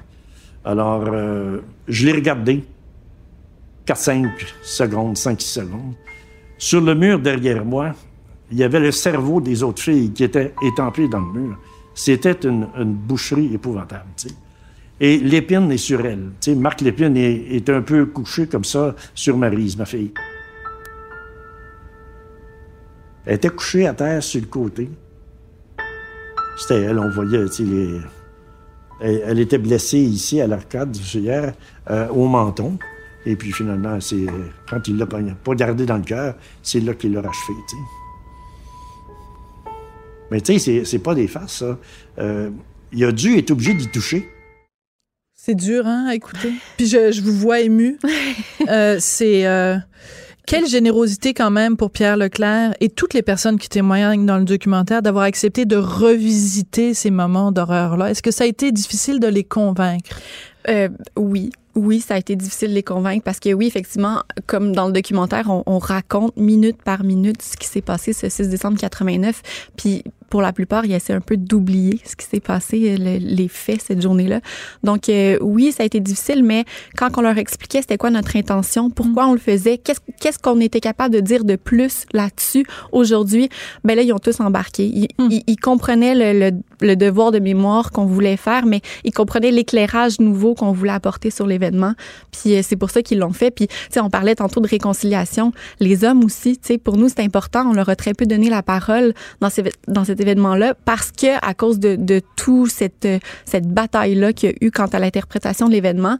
Alors, 0.66 1.06
je 1.88 2.06
l'ai 2.06 2.14
regardé. 2.14 2.64
4-5 3.86 4.30
secondes, 4.64 5.16
5-6 5.16 5.42
secondes. 5.42 5.94
Sur 6.58 6.82
le 6.82 6.96
mur 6.96 7.20
derrière 7.20 7.64
moi, 7.64 7.94
il 8.52 8.58
y 8.58 8.64
avait 8.64 8.80
le 8.80 8.92
cerveau 8.92 9.42
des 9.42 9.64
autres 9.64 9.82
filles 9.82 10.12
qui 10.12 10.24
étaient 10.24 10.54
étampées 10.64 11.08
dans 11.08 11.20
le 11.20 11.40
mur. 11.40 11.58
C'était 11.94 12.48
une, 12.48 12.68
boucherie 12.86 13.54
épouvantable. 13.54 14.06
Et 15.00 15.18
Lépine 15.18 15.72
est 15.72 15.78
sur 15.78 16.06
elle. 16.06 16.32
Marc 16.56 16.82
Lépine 16.82 17.18
est, 17.18 17.70
un 17.70 17.82
peu 17.82 18.06
couché 18.06 18.48
comme 18.48 18.64
ça 18.64 18.96
sur 19.14 19.38
Marise, 19.38 19.78
ma 19.78 19.86
fille. 19.86 20.14
Elle 23.26 23.36
était 23.36 23.50
couchée 23.50 23.88
à 23.88 23.94
terre 23.94 24.24
sur 24.24 24.42
le 24.42 24.48
côté. 24.48 24.90
C'était 26.58 26.84
elle, 26.84 26.98
on 26.98 27.10
voyait, 27.10 27.46
elle, 29.00 29.40
était 29.40 29.58
blessée 29.60 30.00
ici 30.00 30.42
à 30.42 30.48
l'arcade 30.48 30.96
hier, 30.96 31.54
euh, 31.90 32.08
au 32.10 32.28
menton. 32.28 32.80
Et 33.28 33.36
puis 33.36 33.52
finalement, 33.52 34.00
c'est 34.00 34.26
quand 34.70 34.88
il 34.88 34.98
l'a 34.98 35.06
pas, 35.06 35.20
gardé 35.54 35.86
dans 35.86 35.98
le 35.98 36.04
cœur, 36.04 36.36
c'est 36.64 36.80
là 36.80 36.94
qu'il 36.94 37.12
l'a 37.12 37.22
rachevé. 37.22 37.54
Mais 40.32 40.40
tu 40.40 40.58
sais, 40.58 40.86
c'est 40.86 41.00
pas 41.00 41.14
des 41.14 41.28
faces, 41.28 41.58
ça. 41.58 41.78
Euh, 42.20 42.50
il 42.94 43.04
a 43.04 43.12
dû 43.12 43.38
être 43.38 43.52
obligé 43.52 43.74
d'y 43.74 43.90
toucher. 43.90 44.30
C'est 45.36 45.56
dur, 45.56 45.86
hein, 45.86 46.06
à 46.08 46.16
écouter. 46.16 46.54
Puis 46.78 46.88
je, 46.88 47.22
vous 47.22 47.34
vois 47.34 47.60
ému. 47.60 48.00
Euh, 48.70 48.98
c'est. 49.00 49.48
Euh, 49.48 49.78
quelle 50.46 50.68
générosité 50.68 51.34
quand 51.34 51.52
même 51.52 51.78
pour 51.78 51.90
Pierre 51.90 52.18
Leclerc 52.18 52.74
et 52.82 52.90
toutes 52.90 53.14
les 53.14 53.22
personnes 53.22 53.58
qui 53.58 53.70
témoignent 53.70 54.26
dans 54.26 54.38
le 54.38 54.44
documentaire 54.44 55.02
d'avoir 55.02 55.24
accepté 55.24 55.64
de 55.64 55.78
revisiter 55.78 56.94
ces 56.94 57.12
moments 57.12 57.54
d'horreur-là. 57.54 58.10
Est-ce 58.10 58.22
que 58.22 58.32
ça 58.32 58.44
a 58.44 58.48
été 58.48 58.74
difficile 58.74 59.22
de 59.22 59.28
les 59.28 59.44
convaincre? 59.44 60.20
oui 61.16 61.52
oui, 61.78 62.02
ça 62.02 62.16
a 62.16 62.18
été 62.18 62.36
difficile 62.36 62.70
de 62.70 62.74
les 62.74 62.84
convaincre 62.84 63.24
parce 63.24 63.40
que 63.40 63.54
oui, 63.54 63.68
effectivement, 63.68 64.24
comme 64.48 64.74
dans 64.74 64.88
le 64.88 64.94
documentaire, 64.94 65.50
on, 65.50 65.78
raconte 65.78 66.36
minute 66.36 66.82
par 66.82 67.04
minute 67.04 67.42
ce 67.42 67.56
qui 67.56 67.68
s'est 67.68 67.82
passé 67.82 68.14
ce 68.14 68.30
6 68.30 68.50
décembre 68.50 68.78
89. 68.80 69.70
Puis 69.78 70.04
pour 70.30 70.42
la 70.42 70.54
plupart, 70.54 70.86
ils 70.86 70.94
essaient 70.94 71.14
un 71.14 71.22
peu 71.22 71.38
d'oublier 71.38 72.00
ce 72.06 72.16
qui 72.16 72.26
s'est 72.26 72.40
passé, 72.40 72.98
les 72.98 73.48
faits 73.48 73.82
cette 73.82 74.02
journée-là. 74.02 74.42
Donc 74.84 75.10
euh, 75.10 75.38
oui, 75.42 75.72
ça 75.72 75.84
a 75.84 75.86
été 75.86 76.00
difficile, 76.00 76.44
mais 76.44 76.66
quand 76.96 77.18
on 77.18 77.22
leur 77.22 77.38
expliquait 77.38 77.82
c'était 77.82 77.98
quoi 77.98 78.10
notre 78.10 78.36
intention, 78.36 78.90
pourquoi 78.90 79.28
on 79.28 79.34
le 79.34 79.40
faisait, 79.40 79.78
qu'est-ce 79.78 80.40
qu'on 80.40 80.60
était 80.60 80.80
capable 80.80 81.14
de 81.14 81.20
dire 81.20 81.44
de 81.44 81.56
plus 81.56 82.06
là-dessus 82.14 82.66
aujourd'hui, 82.92 83.50
ben 83.84 83.96
là 83.96 84.02
ils 84.02 84.14
ont 84.14 84.20
tous 84.20 84.40
embarqué. 84.40 84.86
Ils, 84.86 85.08
mm. 85.20 85.56
comprenaient 85.62 86.34
le, 86.34 86.52
le, 86.82 86.96
devoir 86.96 87.32
de 87.32 87.40
mémoire 87.40 87.92
qu'on 87.92 88.06
voulait 88.06 88.38
faire, 88.38 88.66
mais 88.66 88.82
ils 89.04 89.14
comprenaient 89.14 89.52
l'éclairage 89.52 90.20
nouveau 90.20 90.56
qu'on 90.56 90.72
voulait 90.72 90.92
apporter 90.92 91.30
sur 91.30 91.48
l'événement. 91.48 91.94
Puis 92.32 92.56
euh, 92.56 92.62
c'est 92.64 92.76
pour 92.76 92.90
ça 92.90 93.02
qu'ils 93.02 93.20
l'ont 93.20 93.34
fait. 93.34 93.52
Puis 93.52 93.68
tu 93.68 93.76
sais, 93.92 94.00
on 94.00 94.10
parlait 94.10 94.36
tantôt 94.36 94.60
de 94.60 94.68
réconciliation. 94.68 95.52
Les 95.80 96.04
hommes 96.04 96.24
aussi, 96.24 96.58
tu 96.58 96.68
sais, 96.68 96.78
pour 96.78 96.98
nous 96.98 97.10
c'est 97.10 97.22
important. 97.22 97.70
On 97.70 97.74
leur 97.74 97.90
a 97.90 97.96
très 97.96 98.14
peu 98.14 98.26
donné 98.26 98.50
la 98.50 98.64
parole 98.64 99.14
dans 99.42 99.50
ces 99.50 99.64
dans 99.88 100.04
cette 100.06 100.17
événement-là 100.22 100.74
parce 100.86 101.12
que 101.12 101.38
à 101.46 101.54
cause 101.54 101.80
de, 101.80 101.96
de 101.96 102.22
tout 102.36 102.68
cette, 102.68 103.08
cette 103.46 103.68
bataille-là 103.68 104.34
qu'il 104.34 104.50
y 104.50 104.54
a 104.54 104.56
eu 104.62 104.72
quant 104.72 104.86
à 104.88 105.00
l'interprétation 105.00 105.68
de 105.68 105.74
l'événement. 105.74 106.18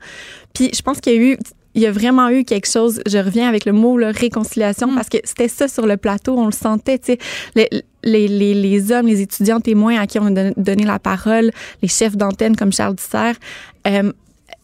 Puis 0.54 0.70
je 0.76 0.82
pense 0.82 1.00
qu'il 1.00 1.14
y 1.14 1.18
a 1.18 1.22
eu 1.22 1.38
il 1.76 1.84
y 1.84 1.86
a 1.86 1.92
vraiment 1.92 2.30
eu 2.30 2.44
quelque 2.44 2.66
chose, 2.68 3.02
je 3.06 3.20
reviens 3.20 3.48
avec 3.48 3.66
le 3.66 3.72
mot 3.72 4.00
là, 4.00 4.10
réconciliation, 4.10 4.88
Mm. 4.92 4.96
parce 4.96 5.10
que 5.10 5.18
c'était 5.24 5.48
ça 5.48 5.68
sur 5.68 5.86
le 5.86 5.96
plateau, 5.96 6.36
on 6.36 6.48
le 6.48 6.52
sentait, 6.52 6.98
tu 6.98 7.14
sais, 7.14 7.18
les, 7.54 7.70
les, 8.04 8.28
les, 8.28 8.56
les 8.56 8.92
hommes, 8.92 9.06
les 9.06 9.22
étudiants 9.22 9.60
témoins 9.60 10.00
à 10.00 10.08
qui 10.08 10.18
on 10.18 10.26
a 10.26 10.32
don- 10.32 10.54
donné 10.58 10.86
la 10.86 10.98
parole, 10.98 11.52
les 11.84 11.88
chefs 11.88 12.18
d'antenne 12.18 12.56
comme 12.56 12.74
Charles 12.74 12.96
Dussert, 12.96 13.36
euh, 13.86 14.12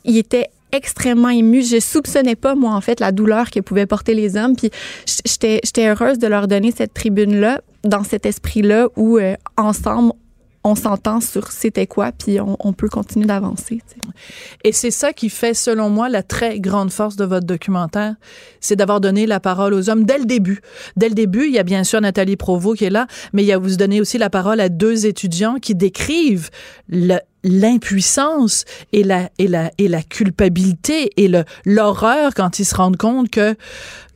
ils 0.06 0.18
étaient 0.18 0.48
extrêmement 0.72 1.30
émus. 1.30 1.70
Je 1.70 1.80
soupçonnais 1.80 2.36
pas, 2.36 2.56
moi, 2.56 2.72
en 2.74 2.82
fait, 2.82 3.00
la 3.00 3.12
douleur 3.12 3.52
que 3.52 3.60
pouvaient 3.60 3.86
porter 3.86 4.16
les 4.16 4.36
hommes. 4.36 4.56
Puis 4.56 4.72
j'étais 5.06 5.60
j'étais 5.64 5.88
heureuse 5.90 6.18
de 6.18 6.26
leur 6.26 6.48
donner 6.48 6.72
cette 6.76 6.96
tribune-là, 6.96 7.62
dans 7.84 8.04
cet 8.04 8.26
esprit-là, 8.26 8.88
où 8.96 9.18
euh, 9.18 9.36
ensemble, 9.58 10.14
on 10.64 10.76
s'entend 10.76 11.20
sur 11.20 11.52
c'était 11.52 11.88
quoi, 11.88 12.12
puis 12.14 12.40
on, 12.40 12.74
peut 12.74 12.88
continuer 12.88 13.26
d'avancer. 13.26 13.82
Et 14.64 14.72
c'est 14.72 14.92
ça 14.92 15.12
qui 15.12 15.30
fait, 15.30 15.54
selon 15.54 15.90
moi, 15.90 16.08
la 16.08 16.24
très 16.24 16.60
grande 16.60 16.90
force 16.90 17.18
de 17.18 17.26
votre 17.26 17.46
documentaire, 17.46 18.16
c'est 18.62 18.78
d'avoir 18.78 19.02
donné 19.02 19.26
la 19.26 19.42
parole 19.42 19.74
aux 19.74 19.90
hommes 19.90 20.06
dès 20.06 20.18
le 20.18 20.26
début. 20.26 20.62
Dès 20.96 21.10
le 21.10 21.16
début, 21.16 21.48
il 21.48 21.54
y 21.54 21.60
a 21.60 21.64
bien 21.64 21.84
sûr 21.84 22.00
Nathalie 22.00 22.38
Provost 22.38 22.78
qui 22.78 22.86
est 22.86 22.90
là, 22.90 23.08
mais 23.34 23.44
il 23.44 23.46
y 23.46 23.52
a 23.52 23.58
vous 23.58 23.76
donner 23.76 24.00
aussi 24.00 24.18
la 24.18 24.30
parole 24.30 24.62
à 24.62 24.70
deux 24.70 25.06
étudiants 25.06 25.56
qui 25.56 25.76
décrivent 25.76 26.50
l'impuissance 27.44 28.64
et 28.94 29.04
la, 29.04 29.30
culpabilité 30.10 31.12
et 31.18 31.30
l'horreur 31.66 32.34
quand 32.34 32.60
ils 32.60 32.66
se 32.66 32.76
rendent 32.76 32.98
compte 32.98 33.30
que 33.30 33.56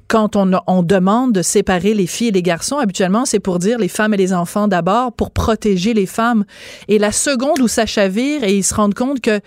quand 0.07 0.35
on, 0.35 0.51
on 0.67 0.83
demande 0.83 1.33
de 1.33 1.41
séparer 1.41 1.93
les 1.93 2.07
filles 2.07 2.29
et 2.29 2.31
les 2.31 2.41
garçons, 2.43 2.77
habituellement, 2.77 3.25
c'est 3.25 3.39
pour 3.39 3.59
dire 3.59 3.77
les 3.77 3.87
femmes 3.89 4.13
et 4.13 4.17
les 4.17 4.33
enfants 4.33 4.67
d'abord, 4.67 5.11
pour 5.13 5.31
protéger 5.31 5.93
les 5.93 6.05
femmes. 6.05 6.45
Et 6.87 6.97
la 6.99 7.11
seconde 7.11 7.59
où 7.59 7.67
ça 7.67 7.85
chavire 7.85 8.43
et 8.43 8.55
ils 8.55 8.63
se 8.63 8.73
rendent 8.73 8.93
compte 8.95 9.19
que, 9.21 9.39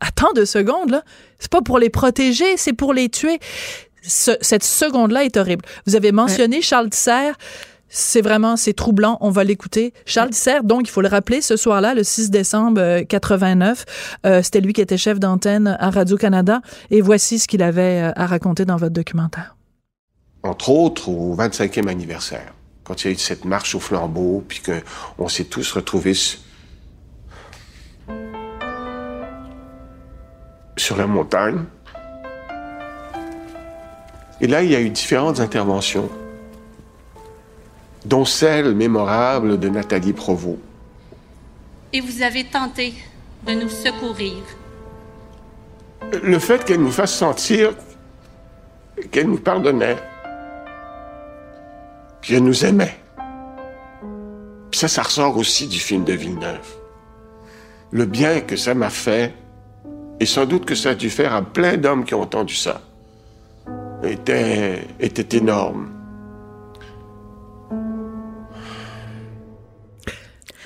attends 0.00 0.32
deux 0.34 0.44
secondes, 0.46 0.90
là, 0.90 1.02
c'est 1.38 1.50
pas 1.50 1.62
pour 1.62 1.78
les 1.78 1.90
protéger, 1.90 2.56
c'est 2.56 2.72
pour 2.74 2.92
les 2.92 3.08
tuer. 3.08 3.38
Ce- 4.02 4.36
cette 4.40 4.64
seconde-là 4.64 5.24
est 5.24 5.36
horrible. 5.36 5.64
Vous 5.86 5.96
avez 5.96 6.12
mentionné 6.12 6.62
Charles 6.62 6.90
Tisser. 6.90 7.32
C'est 7.92 8.20
vraiment, 8.22 8.56
c'est 8.56 8.72
troublant. 8.72 9.18
On 9.20 9.30
va 9.30 9.42
l'écouter. 9.44 9.92
Charles 10.06 10.30
Tisser, 10.30 10.58
donc, 10.62 10.82
il 10.88 10.90
faut 10.90 11.00
le 11.00 11.08
rappeler, 11.08 11.40
ce 11.40 11.56
soir-là, 11.56 11.92
le 11.94 12.04
6 12.04 12.30
décembre 12.30 12.80
euh, 12.80 13.02
89, 13.02 13.84
euh, 14.26 14.42
c'était 14.42 14.60
lui 14.60 14.72
qui 14.72 14.80
était 14.80 14.96
chef 14.96 15.18
d'antenne 15.18 15.76
à 15.80 15.90
Radio-Canada. 15.90 16.60
Et 16.90 17.00
voici 17.00 17.38
ce 17.40 17.48
qu'il 17.48 17.62
avait 17.62 18.02
euh, 18.02 18.12
à 18.14 18.26
raconter 18.26 18.64
dans 18.64 18.76
votre 18.76 18.92
documentaire. 18.94 19.56
Entre 20.42 20.70
autres 20.70 21.08
au 21.08 21.34
25e 21.36 21.88
anniversaire, 21.88 22.52
quand 22.84 23.02
il 23.04 23.08
y 23.08 23.10
a 23.10 23.12
eu 23.12 23.18
cette 23.18 23.44
marche 23.44 23.74
au 23.74 23.80
flambeau, 23.80 24.42
puis 24.48 24.60
qu'on 24.62 25.28
s'est 25.28 25.44
tous 25.44 25.72
retrouvés 25.72 26.14
su- 26.14 26.38
sur 30.76 30.96
la 30.96 31.06
montagne. 31.06 31.64
Et 34.40 34.46
là, 34.46 34.62
il 34.62 34.70
y 34.70 34.76
a 34.76 34.80
eu 34.80 34.88
différentes 34.88 35.40
interventions, 35.40 36.08
dont 38.06 38.24
celle 38.24 38.74
mémorable 38.74 39.58
de 39.60 39.68
Nathalie 39.68 40.14
Provost. 40.14 40.58
et 41.92 42.00
vous 42.00 42.22
avez 42.22 42.44
tenté 42.44 42.94
de 43.46 43.52
nous 43.52 43.68
secourir. 43.68 44.36
Le 46.22 46.38
fait 46.38 46.64
qu'elle 46.64 46.80
nous 46.80 46.90
fasse 46.92 47.12
sentir 47.14 47.74
qu'elle 49.10 49.26
nous 49.28 49.38
pardonnait, 49.40 49.96
qu'elle 52.22 52.44
nous 52.44 52.64
aimait. 52.64 52.96
Puis 54.70 54.78
ça, 54.78 54.88
ça 54.88 55.02
ressort 55.02 55.36
aussi 55.36 55.66
du 55.66 55.78
film 55.78 56.04
de 56.04 56.12
Villeneuve. 56.12 56.66
Le 57.90 58.04
bien 58.04 58.40
que 58.40 58.56
ça 58.56 58.74
m'a 58.74 58.90
fait, 58.90 59.34
et 60.20 60.26
sans 60.26 60.46
doute 60.46 60.64
que 60.64 60.74
ça 60.74 60.90
a 60.90 60.94
dû 60.94 61.10
faire 61.10 61.34
à 61.34 61.42
plein 61.42 61.76
d'hommes 61.76 62.04
qui 62.04 62.14
ont 62.14 62.22
entendu 62.22 62.54
ça, 62.54 62.80
était, 64.04 64.86
était 65.00 65.36
énorme. 65.36 65.90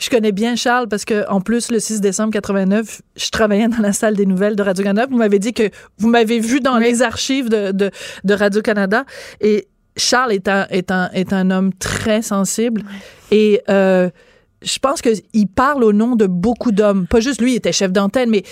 Je 0.05 0.11
connais 0.11 0.33
bien 0.33 0.55
Charles 0.55 0.89
parce 0.89 1.07
que 1.07 1.27
en 1.31 1.41
plus 1.41 1.71
le 1.71 1.79
6 1.79 2.03
décembre 2.03 2.31
89, 2.33 3.01
je 3.17 3.31
travaillais 3.31 3.69
dans 3.69 3.79
la 3.79 3.95
salle 3.95 4.15
des 4.17 4.27
nouvelles 4.27 4.55
de 4.55 4.63
Radio 4.63 4.85
Canada. 4.85 5.07
Vous 5.11 5.17
m'avez 5.17 5.39
dit 5.39 5.55
que 5.55 5.71
vous 5.97 6.09
m'avez 6.09 6.41
vu 6.41 6.61
dans 6.61 6.77
les 6.77 7.01
archives 7.01 7.49
de, 7.49 7.73
de, 7.73 7.91
de 8.23 8.35
Radio 8.35 8.61
Canada 8.61 9.07
et 9.41 9.67
Charles 9.97 10.33
est 10.33 10.49
un 10.49 10.67
est 10.71 10.91
un 10.91 11.11
est 11.13 11.33
un 11.33 11.51
homme 11.51 11.73
très 11.75 12.23
sensible 12.23 12.83
et 13.31 13.61
euh, 13.69 14.11
je 14.63 14.79
pense 14.79 15.03
qu'il 15.03 15.49
parle 15.49 15.85
au 15.85 15.93
nom 15.93 16.17
de 16.17 16.27
beaucoup 16.27 16.73
d'hommes. 16.73 17.07
Pas 17.07 17.21
juste 17.21 17.41
lui, 17.41 17.53
il 17.53 17.57
était 17.57 17.73
chef 17.73 17.93
d'antenne, 17.93 18.31
mais 18.31 18.43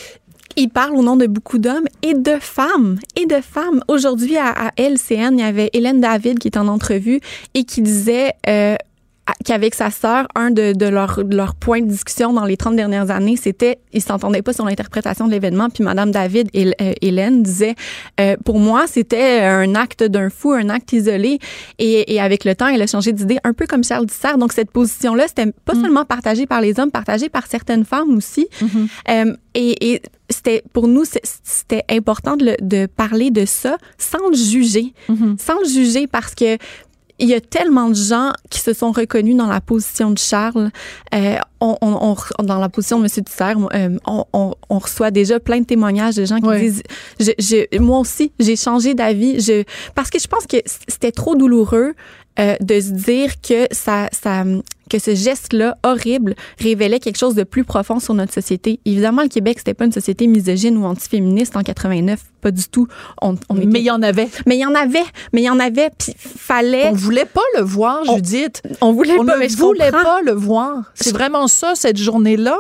Il 0.57 0.69
parle 0.69 0.95
au 0.97 1.03
nom 1.03 1.17
de 1.17 1.27
beaucoup 1.27 1.59
d'hommes 1.59 1.87
et 2.03 2.13
de 2.13 2.37
femmes. 2.39 2.99
Et 3.17 3.25
de 3.25 3.41
femmes. 3.41 3.83
Aujourd'hui, 3.89 4.37
à, 4.37 4.51
à 4.51 4.71
LCN, 4.77 5.33
il 5.33 5.41
y 5.41 5.43
avait 5.43 5.71
Hélène 5.73 6.01
David 6.01 6.39
qui 6.39 6.49
est 6.49 6.59
en 6.59 6.69
entrevue 6.69 7.21
et 7.55 7.65
qui 7.65 7.81
disait 7.81 8.33
euh, 8.47 8.77
qu'avec 9.45 9.75
sa 9.75 9.91
sœur, 9.91 10.27
un 10.35 10.51
de, 10.51 10.73
de 10.73 10.87
leurs 10.87 11.25
de 11.25 11.39
points 11.61 11.81
de 11.81 11.87
discussion 11.87 12.33
dans 12.33 12.45
les 12.45 12.57
30 12.57 12.75
dernières 12.77 13.11
années, 13.11 13.37
c'était 13.37 13.79
ils 13.93 14.03
s'entendaient 14.03 14.43
pas 14.43 14.53
sur 14.53 14.65
l'interprétation 14.65 15.27
de 15.27 15.33
l'événement. 15.33 15.69
Puis 15.71 15.85
Madame 15.85 16.11
David 16.11 16.49
et 16.55 16.67
euh, 16.81 16.93
Hélène 17.01 17.43
disait 17.43 17.75
euh, 18.21 18.37
pour 18.45 18.59
moi, 18.59 18.87
c'était 18.89 19.41
un 19.41 19.75
acte 19.75 20.03
d'un 20.03 20.29
fou, 20.29 20.53
un 20.53 20.69
acte 20.71 20.93
isolé. 20.93 21.39
Et, 21.79 22.15
et 22.15 22.21
avec 22.21 22.45
le 22.45 22.55
temps, 22.55 22.67
elle 22.67 22.83
a 22.83 22.87
changé 22.87 23.13
d'idée, 23.13 23.39
un 23.45 23.53
peu 23.53 23.67
comme 23.67 23.85
Charles 23.85 24.07
Dissert. 24.07 24.39
Donc 24.39 24.53
cette 24.53 24.71
position-là, 24.73 25.25
c'était 25.29 25.53
pas 25.65 25.75
seulement 25.83 26.05
partagée 26.05 26.47
par 26.47 26.61
les 26.61 26.79
hommes, 26.81 26.91
partagée 26.91 27.29
par 27.29 27.47
certaines 27.47 27.85
femmes 27.85 28.17
aussi. 28.17 28.49
Euh, 29.09 29.35
et 29.55 29.93
et 29.93 30.03
c'était 30.31 30.63
pour 30.73 30.89
nous, 30.89 31.05
c'était 31.05 31.85
important 31.91 32.37
de, 32.37 32.47
le- 32.47 32.57
de 32.63 32.87
parler 32.87 33.31
de 33.31 33.45
ça 33.45 33.77
sans 33.99 34.29
le 34.31 34.37
juger, 34.37 34.95
sans 35.39 35.59
le 35.61 35.69
juger 35.69 36.07
parce 36.07 36.35
que 36.35 36.57
il 37.19 37.29
y 37.29 37.35
a 37.35 37.41
tellement 37.41 37.89
de 37.89 37.95
gens 37.95 38.33
qui 38.51 38.59
se 38.61 38.73
sont 38.73 38.91
reconnus 38.93 39.37
dans 39.37 39.47
la 39.47 39.61
position 39.61 40.11
de 40.11 40.19
Charles, 40.19 40.71
euh, 41.15 41.37
on, 41.61 41.77
on- 41.81 42.17
on- 42.39 42.43
dans 42.43 42.59
la 42.59 42.69
position 42.69 42.99
de 42.99 43.05
M. 43.05 43.25
Tisser, 43.25 43.55
euh, 43.75 43.99
on, 44.07 44.25
on- 44.33 44.55
on 44.69 44.79
reçoit 44.79 45.11
déjà 45.11 45.39
plein 45.39 45.61
de 45.61 45.67
témoignages 45.67 46.17
de 46.17 46.25
gens 46.25 46.41
qui 46.41 46.47
disent, 46.61 46.83
je, 47.21 47.31
je- 47.39 47.79
moi 47.79 47.99
aussi, 48.01 48.33
j'ai 48.41 48.57
changé 48.57 48.95
d'avis, 48.95 49.41
je, 49.41 49.63
parce 49.95 50.11
que 50.11 50.19
je 50.19 50.27
pense 50.27 50.47
que 50.47 50.57
c'était 50.89 51.13
trop 51.13 51.37
douloureux 51.37 51.95
euh, 52.41 52.57
de 52.61 52.81
se 52.81 52.91
dire 52.91 53.41
que 53.43 53.67
ça, 53.73 54.09
ça, 54.11 54.43
que 54.89 54.99
ce 54.99 55.15
geste-là 55.15 55.77
horrible 55.85 56.35
révélait 56.59 56.99
quelque 56.99 57.19
chose 57.19 57.35
de 57.35 57.45
plus 57.45 57.63
profond 57.65 58.01
sur 58.01 58.15
notre 58.15 58.33
société. 58.33 58.81
Évidemment, 58.87 59.23
le 59.23 59.29
Québec, 59.29 59.59
c'était 59.59 59.75
pas 59.75 59.85
une 59.85 59.93
société 59.93 60.27
misogyne 60.27 60.79
ou 60.79 60.85
antiféministe 60.87 61.57
en 61.57 61.63
89, 61.63 62.21
pas 62.43 62.51
du 62.51 62.69
tout. 62.69 62.87
On, 63.23 63.37
on 63.49 63.57
était- 63.57 63.67
mais 63.67 63.79
il 63.81 63.85
y 63.87 63.91
en 63.91 64.03
avait. 64.03 64.29
mais 64.47 64.57
il 64.57 64.61
y 64.61 64.67
en 64.67 64.75
avait, 64.75 65.05
mais 65.33 65.41
il 65.41 65.45
y 65.45 65.51
en 65.51 65.59
avait, 65.61 65.91
puis 65.97 66.15
fallait. 66.19 66.89
On 66.89 66.93
voulait 66.93 67.25
pas 67.25 67.41
le 67.57 67.63
voir, 67.63 68.01
On- 68.09 68.17
Judith. 68.17 68.61
On 68.83 68.93
voulait 68.93 69.15
On 69.19 69.25
pas, 69.25 69.39
ne 69.39 69.47
voulait 69.49 69.91
comprends. 69.91 70.03
pas 70.05 70.21
le 70.23 70.33
voir. 70.33 70.83
C'est 70.95 71.13
vraiment 71.13 71.47
ça, 71.49 71.75
cette 71.75 71.97
journée-là. 71.97 72.57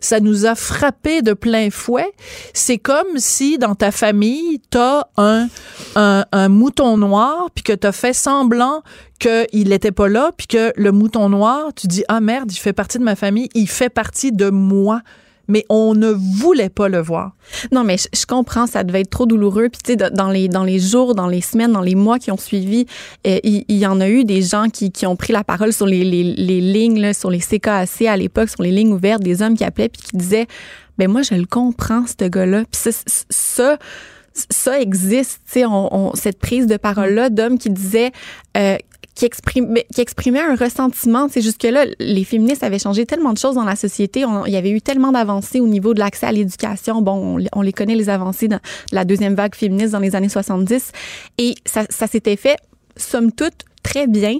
Ça 0.00 0.20
nous 0.20 0.46
a 0.46 0.54
frappé 0.54 1.22
de 1.22 1.32
plein 1.32 1.70
fouet. 1.70 2.12
C'est 2.54 2.78
comme 2.78 3.16
si 3.16 3.58
dans 3.58 3.74
ta 3.74 3.90
famille, 3.90 4.60
t'as 4.70 5.04
un, 5.16 5.48
un, 5.96 6.24
un 6.30 6.48
mouton 6.48 6.96
noir, 6.98 7.48
puis 7.54 7.64
que 7.64 7.72
t'as 7.72 7.92
fait 7.92 8.12
semblant 8.12 8.82
qu'il 9.18 9.68
n'était 9.68 9.92
pas 9.92 10.08
là, 10.08 10.30
puis 10.36 10.46
que 10.46 10.72
le 10.76 10.92
mouton 10.92 11.28
noir, 11.28 11.70
tu 11.74 11.86
dis, 11.86 12.04
ah 12.08 12.20
merde, 12.20 12.50
il 12.52 12.56
fait 12.58 12.72
partie 12.72 12.98
de 12.98 13.04
ma 13.04 13.16
famille, 13.16 13.48
il 13.54 13.68
fait 13.68 13.88
partie 13.88 14.32
de 14.32 14.50
moi. 14.50 15.00
Mais 15.48 15.64
on 15.68 15.94
ne 15.94 16.10
voulait 16.10 16.68
pas 16.68 16.88
le 16.88 17.00
voir. 17.00 17.32
Non, 17.72 17.84
mais 17.84 17.96
je, 17.98 18.26
comprends, 18.26 18.66
ça 18.66 18.84
devait 18.84 19.00
être 19.00 19.10
trop 19.10 19.26
douloureux. 19.26 19.68
Puis, 19.68 19.80
tu 19.84 19.92
sais, 19.92 20.10
dans 20.10 20.30
les, 20.30 20.48
dans 20.48 20.64
les 20.64 20.78
jours, 20.78 21.14
dans 21.14 21.26
les 21.26 21.40
semaines, 21.40 21.72
dans 21.72 21.80
les 21.80 21.94
mois 21.94 22.18
qui 22.18 22.30
ont 22.30 22.36
suivi, 22.36 22.86
euh, 23.26 23.38
il, 23.42 23.64
y 23.68 23.86
en 23.86 24.00
a 24.00 24.08
eu 24.08 24.24
des 24.24 24.42
gens 24.42 24.68
qui, 24.68 24.92
qui 24.92 25.06
ont 25.06 25.16
pris 25.16 25.32
la 25.32 25.44
parole 25.44 25.72
sur 25.72 25.86
les, 25.86 26.04
les, 26.04 26.22
les 26.22 26.60
lignes, 26.60 27.00
là, 27.00 27.12
sur 27.12 27.30
les 27.30 27.40
CKAC 27.40 28.02
à 28.02 28.16
l'époque, 28.16 28.48
sur 28.48 28.62
les 28.62 28.70
lignes 28.70 28.92
ouvertes, 28.92 29.22
des 29.22 29.42
hommes 29.42 29.56
qui 29.56 29.64
appelaient 29.64 29.88
puis 29.88 30.02
qui 30.02 30.16
disaient, 30.16 30.46
ben 30.98 31.10
moi, 31.10 31.22
je 31.22 31.34
le 31.34 31.46
comprends, 31.46 32.04
ce 32.06 32.26
gars-là. 32.26 32.64
Puis 32.70 32.92
ça, 33.30 33.78
ça, 34.48 34.80
existe, 34.80 35.40
tu 35.46 35.60
sais, 35.60 35.66
on- 35.66 36.12
cette 36.14 36.38
prise 36.38 36.66
de 36.66 36.76
parole-là 36.76 37.30
d'hommes 37.30 37.58
qui 37.58 37.70
disaient... 37.70 38.12
Euh, 38.56 38.76
qui 39.14 39.26
exprimait, 39.26 40.40
un 40.40 40.56
ressentiment. 40.56 41.28
C'est 41.30 41.42
jusque-là, 41.42 41.84
les 41.98 42.24
féministes 42.24 42.62
avaient 42.62 42.78
changé 42.78 43.04
tellement 43.06 43.32
de 43.32 43.38
choses 43.38 43.54
dans 43.56 43.64
la 43.64 43.76
société. 43.76 44.24
On- 44.24 44.46
il 44.46 44.52
y 44.52 44.56
avait 44.56 44.70
eu 44.70 44.80
tellement 44.80 45.12
d'avancées 45.12 45.60
au 45.60 45.66
niveau 45.68 45.92
de 45.94 45.98
l'accès 45.98 46.26
à 46.26 46.32
l'éducation. 46.32 47.02
Bon, 47.02 47.38
on, 47.52 47.62
les 47.62 47.72
connaît, 47.72 47.94
les 47.94 48.08
avancées 48.08 48.48
dans 48.48 48.60
la 48.90 49.04
deuxième 49.04 49.34
vague 49.34 49.54
féministe 49.54 49.92
dans 49.92 49.98
les 49.98 50.16
années 50.16 50.28
70. 50.30 50.92
Et 51.38 51.54
ça, 51.66 51.84
ça 51.90 52.06
s'était 52.06 52.36
fait, 52.36 52.56
somme 52.96 53.32
toute, 53.32 53.64
très 53.82 54.06
bien. 54.06 54.38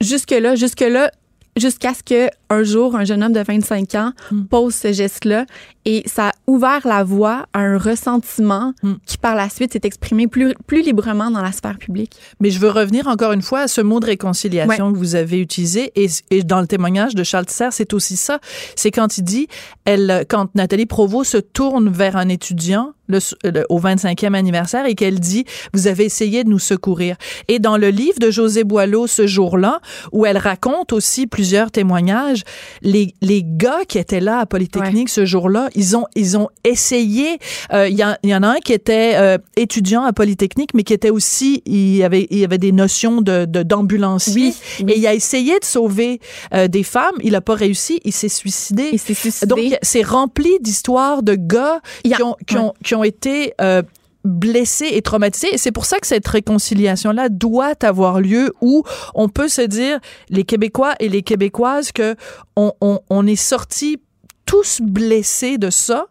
Jusque-là, 0.00 0.56
jusque-là, 0.56 1.10
jusqu'à 1.56 1.94
ce 1.94 2.02
que 2.02 2.30
un 2.50 2.62
jour 2.62 2.96
un 2.96 3.04
jeune 3.04 3.22
homme 3.22 3.32
de 3.32 3.42
25 3.42 3.94
ans 3.94 4.12
pose 4.50 4.74
ce 4.74 4.92
geste-là. 4.92 5.46
Et 5.84 6.02
ça 6.06 6.28
a 6.28 6.32
ouvert 6.46 6.86
la 6.86 7.02
voie 7.02 7.46
à 7.52 7.60
un 7.60 7.76
ressentiment 7.76 8.72
qui 9.04 9.18
par 9.18 9.34
la 9.34 9.48
suite 9.48 9.72
s'est 9.72 9.80
exprimé 9.82 10.28
plus, 10.28 10.54
plus 10.66 10.82
librement 10.82 11.30
dans 11.30 11.42
la 11.42 11.50
sphère 11.50 11.78
publique. 11.78 12.16
Mais 12.40 12.50
je 12.50 12.60
veux 12.60 12.70
revenir 12.70 13.08
encore 13.08 13.32
une 13.32 13.42
fois 13.42 13.60
à 13.60 13.68
ce 13.68 13.80
mot 13.80 13.98
de 13.98 14.06
réconciliation 14.06 14.92
que 14.92 14.98
vous 14.98 15.16
avez 15.16 15.40
utilisé. 15.40 15.90
Et, 15.96 16.06
et 16.30 16.44
dans 16.44 16.60
le 16.60 16.68
témoignage 16.68 17.14
de 17.14 17.24
Charles 17.24 17.46
Tisser, 17.46 17.68
c'est 17.72 17.94
aussi 17.94 18.16
ça. 18.16 18.38
C'est 18.76 18.92
quand 18.92 19.18
il 19.18 19.24
dit, 19.24 19.48
elle, 19.84 20.24
quand 20.28 20.54
Nathalie 20.54 20.86
Provost 20.86 21.32
se 21.32 21.38
tourne 21.38 21.88
vers 21.88 22.16
un 22.16 22.28
étudiant, 22.28 22.92
le, 23.12 23.50
le- 23.50 23.66
au 23.68 23.78
25e 23.80 24.34
anniversaire 24.34 24.86
et 24.86 24.94
qu'elle 24.94 25.20
dit 25.20 25.44
vous 25.72 25.86
avez 25.86 26.04
essayé 26.04 26.42
de 26.44 26.48
nous 26.48 26.58
secourir. 26.58 27.16
Et 27.48 27.58
dans 27.58 27.76
le 27.76 27.90
livre 27.90 28.18
de 28.18 28.30
José 28.30 28.64
Boileau 28.64 29.06
ce 29.06 29.26
jour-là, 29.26 29.80
où 30.12 30.26
elle 30.26 30.38
raconte 30.38 30.92
aussi 30.92 31.26
plusieurs 31.26 31.70
témoignages, 31.70 32.42
les, 32.82 33.14
les 33.22 33.42
gars 33.44 33.84
qui 33.86 33.98
étaient 33.98 34.20
là 34.20 34.38
à 34.40 34.46
Polytechnique 34.46 35.08
ce 35.08 35.24
jour-là, 35.24 35.68
ils 35.74 35.96
ont 35.96 36.06
ils 36.16 36.36
ont 36.36 36.48
essayé. 36.64 37.38
euh, 37.72 37.88
Il 37.88 37.96
y, 37.98 38.04
en- 38.04 38.16
il 38.22 38.30
y 38.30 38.34
en 38.34 38.42
a 38.42 38.48
un 38.48 38.58
qui 38.64 38.72
était 38.72 39.12
euh, 39.16 39.38
étudiant 39.56 40.02
à 40.04 40.12
Polytechnique, 40.12 40.70
mais 40.74 40.82
qui 40.82 40.92
était 40.94 41.10
aussi 41.10 41.62
il 41.66 42.02
avait 42.02 42.26
il 42.30 42.42
avait 42.44 42.58
des 42.58 42.72
notions 42.72 43.20
de 43.20 43.44
d'ambulancier 43.44 44.48
et 44.88 44.98
il 44.98 45.06
a 45.06 45.14
essayé 45.14 45.58
de 45.58 45.64
sauver 45.64 46.20
euh, 46.54 46.68
des 46.68 46.82
femmes. 46.82 47.14
Il 47.22 47.34
a 47.34 47.40
pas 47.40 47.54
réussi. 47.54 48.00
Il 48.04 48.12
s'est 48.12 48.28
suicidé. 48.28 48.90
Il 48.92 48.98
s'est 48.98 49.14
suicidé. 49.14 49.46
Donc 49.46 49.58
c'est 49.82 50.02
rempli 50.02 50.48
d'histoires 50.60 51.22
de 51.22 51.34
gars 51.34 51.80
qui 52.16 52.22
ont 52.22 52.36
qui 52.46 52.56
ont 52.56 52.72
qui 52.84 52.94
ont 52.94 53.01
été 53.04 53.54
euh, 53.60 53.82
blessés 54.24 54.90
et 54.92 55.02
traumatisés. 55.02 55.54
Et 55.54 55.58
c'est 55.58 55.72
pour 55.72 55.84
ça 55.84 55.98
que 55.98 56.06
cette 56.06 56.26
réconciliation-là 56.26 57.28
doit 57.28 57.74
avoir 57.82 58.20
lieu 58.20 58.52
où 58.60 58.84
on 59.14 59.28
peut 59.28 59.48
se 59.48 59.62
dire, 59.62 59.98
les 60.28 60.44
Québécois 60.44 60.94
et 61.00 61.08
les 61.08 61.22
Québécoises, 61.22 61.92
que 61.92 62.16
on, 62.56 62.72
on, 62.80 63.00
on 63.10 63.26
est 63.26 63.36
sortis 63.36 63.98
tous 64.46 64.80
blessés 64.82 65.56
de 65.56 65.70
ça 65.70 66.06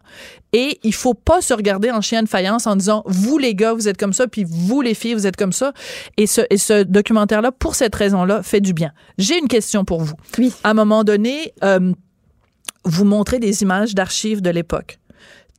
et 0.52 0.78
il 0.82 0.92
faut 0.92 1.14
pas 1.14 1.40
se 1.40 1.54
regarder 1.54 1.90
en 1.90 2.00
chien 2.00 2.22
de 2.22 2.28
faïence 2.28 2.66
en 2.66 2.76
disant 2.76 3.02
vous 3.06 3.38
les 3.38 3.54
gars 3.54 3.72
vous 3.72 3.88
êtes 3.88 3.96
comme 3.96 4.12
ça 4.12 4.26
puis 4.26 4.44
vous 4.46 4.80
les 4.80 4.94
filles 4.94 5.14
vous 5.14 5.26
êtes 5.26 5.36
comme 5.36 5.52
ça. 5.52 5.72
Et 6.16 6.26
ce, 6.26 6.42
et 6.50 6.56
ce 6.56 6.82
documentaire 6.82 7.40
là 7.40 7.52
pour 7.52 7.74
cette 7.74 7.94
raison 7.94 8.24
là 8.24 8.42
fait 8.42 8.60
du 8.60 8.74
bien. 8.74 8.92
J'ai 9.16 9.38
une 9.38 9.48
question 9.48 9.84
pour 9.84 10.02
vous. 10.02 10.16
Oui. 10.38 10.52
À 10.64 10.70
un 10.70 10.74
moment 10.74 11.04
donné 11.04 11.54
euh, 11.62 11.92
vous 12.84 13.04
montrez 13.04 13.38
des 13.38 13.62
images 13.62 13.94
d'archives 13.94 14.42
de 14.42 14.50
l'époque. 14.50 14.98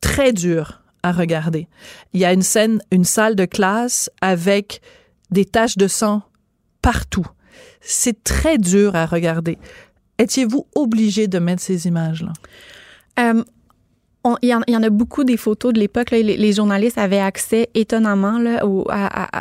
Très 0.02 0.34
dur 0.34 0.83
à 1.04 1.12
regarder. 1.12 1.68
Il 2.14 2.20
y 2.22 2.26
a 2.26 2.34
une 2.34 2.42
scène, 2.42 2.82
une 2.92 3.04
salle 3.04 3.36
de 3.36 3.46
classe 3.46 4.10
avec 4.22 4.82
des 5.32 5.46
taches 5.46 5.78
de 5.78 5.88
sang 5.88 6.22
partout. 6.82 7.28
C'est 7.82 8.24
très 8.24 8.58
dur 8.58 8.96
à 8.96 9.06
regarder. 9.06 9.58
Étiez-vous 10.18 10.68
obligé 10.76 11.28
de 11.28 11.40
mettre 11.40 11.62
ces 11.62 11.88
images-là? 11.88 12.34
Euh, 13.20 13.44
Il 14.42 14.48
y, 14.50 14.56
en- 14.56 14.84
a 14.84 14.90
beaucoup 14.90 15.26
des 15.26 15.36
photos 15.36 15.74
de 15.74 15.80
l'époque. 15.80 16.12
Les, 16.12 16.24
les 16.24 16.54
journalistes 16.54 16.98
avaient 16.98 17.20
accès 17.20 17.70
étonnamment 17.74 18.40
là, 18.40 18.66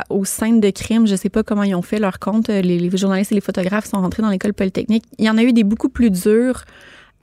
aux 0.09 0.25
scènes 0.25 0.59
de 0.59 0.69
crime. 0.71 1.07
Je 1.07 1.15
sais 1.15 1.29
pas 1.29 1.41
comment 1.41 1.63
ils 1.63 1.73
ont 1.73 1.81
fait 1.81 1.99
leur 1.99 2.19
compte. 2.19 2.49
Les, 2.49 2.61
les 2.79 2.97
journalistes 2.97 3.31
et 3.31 3.35
les 3.35 3.41
photographes 3.41 3.85
sont 3.85 4.01
rentrés 4.01 4.21
dans 4.21 4.29
l'école 4.29 4.53
polytechnique. 4.53 5.05
Il 5.19 5.25
y 5.25 5.29
en 5.29 5.37
a 5.37 5.43
eu 5.43 5.53
des 5.53 5.63
beaucoup 5.63 5.87
plus 5.87 6.09
dures. 6.11 6.65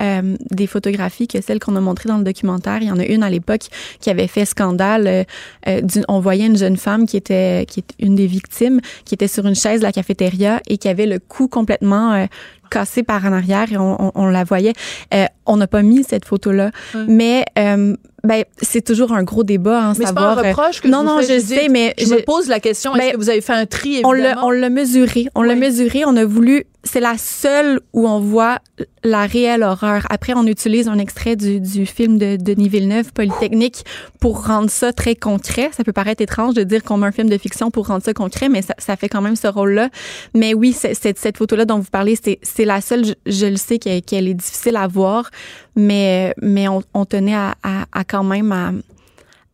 Euh, 0.00 0.36
des 0.50 0.66
photographies 0.66 1.28
que 1.28 1.40
celles 1.40 1.58
qu'on 1.60 1.76
a 1.76 1.80
montrées 1.80 2.08
dans 2.08 2.18
le 2.18 2.24
documentaire. 2.24 2.78
Il 2.80 2.88
y 2.88 2.90
en 2.90 2.98
a 2.98 3.04
une 3.04 3.22
à 3.22 3.30
l'époque 3.30 3.62
qui 4.00 4.10
avait 4.10 4.26
fait 4.26 4.44
scandale. 4.44 5.06
euh, 5.06 5.24
euh, 5.68 5.80
d'une- 5.80 6.04
on 6.08 6.20
voyait 6.20 6.46
une 6.46 6.56
jeune 6.56 6.76
femme 6.76 7.06
qui 7.06 7.16
était, 7.16 7.66
qui 7.68 7.80
est 7.80 8.04
une 8.04 8.14
des 8.14 8.26
victimes, 8.26 8.80
qui 9.04 9.14
était 9.14 9.28
sur 9.28 9.46
une 9.46 9.54
chaise 9.54 9.80
de 9.80 9.84
la 9.86 9.92
cafétéria 9.92 10.60
et 10.68 10.78
qui 10.78 10.88
avait 10.88 11.06
le 11.06 11.18
cou 11.18 11.48
complètement 11.48 12.12
euh, 12.12 12.26
cassé 12.70 13.02
par 13.02 13.24
en 13.26 13.32
arrière 13.32 13.72
et 13.72 13.76
on, 13.76 14.00
on- 14.06 14.12
on 14.14 14.26
la 14.26 14.44
voyait. 14.44 14.72
Euh, 15.12 15.24
on 15.46 15.56
n'a 15.56 15.66
pas 15.66 15.82
mis 15.82 16.04
cette 16.04 16.24
photo-là, 16.24 16.70
mais 17.08 17.44
euh, 17.58 17.96
ben, 18.22 18.44
c'est 18.62 18.82
toujours 18.84 19.12
un 19.12 19.24
gros 19.24 19.42
débat. 19.42 19.80
Hein, 19.82 19.92
Mais 19.98 20.06
c'est 20.06 20.14
pas 20.14 20.20
savoir, 20.34 20.38
un 20.38 20.42
reproche 20.50 20.80
que 20.80 20.86
non, 20.88 21.00
je 21.00 21.06
non, 21.06 21.20
je 21.22 21.40
sais, 21.40 21.68
mais 21.68 21.94
je, 21.98 22.14
me 22.14 22.22
pose 22.22 22.46
la 22.48 22.60
question, 22.60 22.94
est-ce 22.94 23.04
Ben, 23.06 23.12
que 23.12 23.16
vous 23.16 23.28
avez 23.30 23.40
fait 23.40 23.54
un 23.54 23.66
tri, 23.66 24.00
on 24.04 24.12
l'a, 24.12 24.18
évidemment? 24.20 24.46
on 24.46 24.50
l'a 24.50 24.68
mesuré. 24.70 25.26
On 25.34 25.42
l'a 25.42 25.56
mesuré. 25.56 26.04
On 26.06 26.16
a 26.16 26.24
voulu. 26.24 26.64
C'est 26.82 27.00
la 27.00 27.18
seule 27.18 27.80
où 27.92 28.08
on 28.08 28.20
voit 28.20 28.60
la 29.04 29.26
réelle 29.26 29.62
horreur. 29.62 30.06
Après, 30.08 30.32
on 30.34 30.46
utilise 30.46 30.88
un 30.88 30.98
extrait 30.98 31.36
du, 31.36 31.60
du 31.60 31.84
film 31.84 32.16
de 32.16 32.36
Denis 32.36 32.68
Villeneuve, 32.68 33.12
Polytechnique, 33.12 33.84
pour 34.18 34.46
rendre 34.46 34.70
ça 34.70 34.92
très 34.92 35.14
concret. 35.14 35.70
Ça 35.72 35.84
peut 35.84 35.92
paraître 35.92 36.22
étrange 36.22 36.54
de 36.54 36.62
dire 36.62 36.82
qu'on 36.82 36.96
met 36.96 37.06
un 37.06 37.12
film 37.12 37.28
de 37.28 37.36
fiction 37.36 37.70
pour 37.70 37.88
rendre 37.88 38.02
ça 38.02 38.14
concret, 38.14 38.48
mais 38.48 38.62
ça, 38.62 38.96
fait 38.96 39.08
quand 39.08 39.20
même 39.20 39.36
ce 39.36 39.46
rôle-là. 39.46 39.90
Mais 40.34 40.54
oui, 40.54 40.72
cette, 40.72 41.18
cette 41.18 41.36
photo-là 41.36 41.66
dont 41.66 41.78
vous 41.78 41.90
parlez, 41.90 42.16
c'est, 42.16 42.64
la 42.64 42.80
seule. 42.80 43.04
Je, 43.26 43.46
le 43.46 43.56
sais 43.56 43.78
qu'elle, 43.78 44.28
est 44.28 44.34
difficile 44.34 44.76
à 44.76 44.86
voir, 44.86 45.30
mais, 45.76 46.34
mais 46.40 46.66
on, 46.68 47.04
tenait 47.04 47.34
à, 47.34 47.56
à, 47.62 47.86
à 47.92 48.04
quand 48.04 48.24
même 48.24 48.52
à, 48.52 48.72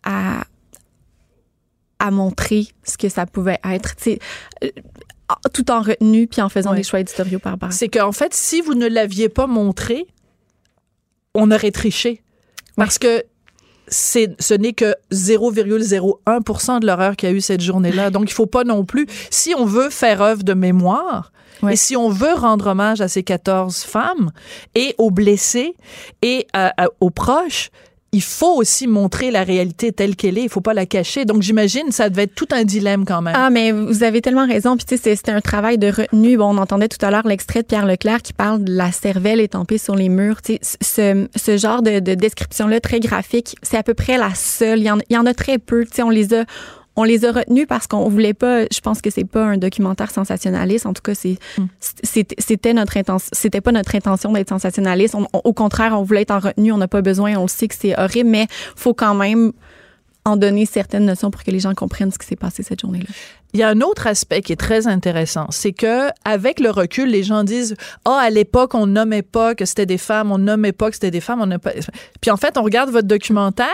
à 0.04 0.44
à 1.98 2.10
montrer 2.10 2.68
ce 2.84 2.96
que 2.96 3.08
ça 3.08 3.26
pouvait 3.26 3.58
être, 3.64 3.94
euh, 4.06 4.68
tout 5.52 5.70
en 5.70 5.80
retenue 5.80 6.26
puis 6.26 6.40
en 6.42 6.48
faisant 6.48 6.70
Ouais. 6.70 6.76
des 6.78 6.82
choix 6.82 7.00
éditoriaux 7.00 7.38
par 7.38 7.56
ça. 7.60 7.70
C'est 7.70 7.88
qu'en 7.88 8.12
fait, 8.12 8.32
si 8.34 8.60
vous 8.60 8.74
ne 8.74 8.86
l'aviez 8.86 9.28
pas 9.28 9.46
montré, 9.46 10.06
on 11.34 11.50
aurait 11.50 11.70
triché. 11.72 12.22
Parce 12.76 12.98
que 12.98 13.24
c'est, 13.88 14.34
ce 14.40 14.54
n'est 14.54 14.72
que 14.72 14.94
0,01 15.12 16.80
de 16.80 16.86
l'horreur 16.86 17.16
qu'il 17.16 17.28
y 17.28 17.32
a 17.32 17.34
eu 17.34 17.40
cette 17.40 17.60
journée-là. 17.60 18.10
Donc, 18.10 18.30
il 18.30 18.34
faut 18.34 18.46
pas 18.46 18.64
non 18.64 18.84
plus, 18.84 19.06
si 19.30 19.54
on 19.56 19.64
veut 19.64 19.90
faire 19.90 20.22
œuvre 20.22 20.42
de 20.42 20.54
mémoire, 20.54 21.32
et 21.70 21.76
si 21.76 21.96
on 21.96 22.10
veut 22.10 22.34
rendre 22.34 22.66
hommage 22.66 23.00
à 23.00 23.08
ces 23.08 23.22
14 23.22 23.78
femmes 23.82 24.30
et 24.74 24.94
aux 24.98 25.10
blessés 25.10 25.74
et 26.20 26.46
à- 26.52 26.84
à- 26.84 26.88
aux 27.00 27.08
proches, 27.10 27.70
il 28.12 28.22
faut 28.22 28.54
aussi 28.56 28.86
montrer 28.86 29.30
la 29.30 29.42
réalité 29.42 29.92
telle 29.92 30.16
qu'elle 30.16 30.38
est. 30.38 30.42
Il 30.44 30.48
faut 30.48 30.60
pas 30.60 30.74
la 30.74 30.86
cacher. 30.86 31.24
Donc, 31.24 31.42
j'imagine, 31.42 31.90
ça 31.90 32.08
devait 32.08 32.22
être 32.22 32.34
tout 32.34 32.48
un 32.52 32.64
dilemme 32.64 33.04
quand 33.04 33.20
même. 33.20 33.34
Ah, 33.36 33.50
mais 33.50 33.72
vous 33.72 34.02
avez 34.04 34.22
tellement 34.22 34.46
raison. 34.46 34.76
Puis, 34.76 34.86
tu 34.86 34.96
sais, 34.96 35.16
c'était 35.16 35.32
un 35.32 35.40
travail 35.40 35.76
de 35.76 35.88
retenue. 35.88 36.36
Bon, 36.36 36.54
on 36.54 36.58
entendait 36.58 36.88
tout 36.88 37.04
à 37.04 37.10
l'heure 37.10 37.26
l'extrait 37.26 37.62
de 37.62 37.66
Pierre 37.66 37.84
Leclerc 37.84 38.22
qui 38.22 38.32
parle 38.32 38.64
de 38.64 38.72
la 38.72 38.92
cervelle 38.92 39.40
étampée 39.40 39.78
sur 39.78 39.96
les 39.96 40.08
murs. 40.08 40.40
Tu 40.40 40.58
sais, 40.62 41.28
ce, 41.36 41.56
genre 41.56 41.82
de, 41.82 41.98
de 41.98 42.14
description-là 42.14 42.80
très 42.80 43.00
graphique, 43.00 43.56
c'est 43.62 43.76
à 43.76 43.82
peu 43.82 43.94
près 43.94 44.18
la 44.18 44.34
seule. 44.34 44.78
Il 44.78 44.86
y 44.86 44.90
en, 44.90 44.98
il 45.10 45.14
y 45.14 45.18
en 45.18 45.26
a 45.26 45.34
très 45.34 45.58
peu. 45.58 45.84
Tu 45.84 45.96
sais, 45.96 46.02
on 46.02 46.10
les 46.10 46.32
a. 46.32 46.44
On 46.96 47.04
les 47.04 47.24
a 47.26 47.32
retenus 47.32 47.66
parce 47.68 47.86
qu'on 47.86 48.08
voulait 48.08 48.32
pas. 48.34 48.62
Je 48.72 48.80
pense 48.80 49.02
que 49.02 49.10
c'est 49.10 49.24
pas 49.24 49.44
un 49.44 49.56
documentaire 49.58 50.10
sensationnaliste. 50.10 50.86
En 50.86 50.94
tout 50.94 51.02
cas, 51.02 51.14
c'est 51.14 51.36
c'est- 52.02 52.34
c'était 52.38 52.72
notre 52.72 52.96
intention. 52.96 53.28
C'était 53.32 53.60
pas 53.60 53.72
notre 53.72 53.94
intention 53.94 54.32
d'être 54.32 54.48
sensationnaliste. 54.48 55.14
On- 55.14 55.26
on- 55.32 55.40
au 55.44 55.52
contraire, 55.52 55.98
on 55.98 56.02
voulait 56.02 56.22
être 56.22 56.30
en 56.30 56.38
retenue. 56.38 56.72
On 56.72 56.78
n'a 56.78 56.88
pas 56.88 57.02
besoin. 57.02 57.36
On 57.36 57.42
le 57.42 57.48
sait 57.48 57.68
que 57.68 57.74
c'est 57.78 57.98
horrible, 57.98 58.30
mais 58.30 58.46
faut 58.76 58.94
quand 58.94 59.14
même 59.14 59.52
en 60.24 60.36
donner 60.36 60.66
certaines 60.66 61.04
notions 61.04 61.30
pour 61.30 61.44
que 61.44 61.50
les 61.52 61.60
gens 61.60 61.72
comprennent 61.74 62.10
ce 62.10 62.18
qui 62.18 62.26
s'est 62.26 62.34
passé 62.34 62.64
cette 62.64 62.80
journée-là. 62.80 63.06
Il 63.52 63.60
y 63.60 63.62
a 63.62 63.68
un 63.68 63.80
autre 63.80 64.08
aspect 64.08 64.42
qui 64.42 64.52
est 64.52 64.56
très 64.56 64.88
intéressant, 64.88 65.46
c'est 65.50 65.72
que 65.72 66.08
avec 66.24 66.58
le 66.58 66.70
recul, 66.70 67.08
les 67.08 67.22
gens 67.22 67.44
disent 67.44 67.76
"Ah, 68.04 68.18
à 68.24 68.30
l'époque, 68.30 68.74
on 68.74 68.86
nommait 68.86 69.22
pas 69.22 69.54
que 69.54 69.64
c'était 69.64 69.86
des 69.86 69.98
femmes, 69.98 70.32
on 70.32 70.38
nommait 70.38 70.72
pas 70.72 70.88
que 70.88 70.96
c'était 70.96 71.12
des 71.12 71.20
femmes, 71.20 71.42
on 71.42 71.58
pas." 71.60 71.70
Puis 72.20 72.30
en 72.32 72.36
fait, 72.36 72.58
on 72.58 72.62
regarde 72.64 72.90
votre 72.90 73.06
documentaire 73.06 73.68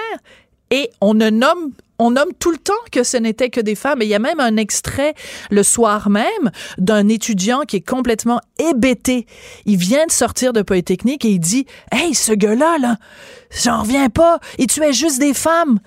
et 0.71 0.91
on 1.01 1.15
ne 1.15 1.31
nomme 1.31 1.71
on 2.03 2.11
nomme 2.11 2.33
tout 2.39 2.51
le 2.51 2.59
temps 2.59 2.73
que 2.91 3.05
ce 3.05 3.17
n'était 3.17 3.49
que 3.49 3.61
des 3.61 3.75
femmes. 3.75 4.03
Et 4.03 4.07
il 4.07 4.09
y 4.09 4.15
a 4.15 4.19
même 4.19 4.41
un 4.41 4.57
extrait 4.57 5.15
le 5.51 5.63
soir 5.63 6.11
même 6.11 6.51
d'un 6.79 7.09
étudiant 7.09 7.63
qui 7.63 7.77
est 7.77 7.89
complètement 7.89 8.41
hébété. 8.59 9.27
Il 9.67 9.77
vient 9.77 10.07
de 10.07 10.13
sortir 10.13 10.53
de 10.53 10.63
Polytechnique 10.63 11.25
et 11.25 11.31
il 11.31 11.39
dit 11.39 11.67
Hey, 11.93 12.15
ce 12.15 12.33
gars-là, 12.33 12.79
là, 12.79 12.97
j'en 13.63 13.83
reviens 13.83 14.09
pas. 14.09 14.41
Il 14.59 14.67
tuait 14.67 14.93
juste 14.93 15.21
des 15.21 15.35
femmes. 15.35 15.79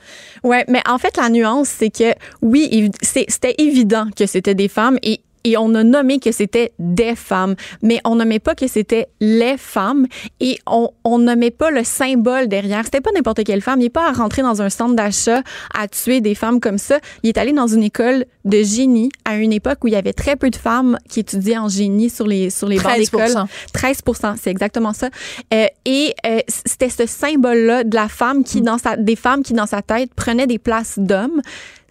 Ouais, 0.44 0.64
mais 0.70 0.82
en 0.88 0.98
fait, 0.98 1.18
la 1.18 1.30
nuance, 1.30 1.68
c'est 1.68 1.90
que 1.90 2.14
oui, 2.42 2.90
c'était 3.02 3.56
évident 3.58 4.08
que 4.16 4.26
c'était 4.26 4.56
des 4.56 4.70
femmes 4.70 4.98
et 5.04 5.22
et 5.46 5.58
on 5.58 5.74
a 5.76 5.84
nommé 5.84 6.20
que 6.20 6.32
c'était 6.32 6.74
des 6.80 7.16
femmes, 7.16 7.56
mais 7.82 8.02
on 8.04 8.16
nommait 8.16 8.40
pas 8.40 8.56
que 8.56 8.68
c'était 8.68 9.08
les 9.22 9.58
femmes 9.58 10.08
et 10.40 10.58
on, 10.66 10.90
on 11.04 11.20
nommait 11.20 11.52
pas 11.52 11.70
le 11.72 11.84
symbole 11.84 12.48
derrière. 12.48 12.84
C'était 12.84 13.00
pas 13.00 13.12
n'importe 13.14 13.44
quelle 13.44 13.62
femme. 13.62 13.80
Il 13.80 13.84
n'est 13.84 13.90
pas 13.90 14.10
à 14.10 14.12
rentrer 14.12 14.42
dans 14.42 14.62
un 14.62 14.70
centre 14.70 14.96
d'achat 14.96 15.44
à 15.74 15.88
tuer 15.88 16.20
des 16.20 16.34
femmes 16.34 16.60
comme 16.60 16.80
ça. 16.80 17.00
Il 17.22 17.30
est 17.30 17.38
allé 17.38 17.54
dans 17.54 17.68
une 17.68 17.84
école 17.84 18.26
de 18.44 18.64
génie 18.64 19.12
à 19.24 19.38
une 19.38 19.54
époque 19.54 19.84
où 19.84 19.88
il 19.88 19.94
y 19.94 19.98
avait 19.98 20.14
très 20.14 20.36
peu 20.36 20.50
de 20.50 20.56
femmes 20.56 20.98
qui 21.08 21.20
étudiaient 21.20 21.60
en 21.60 21.70
génie 21.70 22.10
sur 22.10 22.26
les 22.26 22.50
sur 22.50 22.68
les 22.68 22.78
bancs 22.78 22.86
13 22.86 23.00
d'école. 23.00 23.46
13 23.74 24.02
c'est 24.42 24.50
exactement 24.50 24.94
ça. 24.94 25.10
Euh, 25.54 25.68
et 25.86 26.16
euh, 26.26 26.40
c'était 26.48 26.90
ce 26.90 27.06
symbole-là 27.06 27.84
de 27.84 27.96
la 27.96 28.08
femme 28.08 28.44
qui, 28.44 28.62
dans 28.62 28.80
sa, 28.80 28.98
des 28.98 29.16
femmes 29.16 29.44
qui, 29.44 29.54
dans 29.54 29.68
sa 29.68 29.84
tête, 29.84 30.14
prenaient 30.16 30.48
des 30.48 30.60
places 30.60 30.98
d'hommes. 30.98 31.42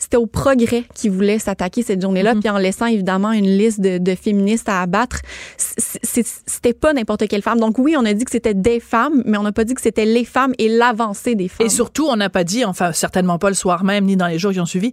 C'était 0.04 0.18
au 0.18 0.26
progrès 0.26 0.84
qui 0.94 1.08
voulait 1.08 1.38
s'attaquer 1.38 1.82
cette 1.82 2.02
journée-là, 2.02 2.34
puis 2.34 2.50
en 2.50 2.58
laissant 2.58 2.84
évidemment 2.84 3.32
une 3.32 3.46
liste 3.46 3.80
de, 3.80 3.96
de 3.96 4.14
féministes 4.14 4.68
à 4.68 4.82
abattre. 4.82 5.22
C'était 5.56 6.74
pas 6.74 6.92
n'importe 6.92 7.26
quelle 7.26 7.40
femme. 7.40 7.58
Donc 7.58 7.78
oui, 7.78 7.96
on 7.98 8.04
a 8.04 8.12
dit 8.12 8.26
que 8.26 8.30
c'était 8.30 8.52
des 8.52 8.80
femmes, 8.80 9.22
mais 9.24 9.38
on 9.38 9.44
n'a 9.44 9.52
pas 9.52 9.64
dit 9.64 9.72
que 9.72 9.80
c'était 9.80 10.04
les 10.04 10.26
femmes 10.26 10.52
et 10.58 10.68
l'avancée 10.68 11.36
des 11.36 11.48
femmes. 11.48 11.66
Et 11.66 11.70
surtout, 11.70 12.06
on 12.06 12.16
n'a 12.16 12.28
pas 12.28 12.44
dit, 12.44 12.66
enfin 12.66 12.92
certainement 12.92 13.38
pas 13.38 13.48
le 13.48 13.54
soir 13.54 13.82
même 13.82 14.04
ni 14.04 14.14
dans 14.14 14.26
les 14.26 14.38
jours 14.38 14.52
qui 14.52 14.60
ont 14.60 14.66
suivi, 14.66 14.92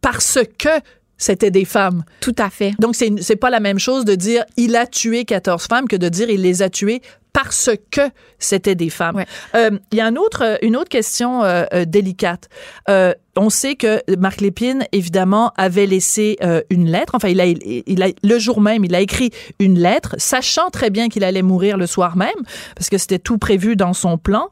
parce 0.00 0.38
que 0.56 0.68
c'était 1.16 1.50
des 1.50 1.64
femmes. 1.64 2.04
Tout 2.20 2.36
à 2.38 2.48
fait. 2.48 2.74
Donc 2.78 2.94
c'est 2.94 3.10
c'est 3.20 3.34
pas 3.34 3.50
la 3.50 3.58
même 3.58 3.80
chose 3.80 4.04
de 4.04 4.14
dire 4.14 4.44
il 4.56 4.76
a 4.76 4.86
tué 4.86 5.24
14 5.24 5.66
femmes 5.66 5.88
que 5.88 5.96
de 5.96 6.08
dire 6.08 6.30
il 6.30 6.42
les 6.42 6.62
a 6.62 6.70
tuées 6.70 7.02
parce 7.32 7.70
que 7.90 8.02
c'était 8.38 8.76
des 8.76 8.88
femmes. 8.88 9.24
Euh, 9.54 9.70
Il 9.90 9.98
y 9.98 10.00
a 10.00 10.06
un 10.06 10.16
autre, 10.16 10.58
une 10.62 10.76
autre 10.76 10.88
question 10.88 11.42
euh, 11.42 11.64
euh, 11.74 11.84
délicate. 11.84 12.48
On 13.36 13.50
sait 13.50 13.74
que 13.74 14.00
Marc 14.16 14.40
Lépine, 14.40 14.86
évidemment, 14.92 15.52
avait 15.56 15.86
laissé 15.86 16.36
euh, 16.42 16.62
une 16.70 16.90
lettre. 16.90 17.14
Enfin, 17.14 17.28
il 17.28 17.40
a, 17.40 17.46
il 17.46 18.02
a, 18.02 18.08
le 18.22 18.38
jour 18.38 18.60
même, 18.60 18.84
il 18.84 18.94
a 18.94 19.00
écrit 19.00 19.30
une 19.58 19.78
lettre, 19.78 20.14
sachant 20.18 20.70
très 20.70 20.90
bien 20.90 21.08
qu'il 21.08 21.24
allait 21.24 21.42
mourir 21.42 21.76
le 21.76 21.86
soir 21.86 22.16
même, 22.16 22.28
parce 22.76 22.90
que 22.90 22.98
c'était 22.98 23.18
tout 23.18 23.38
prévu 23.38 23.76
dans 23.76 23.92
son 23.92 24.18
plan. 24.18 24.48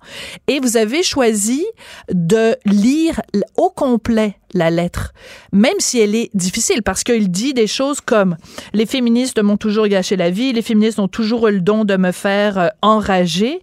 Et 0.49 0.59
vous 0.61 0.77
avez 0.77 1.03
choisi 1.03 1.65
de 2.13 2.57
lire 2.65 3.21
au 3.57 3.71
complet 3.71 4.37
la 4.55 4.71
lettre, 4.71 5.13
même 5.53 5.79
si 5.79 5.99
elle 5.99 6.15
est 6.15 6.31
difficile, 6.35 6.83
parce 6.83 7.05
qu'il 7.05 7.31
dit 7.31 7.55
des 7.55 7.67
choses 7.67 8.01
comme 8.01 8.37
les 8.73 8.87
féministes 8.87 9.43
m'ont 9.43 9.57
toujours 9.57 9.87
gâché 9.89 10.17
la 10.17 10.31
vie, 10.31 10.53
les 10.53 10.63
féministes 10.63 10.99
ont 10.99 11.09
toujours 11.09 11.49
eu 11.49 11.53
le 11.53 11.61
don 11.61 11.85
de 11.85 11.97
me 11.97 12.13
faire 12.13 12.59
euh, 12.59 12.69
enrager. 12.83 13.61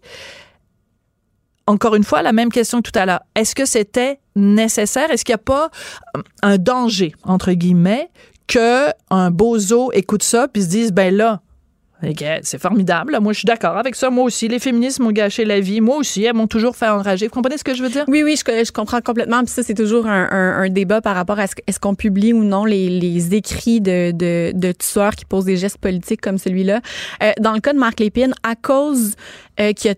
Encore 1.67 1.93
une 1.93 2.03
fois, 2.03 2.23
la 2.23 2.33
même 2.33 2.51
question 2.51 2.81
que 2.81 2.89
tout 2.89 2.97
à 2.97 3.05
l'heure. 3.05 3.21
Est-ce 3.35 3.53
que 3.53 3.65
c'était 3.65 4.19
nécessaire? 4.39 5.11
Est-ce 5.11 5.25
qu'il 5.25 5.33
n'y 5.33 5.41
a 5.41 5.43
pas 5.43 5.69
euh, 6.17 6.21
un 6.41 6.57
danger, 6.57 7.13
entre 7.23 7.51
guillemets, 7.53 8.09
que 8.47 8.87
un 9.09 9.29
bozo 9.31 9.91
écoute 9.93 10.23
ça 10.23 10.47
puis 10.47 10.63
se 10.63 10.69
dise, 10.69 10.91
ben 10.91 11.15
là, 11.15 11.41
c'est 12.43 12.59
formidable. 12.59 13.17
Moi, 13.19 13.33
je 13.33 13.39
suis 13.39 13.45
d'accord 13.45 13.77
avec 13.77 13.95
ça. 13.95 14.09
Moi 14.09 14.23
aussi, 14.23 14.47
les 14.47 14.59
féministes 14.59 14.99
m'ont 14.99 15.11
gâché 15.11 15.43
la 15.43 15.59
vie. 15.59 15.81
Moi 15.81 15.97
aussi, 15.97 16.23
elles 16.23 16.33
m'ont 16.33 16.47
toujours 16.47 16.75
fait 16.75 16.87
enrager. 16.87 17.27
Vous 17.27 17.33
comprenez 17.33 17.57
ce 17.57 17.63
que 17.63 17.73
je 17.73 17.83
veux 17.83 17.89
dire? 17.89 18.05
Oui, 18.07 18.23
oui, 18.23 18.37
je, 18.37 18.71
comprends 18.71 19.01
complètement. 19.01 19.39
Puis 19.39 19.49
ça, 19.49 19.63
c'est 19.63 19.73
toujours 19.73 20.07
un, 20.07 20.69
débat 20.69 21.01
par 21.01 21.15
rapport 21.15 21.39
à 21.39 21.45
est-ce 21.45 21.79
qu'on 21.79 21.95
publie 21.95 22.31
ou 22.31 22.43
non 22.43 22.63
les, 22.63 23.35
écrits 23.35 23.81
de, 23.81 24.11
de, 24.11 24.71
tueurs 24.71 25.15
qui 25.15 25.25
posent 25.25 25.45
des 25.45 25.57
gestes 25.57 25.77
politiques 25.77 26.21
comme 26.21 26.37
celui-là. 26.37 26.81
Euh, 27.23 27.31
dans 27.39 27.53
le 27.53 27.59
cas 27.59 27.73
de 27.73 27.79
Marc 27.79 27.99
Lépine, 27.99 28.33
à 28.43 28.55
cause 28.55 29.15
euh, 29.59 29.73
qui 29.73 29.89
a, 29.89 29.95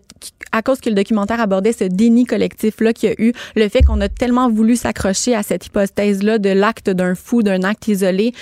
à 0.52 0.62
cause 0.62 0.80
que 0.80 0.88
le 0.88 0.94
documentaire 0.94 1.40
abordait 1.40 1.72
ce 1.72 1.84
déni 1.84 2.24
collectif-là 2.24 2.92
qu'il 2.92 3.08
y 3.08 3.12
a 3.12 3.14
eu, 3.18 3.32
le 3.56 3.68
fait 3.68 3.82
qu'on 3.82 4.00
a 4.00 4.08
tellement 4.08 4.50
voulu 4.50 4.76
s'accrocher 4.76 5.34
à 5.34 5.42
cette 5.42 5.66
hypothèse-là 5.66 6.38
de 6.38 6.50
l'acte 6.50 6.90
d'un 6.90 7.14
fou, 7.14 7.42
d'un 7.42 7.62
acte 7.62 7.88
isolé, 7.88 8.32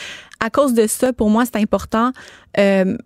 à 0.40 0.50
cause 0.50 0.74
de 0.74 0.86
ça, 0.86 1.12
pour 1.12 1.30
moi, 1.30 1.44
c'est 1.44 1.56
important. 1.56 2.12
Euh, 2.58 2.96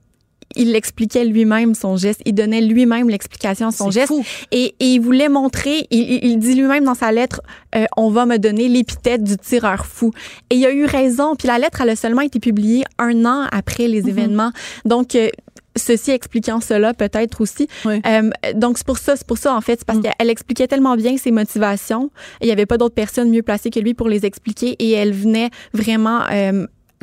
il 0.56 0.74
expliquait 0.74 1.24
lui-même 1.24 1.74
son 1.74 1.96
geste, 1.96 2.20
il 2.24 2.34
donnait 2.34 2.60
lui-même 2.60 3.08
l'explication 3.08 3.68
à 3.68 3.70
son 3.70 3.90
geste 3.90 4.12
Et, 4.52 4.74
il 4.80 5.00
voulait 5.00 5.28
montrer, 5.28 5.86
il, 5.90 6.38
dit 6.38 6.54
lui-même 6.54 6.84
dans 6.84 6.94
sa 6.94 7.12
lettre, 7.12 7.40
euh, 7.74 7.84
on 7.96 8.10
va 8.10 8.26
me 8.26 8.38
donner 8.38 8.68
l'épithète 8.68 9.22
du 9.22 9.36
tireur 9.36 9.86
fou. 9.86 10.12
Et 10.50 10.56
il 10.56 10.66
a 10.66 10.72
eu 10.72 10.84
raison, 10.84 11.34
puis 11.36 11.48
la 11.48 11.58
lettre 11.58 11.80
elle 11.80 11.90
a 11.90 11.96
seulement 11.96 12.22
été 12.22 12.40
publiée 12.40 12.84
un 12.98 13.24
an 13.24 13.46
après 13.50 13.88
les 13.88 14.02
mhm. 14.02 14.08
événements. 14.08 14.52
Donc 14.84 15.14
euh, 15.14 15.28
ceci 15.76 16.12
expliquant 16.12 16.60
cela 16.60 16.94
peut-être 16.94 17.40
aussi. 17.40 17.68
Euh, 17.86 18.30
donc 18.54 18.78
c'est 18.78 18.86
pour 18.86 18.98
ça, 18.98 19.16
c'est 19.16 19.26
pour 19.26 19.38
ça 19.38 19.54
en 19.54 19.60
fait, 19.60 19.80
c'est 19.80 19.86
parce 19.86 19.98
mhm. 19.98 20.10
qu'elle 20.18 20.30
expliquait 20.30 20.68
tellement 20.68 20.96
bien 20.96 21.16
ses 21.16 21.30
motivations. 21.30 22.10
Il 22.40 22.46
n'y 22.46 22.52
avait 22.52 22.66
pas 22.66 22.78
d'autres 22.78 22.94
personnes 22.94 23.30
mieux 23.30 23.42
placées 23.42 23.70
que 23.70 23.80
lui 23.80 23.94
pour 23.94 24.08
les 24.08 24.24
expliquer 24.24 24.76
et 24.78 24.92
elle 24.92 25.12
venait 25.12 25.50
vraiment 25.72 26.20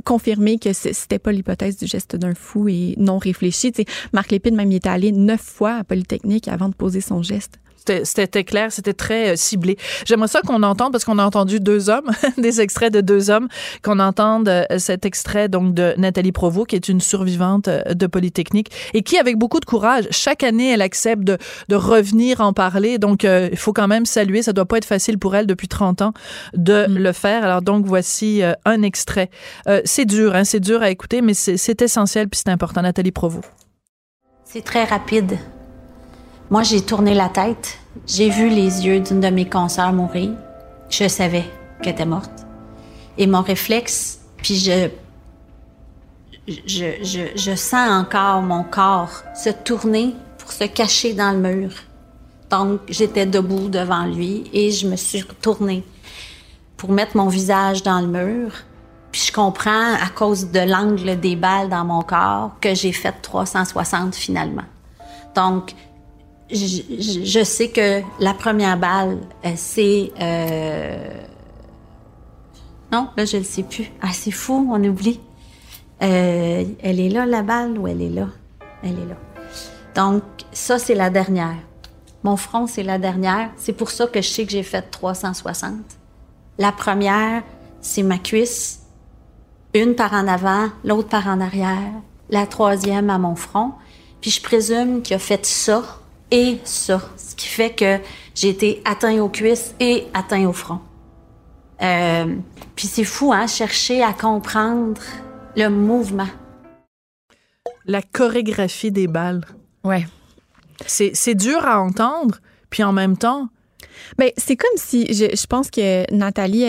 confirmer 0.01 0.57
que 0.57 0.73
c'était 0.73 1.19
pas 1.19 1.31
l'hypothèse 1.31 1.77
du 1.77 1.87
geste 1.87 2.15
d'un 2.15 2.35
fou 2.35 2.67
et 2.67 2.95
non 2.97 3.17
réfléchi. 3.17 3.71
Marc 4.13 4.31
Lépine, 4.31 4.55
même, 4.55 4.71
il 4.71 4.75
est 4.75 4.87
allé 4.87 5.11
neuf 5.11 5.41
fois 5.41 5.75
à 5.75 5.83
Polytechnique 5.83 6.47
avant 6.47 6.69
de 6.69 6.75
poser 6.75 7.01
son 7.01 7.21
geste. 7.21 7.59
C'était 8.03 8.43
clair, 8.43 8.71
c'était 8.71 8.93
très 8.93 9.31
euh, 9.31 9.35
ciblé. 9.35 9.77
J'aimerais 10.05 10.27
ça 10.27 10.41
qu'on 10.41 10.61
entende, 10.63 10.91
parce 10.91 11.03
qu'on 11.03 11.17
a 11.17 11.25
entendu 11.25 11.59
deux 11.59 11.89
hommes, 11.89 12.11
des 12.37 12.61
extraits 12.61 12.93
de 12.93 13.01
deux 13.01 13.29
hommes, 13.29 13.47
qu'on 13.83 13.99
entende 13.99 14.47
euh, 14.49 14.65
cet 14.77 15.05
extrait 15.05 15.49
donc 15.49 15.73
de 15.73 15.93
Nathalie 15.97 16.31
Provost, 16.31 16.67
qui 16.67 16.75
est 16.75 16.89
une 16.89 17.01
survivante 17.01 17.67
euh, 17.67 17.81
de 17.93 18.07
Polytechnique 18.07 18.71
et 18.93 19.01
qui, 19.01 19.17
avec 19.17 19.37
beaucoup 19.37 19.59
de 19.59 19.65
courage, 19.65 20.07
chaque 20.11 20.43
année, 20.43 20.71
elle 20.71 20.81
accepte 20.81 21.23
de, 21.23 21.37
de 21.69 21.75
revenir 21.75 22.41
en 22.41 22.53
parler. 22.53 22.99
Donc, 22.99 23.23
il 23.23 23.57
faut 23.57 23.73
quand 23.73 23.87
même 23.87 24.05
saluer. 24.05 24.41
Ça 24.41 24.53
doit 24.53 24.65
pas 24.65 24.77
être 24.77 24.85
facile 24.85 25.17
pour 25.17 25.35
elle 25.35 25.47
depuis 25.47 25.67
30 25.67 26.01
ans 26.01 26.13
de 26.53 26.87
mm. 26.87 26.97
le 26.97 27.11
faire. 27.11 27.43
Alors 27.43 27.61
donc, 27.61 27.85
voici 27.85 28.41
un 28.65 28.81
extrait. 28.81 29.29
c'est 29.85 30.05
dur, 30.05 30.35
hein, 30.35 30.43
c'est 30.43 30.59
dur 30.59 30.81
à 30.81 30.89
écouter, 30.89 31.21
mais 31.21 31.33
c'est 31.33 31.81
essentiel 31.81 32.29
puis 32.29 32.41
c'est 32.43 32.51
important. 32.51 32.81
Nathalie 32.81 33.11
Provost. 33.11 33.49
C'est 34.45 34.63
très 34.63 34.83
rapide. 34.83 35.37
Moi, 36.51 36.63
j'ai 36.63 36.81
tourné 36.81 37.13
la 37.13 37.29
tête. 37.29 37.79
J'ai 38.05 38.29
vu 38.29 38.49
les 38.49 38.85
yeux 38.85 38.99
d'une 38.99 39.21
de 39.21 39.29
mes 39.29 39.47
consoeurs 39.47 39.93
mourir. 39.93 40.31
Je 40.89 41.07
savais 41.07 41.45
qu'elle 41.81 41.93
était 41.93 42.05
morte. 42.05 42.45
Et 43.17 43.25
mon 43.25 43.41
réflexe, 43.41 44.19
puis 44.35 44.57
je, 44.57 44.89
je, 46.49 47.01
je, 47.03 47.21
je 47.37 47.55
sens 47.55 47.89
encore 47.89 48.41
mon 48.41 48.65
corps 48.65 49.23
se 49.33 49.49
tourner 49.49 50.13
pour 50.39 50.51
se 50.51 50.65
cacher 50.65 51.13
dans 51.13 51.31
le 51.31 51.37
mur. 51.37 51.71
Donc, 52.49 52.81
j'étais 52.89 53.25
debout 53.25 53.69
devant 53.69 54.03
lui 54.03 54.43
et 54.51 54.71
je 54.71 54.89
me 54.89 54.97
suis 54.97 55.21
retournée 55.21 55.85
pour 56.75 56.91
mettre 56.91 57.15
mon 57.15 57.29
visage 57.29 57.81
dans 57.81 58.01
le 58.01 58.07
mur. 58.07 58.51
Puis 59.13 59.21
je 59.27 59.31
comprends, 59.31 59.93
à 59.93 60.09
cause 60.13 60.51
de 60.51 60.59
l'angle 60.59 61.17
des 61.17 61.37
balles 61.37 61.69
dans 61.69 61.85
mon 61.85 62.01
corps, 62.01 62.51
que 62.59 62.75
j'ai 62.75 62.91
fait 62.91 63.15
360 63.21 64.15
finalement. 64.15 64.65
Donc, 65.33 65.73
je, 66.51 67.43
sais 67.43 67.69
que 67.69 68.01
la 68.19 68.33
première 68.33 68.77
balle, 68.77 69.19
euh, 69.45 69.53
c'est... 69.55 70.11
Euh... 70.19 71.23
Non, 72.91 73.07
là, 73.15 73.25
je 73.25 73.37
ne 73.37 73.41
le 73.41 73.47
sais 73.47 73.63
plus. 73.63 73.89
Ah, 74.01 74.09
c'est 74.11 74.31
fou, 74.31 74.67
on 74.71 74.83
oublie. 74.83 75.19
Euh, 76.01 76.65
elle 76.81 76.99
est 76.99 77.09
là, 77.09 77.25
la 77.25 77.41
balle, 77.41 77.77
ou 77.77 77.87
elle 77.87 78.01
est 78.01 78.09
là? 78.09 78.27
Elle 78.83 78.99
est 78.99 79.05
là. 79.05 79.15
Donc, 79.95 80.23
ça, 80.51 80.77
c'est 80.77 80.95
la 80.95 81.09
dernière. 81.09 81.57
Mon 82.23 82.35
front, 82.35 82.67
c'est 82.67 82.83
la 82.83 82.97
dernière. 82.97 83.51
C'est 83.55 83.73
pour 83.73 83.91
ça 83.91 84.07
que 84.07 84.21
je 84.21 84.27
sais 84.27 84.45
que 84.45 84.51
j'ai 84.51 84.63
fait 84.63 84.81
360. 84.81 85.73
La 86.57 86.71
première, 86.71 87.43
c'est 87.79 88.03
ma 88.03 88.17
cuisse. 88.17 88.81
Une 89.73 89.95
par 89.95 90.13
en 90.13 90.27
avant, 90.27 90.69
l'autre 90.83 91.07
par 91.07 91.27
en 91.27 91.39
arrière. 91.39 91.93
La 92.29 92.45
troisième 92.45 93.09
à 93.09 93.17
mon 93.17 93.35
front. 93.35 93.71
Puis 94.19 94.31
je 94.31 94.41
présume 94.41 95.01
qu'il 95.01 95.15
a 95.15 95.19
fait 95.19 95.45
ça 95.45 96.00
et 96.31 96.59
ça, 96.63 97.01
ce 97.17 97.35
qui 97.35 97.47
fait 97.47 97.71
que 97.71 97.99
j'ai 98.33 98.49
été 98.49 98.81
atteint 98.85 99.19
aux 99.21 99.29
cuisses 99.29 99.75
et 99.79 100.07
atteint 100.13 100.45
au 100.47 100.53
front. 100.53 100.79
Euh, 101.81 102.35
puis 102.75 102.87
c'est 102.87 103.03
fou, 103.03 103.33
hein, 103.33 103.47
chercher 103.47 104.01
à 104.01 104.13
comprendre 104.13 105.01
le 105.55 105.67
mouvement. 105.67 106.27
La 107.85 108.01
chorégraphie 108.01 108.91
des 108.91 109.07
balles. 109.07 109.45
Ouais. 109.83 110.07
C'est 110.87 111.35
dur 111.35 111.65
à 111.65 111.79
entendre, 111.79 112.39
puis 112.69 112.83
en 112.83 112.91
même 112.91 113.17
temps, 113.17 113.49
mais 114.17 114.33
c'est 114.37 114.55
comme 114.55 114.69
si, 114.75 115.07
je, 115.13 115.35
je, 115.35 115.47
pense 115.47 115.69
que 115.69 116.11
Nathalie, 116.13 116.65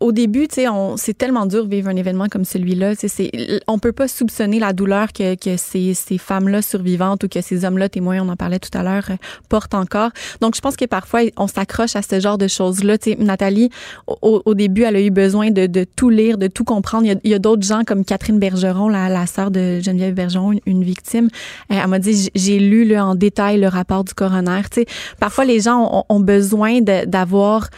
au 0.00 0.12
début, 0.12 0.48
tu 0.48 0.56
sais, 0.56 0.66
c'est 0.96 1.16
tellement 1.16 1.46
dur 1.46 1.64
de 1.64 1.70
vivre 1.70 1.88
un 1.88 1.96
événement 1.96 2.26
comme 2.28 2.44
celui-là. 2.44 2.94
C'est, 2.96 3.30
on 3.66 3.78
peut 3.78 3.92
pas 3.92 4.08
soupçonner 4.08 4.58
la 4.58 4.72
douleur 4.72 5.12
que, 5.12 5.34
que 5.34 5.56
ces, 5.56 5.94
ces 5.94 6.18
femmes-là 6.18 6.62
survivantes 6.62 7.24
ou 7.24 7.28
que 7.28 7.40
ces 7.40 7.64
hommes-là 7.64 7.88
témoins, 7.88 8.20
on 8.20 8.28
en 8.28 8.36
parlait 8.36 8.58
tout 8.58 8.76
à 8.76 8.82
l'heure, 8.82 9.04
euh, 9.10 9.16
portent 9.48 9.74
encore. 9.74 10.10
Donc, 10.40 10.54
je 10.54 10.60
pense 10.60 10.76
que 10.76 10.84
parfois, 10.84 11.20
on 11.36 11.46
s'accroche 11.46 11.96
à 11.96 12.02
ce 12.02 12.20
genre 12.20 12.38
de 12.38 12.48
choses-là. 12.48 12.98
Tu 12.98 13.12
sais, 13.12 13.16
Nathalie, 13.18 13.70
au, 14.06 14.42
au, 14.44 14.54
début, 14.54 14.82
elle 14.82 14.96
a 14.96 15.00
eu 15.00 15.10
besoin 15.10 15.50
de, 15.50 15.66
de 15.66 15.84
tout 15.84 16.10
lire, 16.10 16.38
de 16.38 16.46
tout 16.46 16.64
comprendre. 16.64 17.06
Il 17.24 17.30
y 17.30 17.32
a, 17.32 17.36
a 17.36 17.38
d'autres 17.38 17.66
gens 17.66 17.82
comme 17.84 18.04
Catherine 18.04 18.38
Bergeron, 18.38 18.88
la, 18.88 19.08
la 19.08 19.26
sœur 19.26 19.50
de 19.50 19.80
Geneviève 19.80 20.14
Bergeron, 20.14 20.52
une, 20.66 20.84
victime. 20.84 21.28
Euh, 21.70 21.76
elle 21.82 21.88
m'a 21.88 21.98
dit, 21.98 22.30
j'ai 22.34 22.58
lu 22.58 22.84
là, 22.84 23.06
en 23.06 23.14
détail 23.14 23.60
le 23.60 23.68
rapport 23.68 24.04
du 24.04 24.14
coroner. 24.14 24.62
Tu 24.70 24.82
sais, 24.82 24.86
parfois, 25.18 25.44
les 25.44 25.60
gens 25.60 25.88
ont, 25.92 26.04
ont 26.08 26.20
besoin 26.20 26.37
besoin 26.38 26.80
d'avoir 26.80 27.68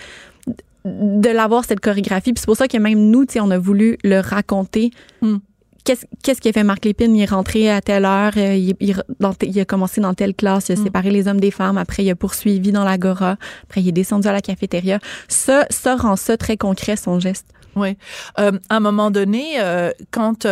de, 0.84 1.30
l'avoir 1.30 1.64
cette 1.64 1.80
chorégraphie. 1.80 2.32
Puis 2.32 2.40
c'est 2.40 2.46
pour 2.46 2.56
ça 2.56 2.68
que 2.68 2.78
même 2.78 3.10
nous, 3.10 3.26
on 3.36 3.50
a 3.50 3.58
voulu 3.58 3.98
le 4.04 4.20
raconter. 4.20 4.90
Hmm. 5.20 5.38
Qu'est-ce 5.84 6.04
qu'est-ce 6.22 6.40
qui 6.42 6.48
a 6.50 6.52
fait 6.52 6.64
Marc 6.64 6.84
Lépine? 6.84 7.16
Il 7.16 7.22
est 7.22 7.30
rentré 7.30 7.70
à 7.70 7.80
telle 7.80 8.04
heure, 8.04 8.32
euh, 8.36 8.54
il, 8.54 8.76
il, 8.80 9.60
a 9.60 9.64
commencé 9.64 10.02
dans 10.02 10.12
telle 10.12 10.34
classe, 10.34 10.68
il 10.68 10.72
a 10.72 10.80
hmm. 10.80 10.84
séparé 10.84 11.10
les 11.10 11.26
hommes 11.26 11.40
des 11.40 11.50
femmes, 11.50 11.78
après 11.78 12.04
il 12.04 12.10
a 12.10 12.14
poursuivi 12.14 12.70
dans 12.70 12.84
l'agora, 12.84 13.36
après 13.64 13.80
il 13.80 13.88
est 13.88 13.92
descendu 13.92 14.28
à 14.28 14.32
la 14.32 14.42
cafétéria. 14.42 14.98
Ça, 15.28 15.66
ça 15.70 15.96
rend 15.96 16.16
ça 16.16 16.36
très 16.36 16.58
concret, 16.58 16.96
son 16.96 17.18
geste. 17.18 17.46
Oui. 17.76 17.96
Euh, 18.38 18.52
à 18.68 18.76
un 18.76 18.80
moment 18.80 19.10
donné, 19.10 19.58
euh, 19.58 19.90
quand 20.10 20.44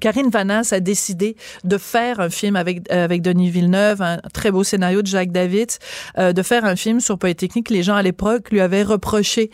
Karine 0.00 0.30
Vanasse 0.30 0.72
a 0.72 0.80
décidé 0.80 1.36
de 1.64 1.78
faire 1.78 2.20
un 2.20 2.30
film 2.30 2.56
avec, 2.56 2.90
euh, 2.90 3.04
avec 3.04 3.22
Denis 3.22 3.50
Villeneuve, 3.50 4.02
un 4.02 4.18
très 4.32 4.50
beau 4.50 4.64
scénario 4.64 5.02
de 5.02 5.06
Jacques 5.06 5.32
David, 5.32 5.70
euh, 6.18 6.32
de 6.32 6.42
faire 6.42 6.64
un 6.64 6.76
film 6.76 7.00
sur 7.00 7.18
Polytechnique. 7.18 7.70
Les 7.70 7.82
gens 7.82 7.94
à 7.94 8.02
l'époque 8.02 8.50
lui 8.50 8.60
avaient 8.60 8.82
reproché 8.82 9.50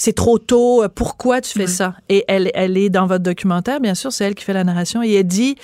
c'est 0.00 0.12
trop 0.12 0.38
tôt, 0.38 0.84
pourquoi 0.94 1.40
tu 1.40 1.58
fais 1.58 1.66
ça? 1.66 1.96
Et 2.08 2.24
elle, 2.28 2.52
elle 2.54 2.78
est 2.78 2.88
dans 2.88 3.08
votre 3.08 3.24
documentaire, 3.24 3.80
bien 3.80 3.96
sûr, 3.96 4.12
c'est 4.12 4.24
elle 4.24 4.36
qui 4.36 4.44
fait 4.44 4.52
la 4.52 4.62
narration, 4.62 5.02
et 5.02 5.12
elle 5.12 5.26
dit, 5.26 5.56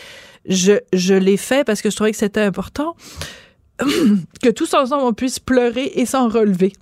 je, 0.46 0.72
je 0.92 1.14
l'ai 1.14 1.36
fait 1.36 1.64
parce 1.64 1.82
que 1.82 1.88
je 1.88 1.94
trouvais 1.94 2.11
que 2.11 2.16
c'était 2.16 2.40
important 2.40 2.96
que 4.42 4.50
tous 4.50 4.74
ensemble 4.74 5.05
on 5.05 5.12
puisse 5.12 5.38
pleurer 5.38 5.92
et 5.94 6.07
s'en 6.07 6.28
relever. 6.28 6.72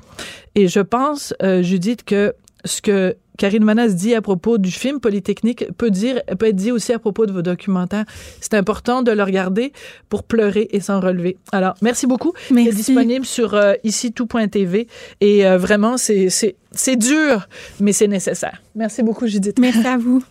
Et 0.54 0.68
je 0.68 0.80
pense, 0.80 1.34
euh, 1.42 1.62
Judith, 1.62 2.04
que 2.04 2.34
ce 2.64 2.82
que 2.82 3.16
Karine 3.38 3.64
Manas 3.64 3.88
dit 3.88 4.14
à 4.14 4.22
propos 4.22 4.58
du 4.58 4.70
film 4.70 5.00
Polytechnique 5.00 5.66
peut 5.76 5.90
dire 5.90 6.22
peut 6.38 6.46
être 6.46 6.56
dit 6.56 6.72
aussi 6.72 6.92
à 6.92 6.98
propos 6.98 7.26
de 7.26 7.32
vos 7.32 7.42
documentaires. 7.42 8.04
C'est 8.40 8.54
important 8.54 9.02
de 9.02 9.10
le 9.12 9.22
regarder 9.22 9.72
pour 10.08 10.22
pleurer 10.24 10.68
et 10.70 10.80
s'en 10.80 11.00
relever. 11.00 11.38
Alors, 11.52 11.74
merci 11.82 12.06
beaucoup. 12.06 12.32
Merci. 12.50 12.70
C'est 12.70 12.76
disponible 12.76 13.24
sur 13.24 13.54
euh, 13.54 13.74
ici 13.84 14.12
tout.tv 14.12 14.86
et 15.20 15.46
euh, 15.46 15.58
vraiment 15.58 15.96
c'est 15.96 16.28
c'est 16.30 16.56
c'est 16.72 16.96
dur 16.96 17.48
mais 17.80 17.92
c'est 17.92 18.08
nécessaire. 18.08 18.62
Merci 18.74 19.02
beaucoup 19.02 19.26
Judith. 19.26 19.58
Merci 19.58 19.86
à 19.86 19.96
vous. 19.96 20.22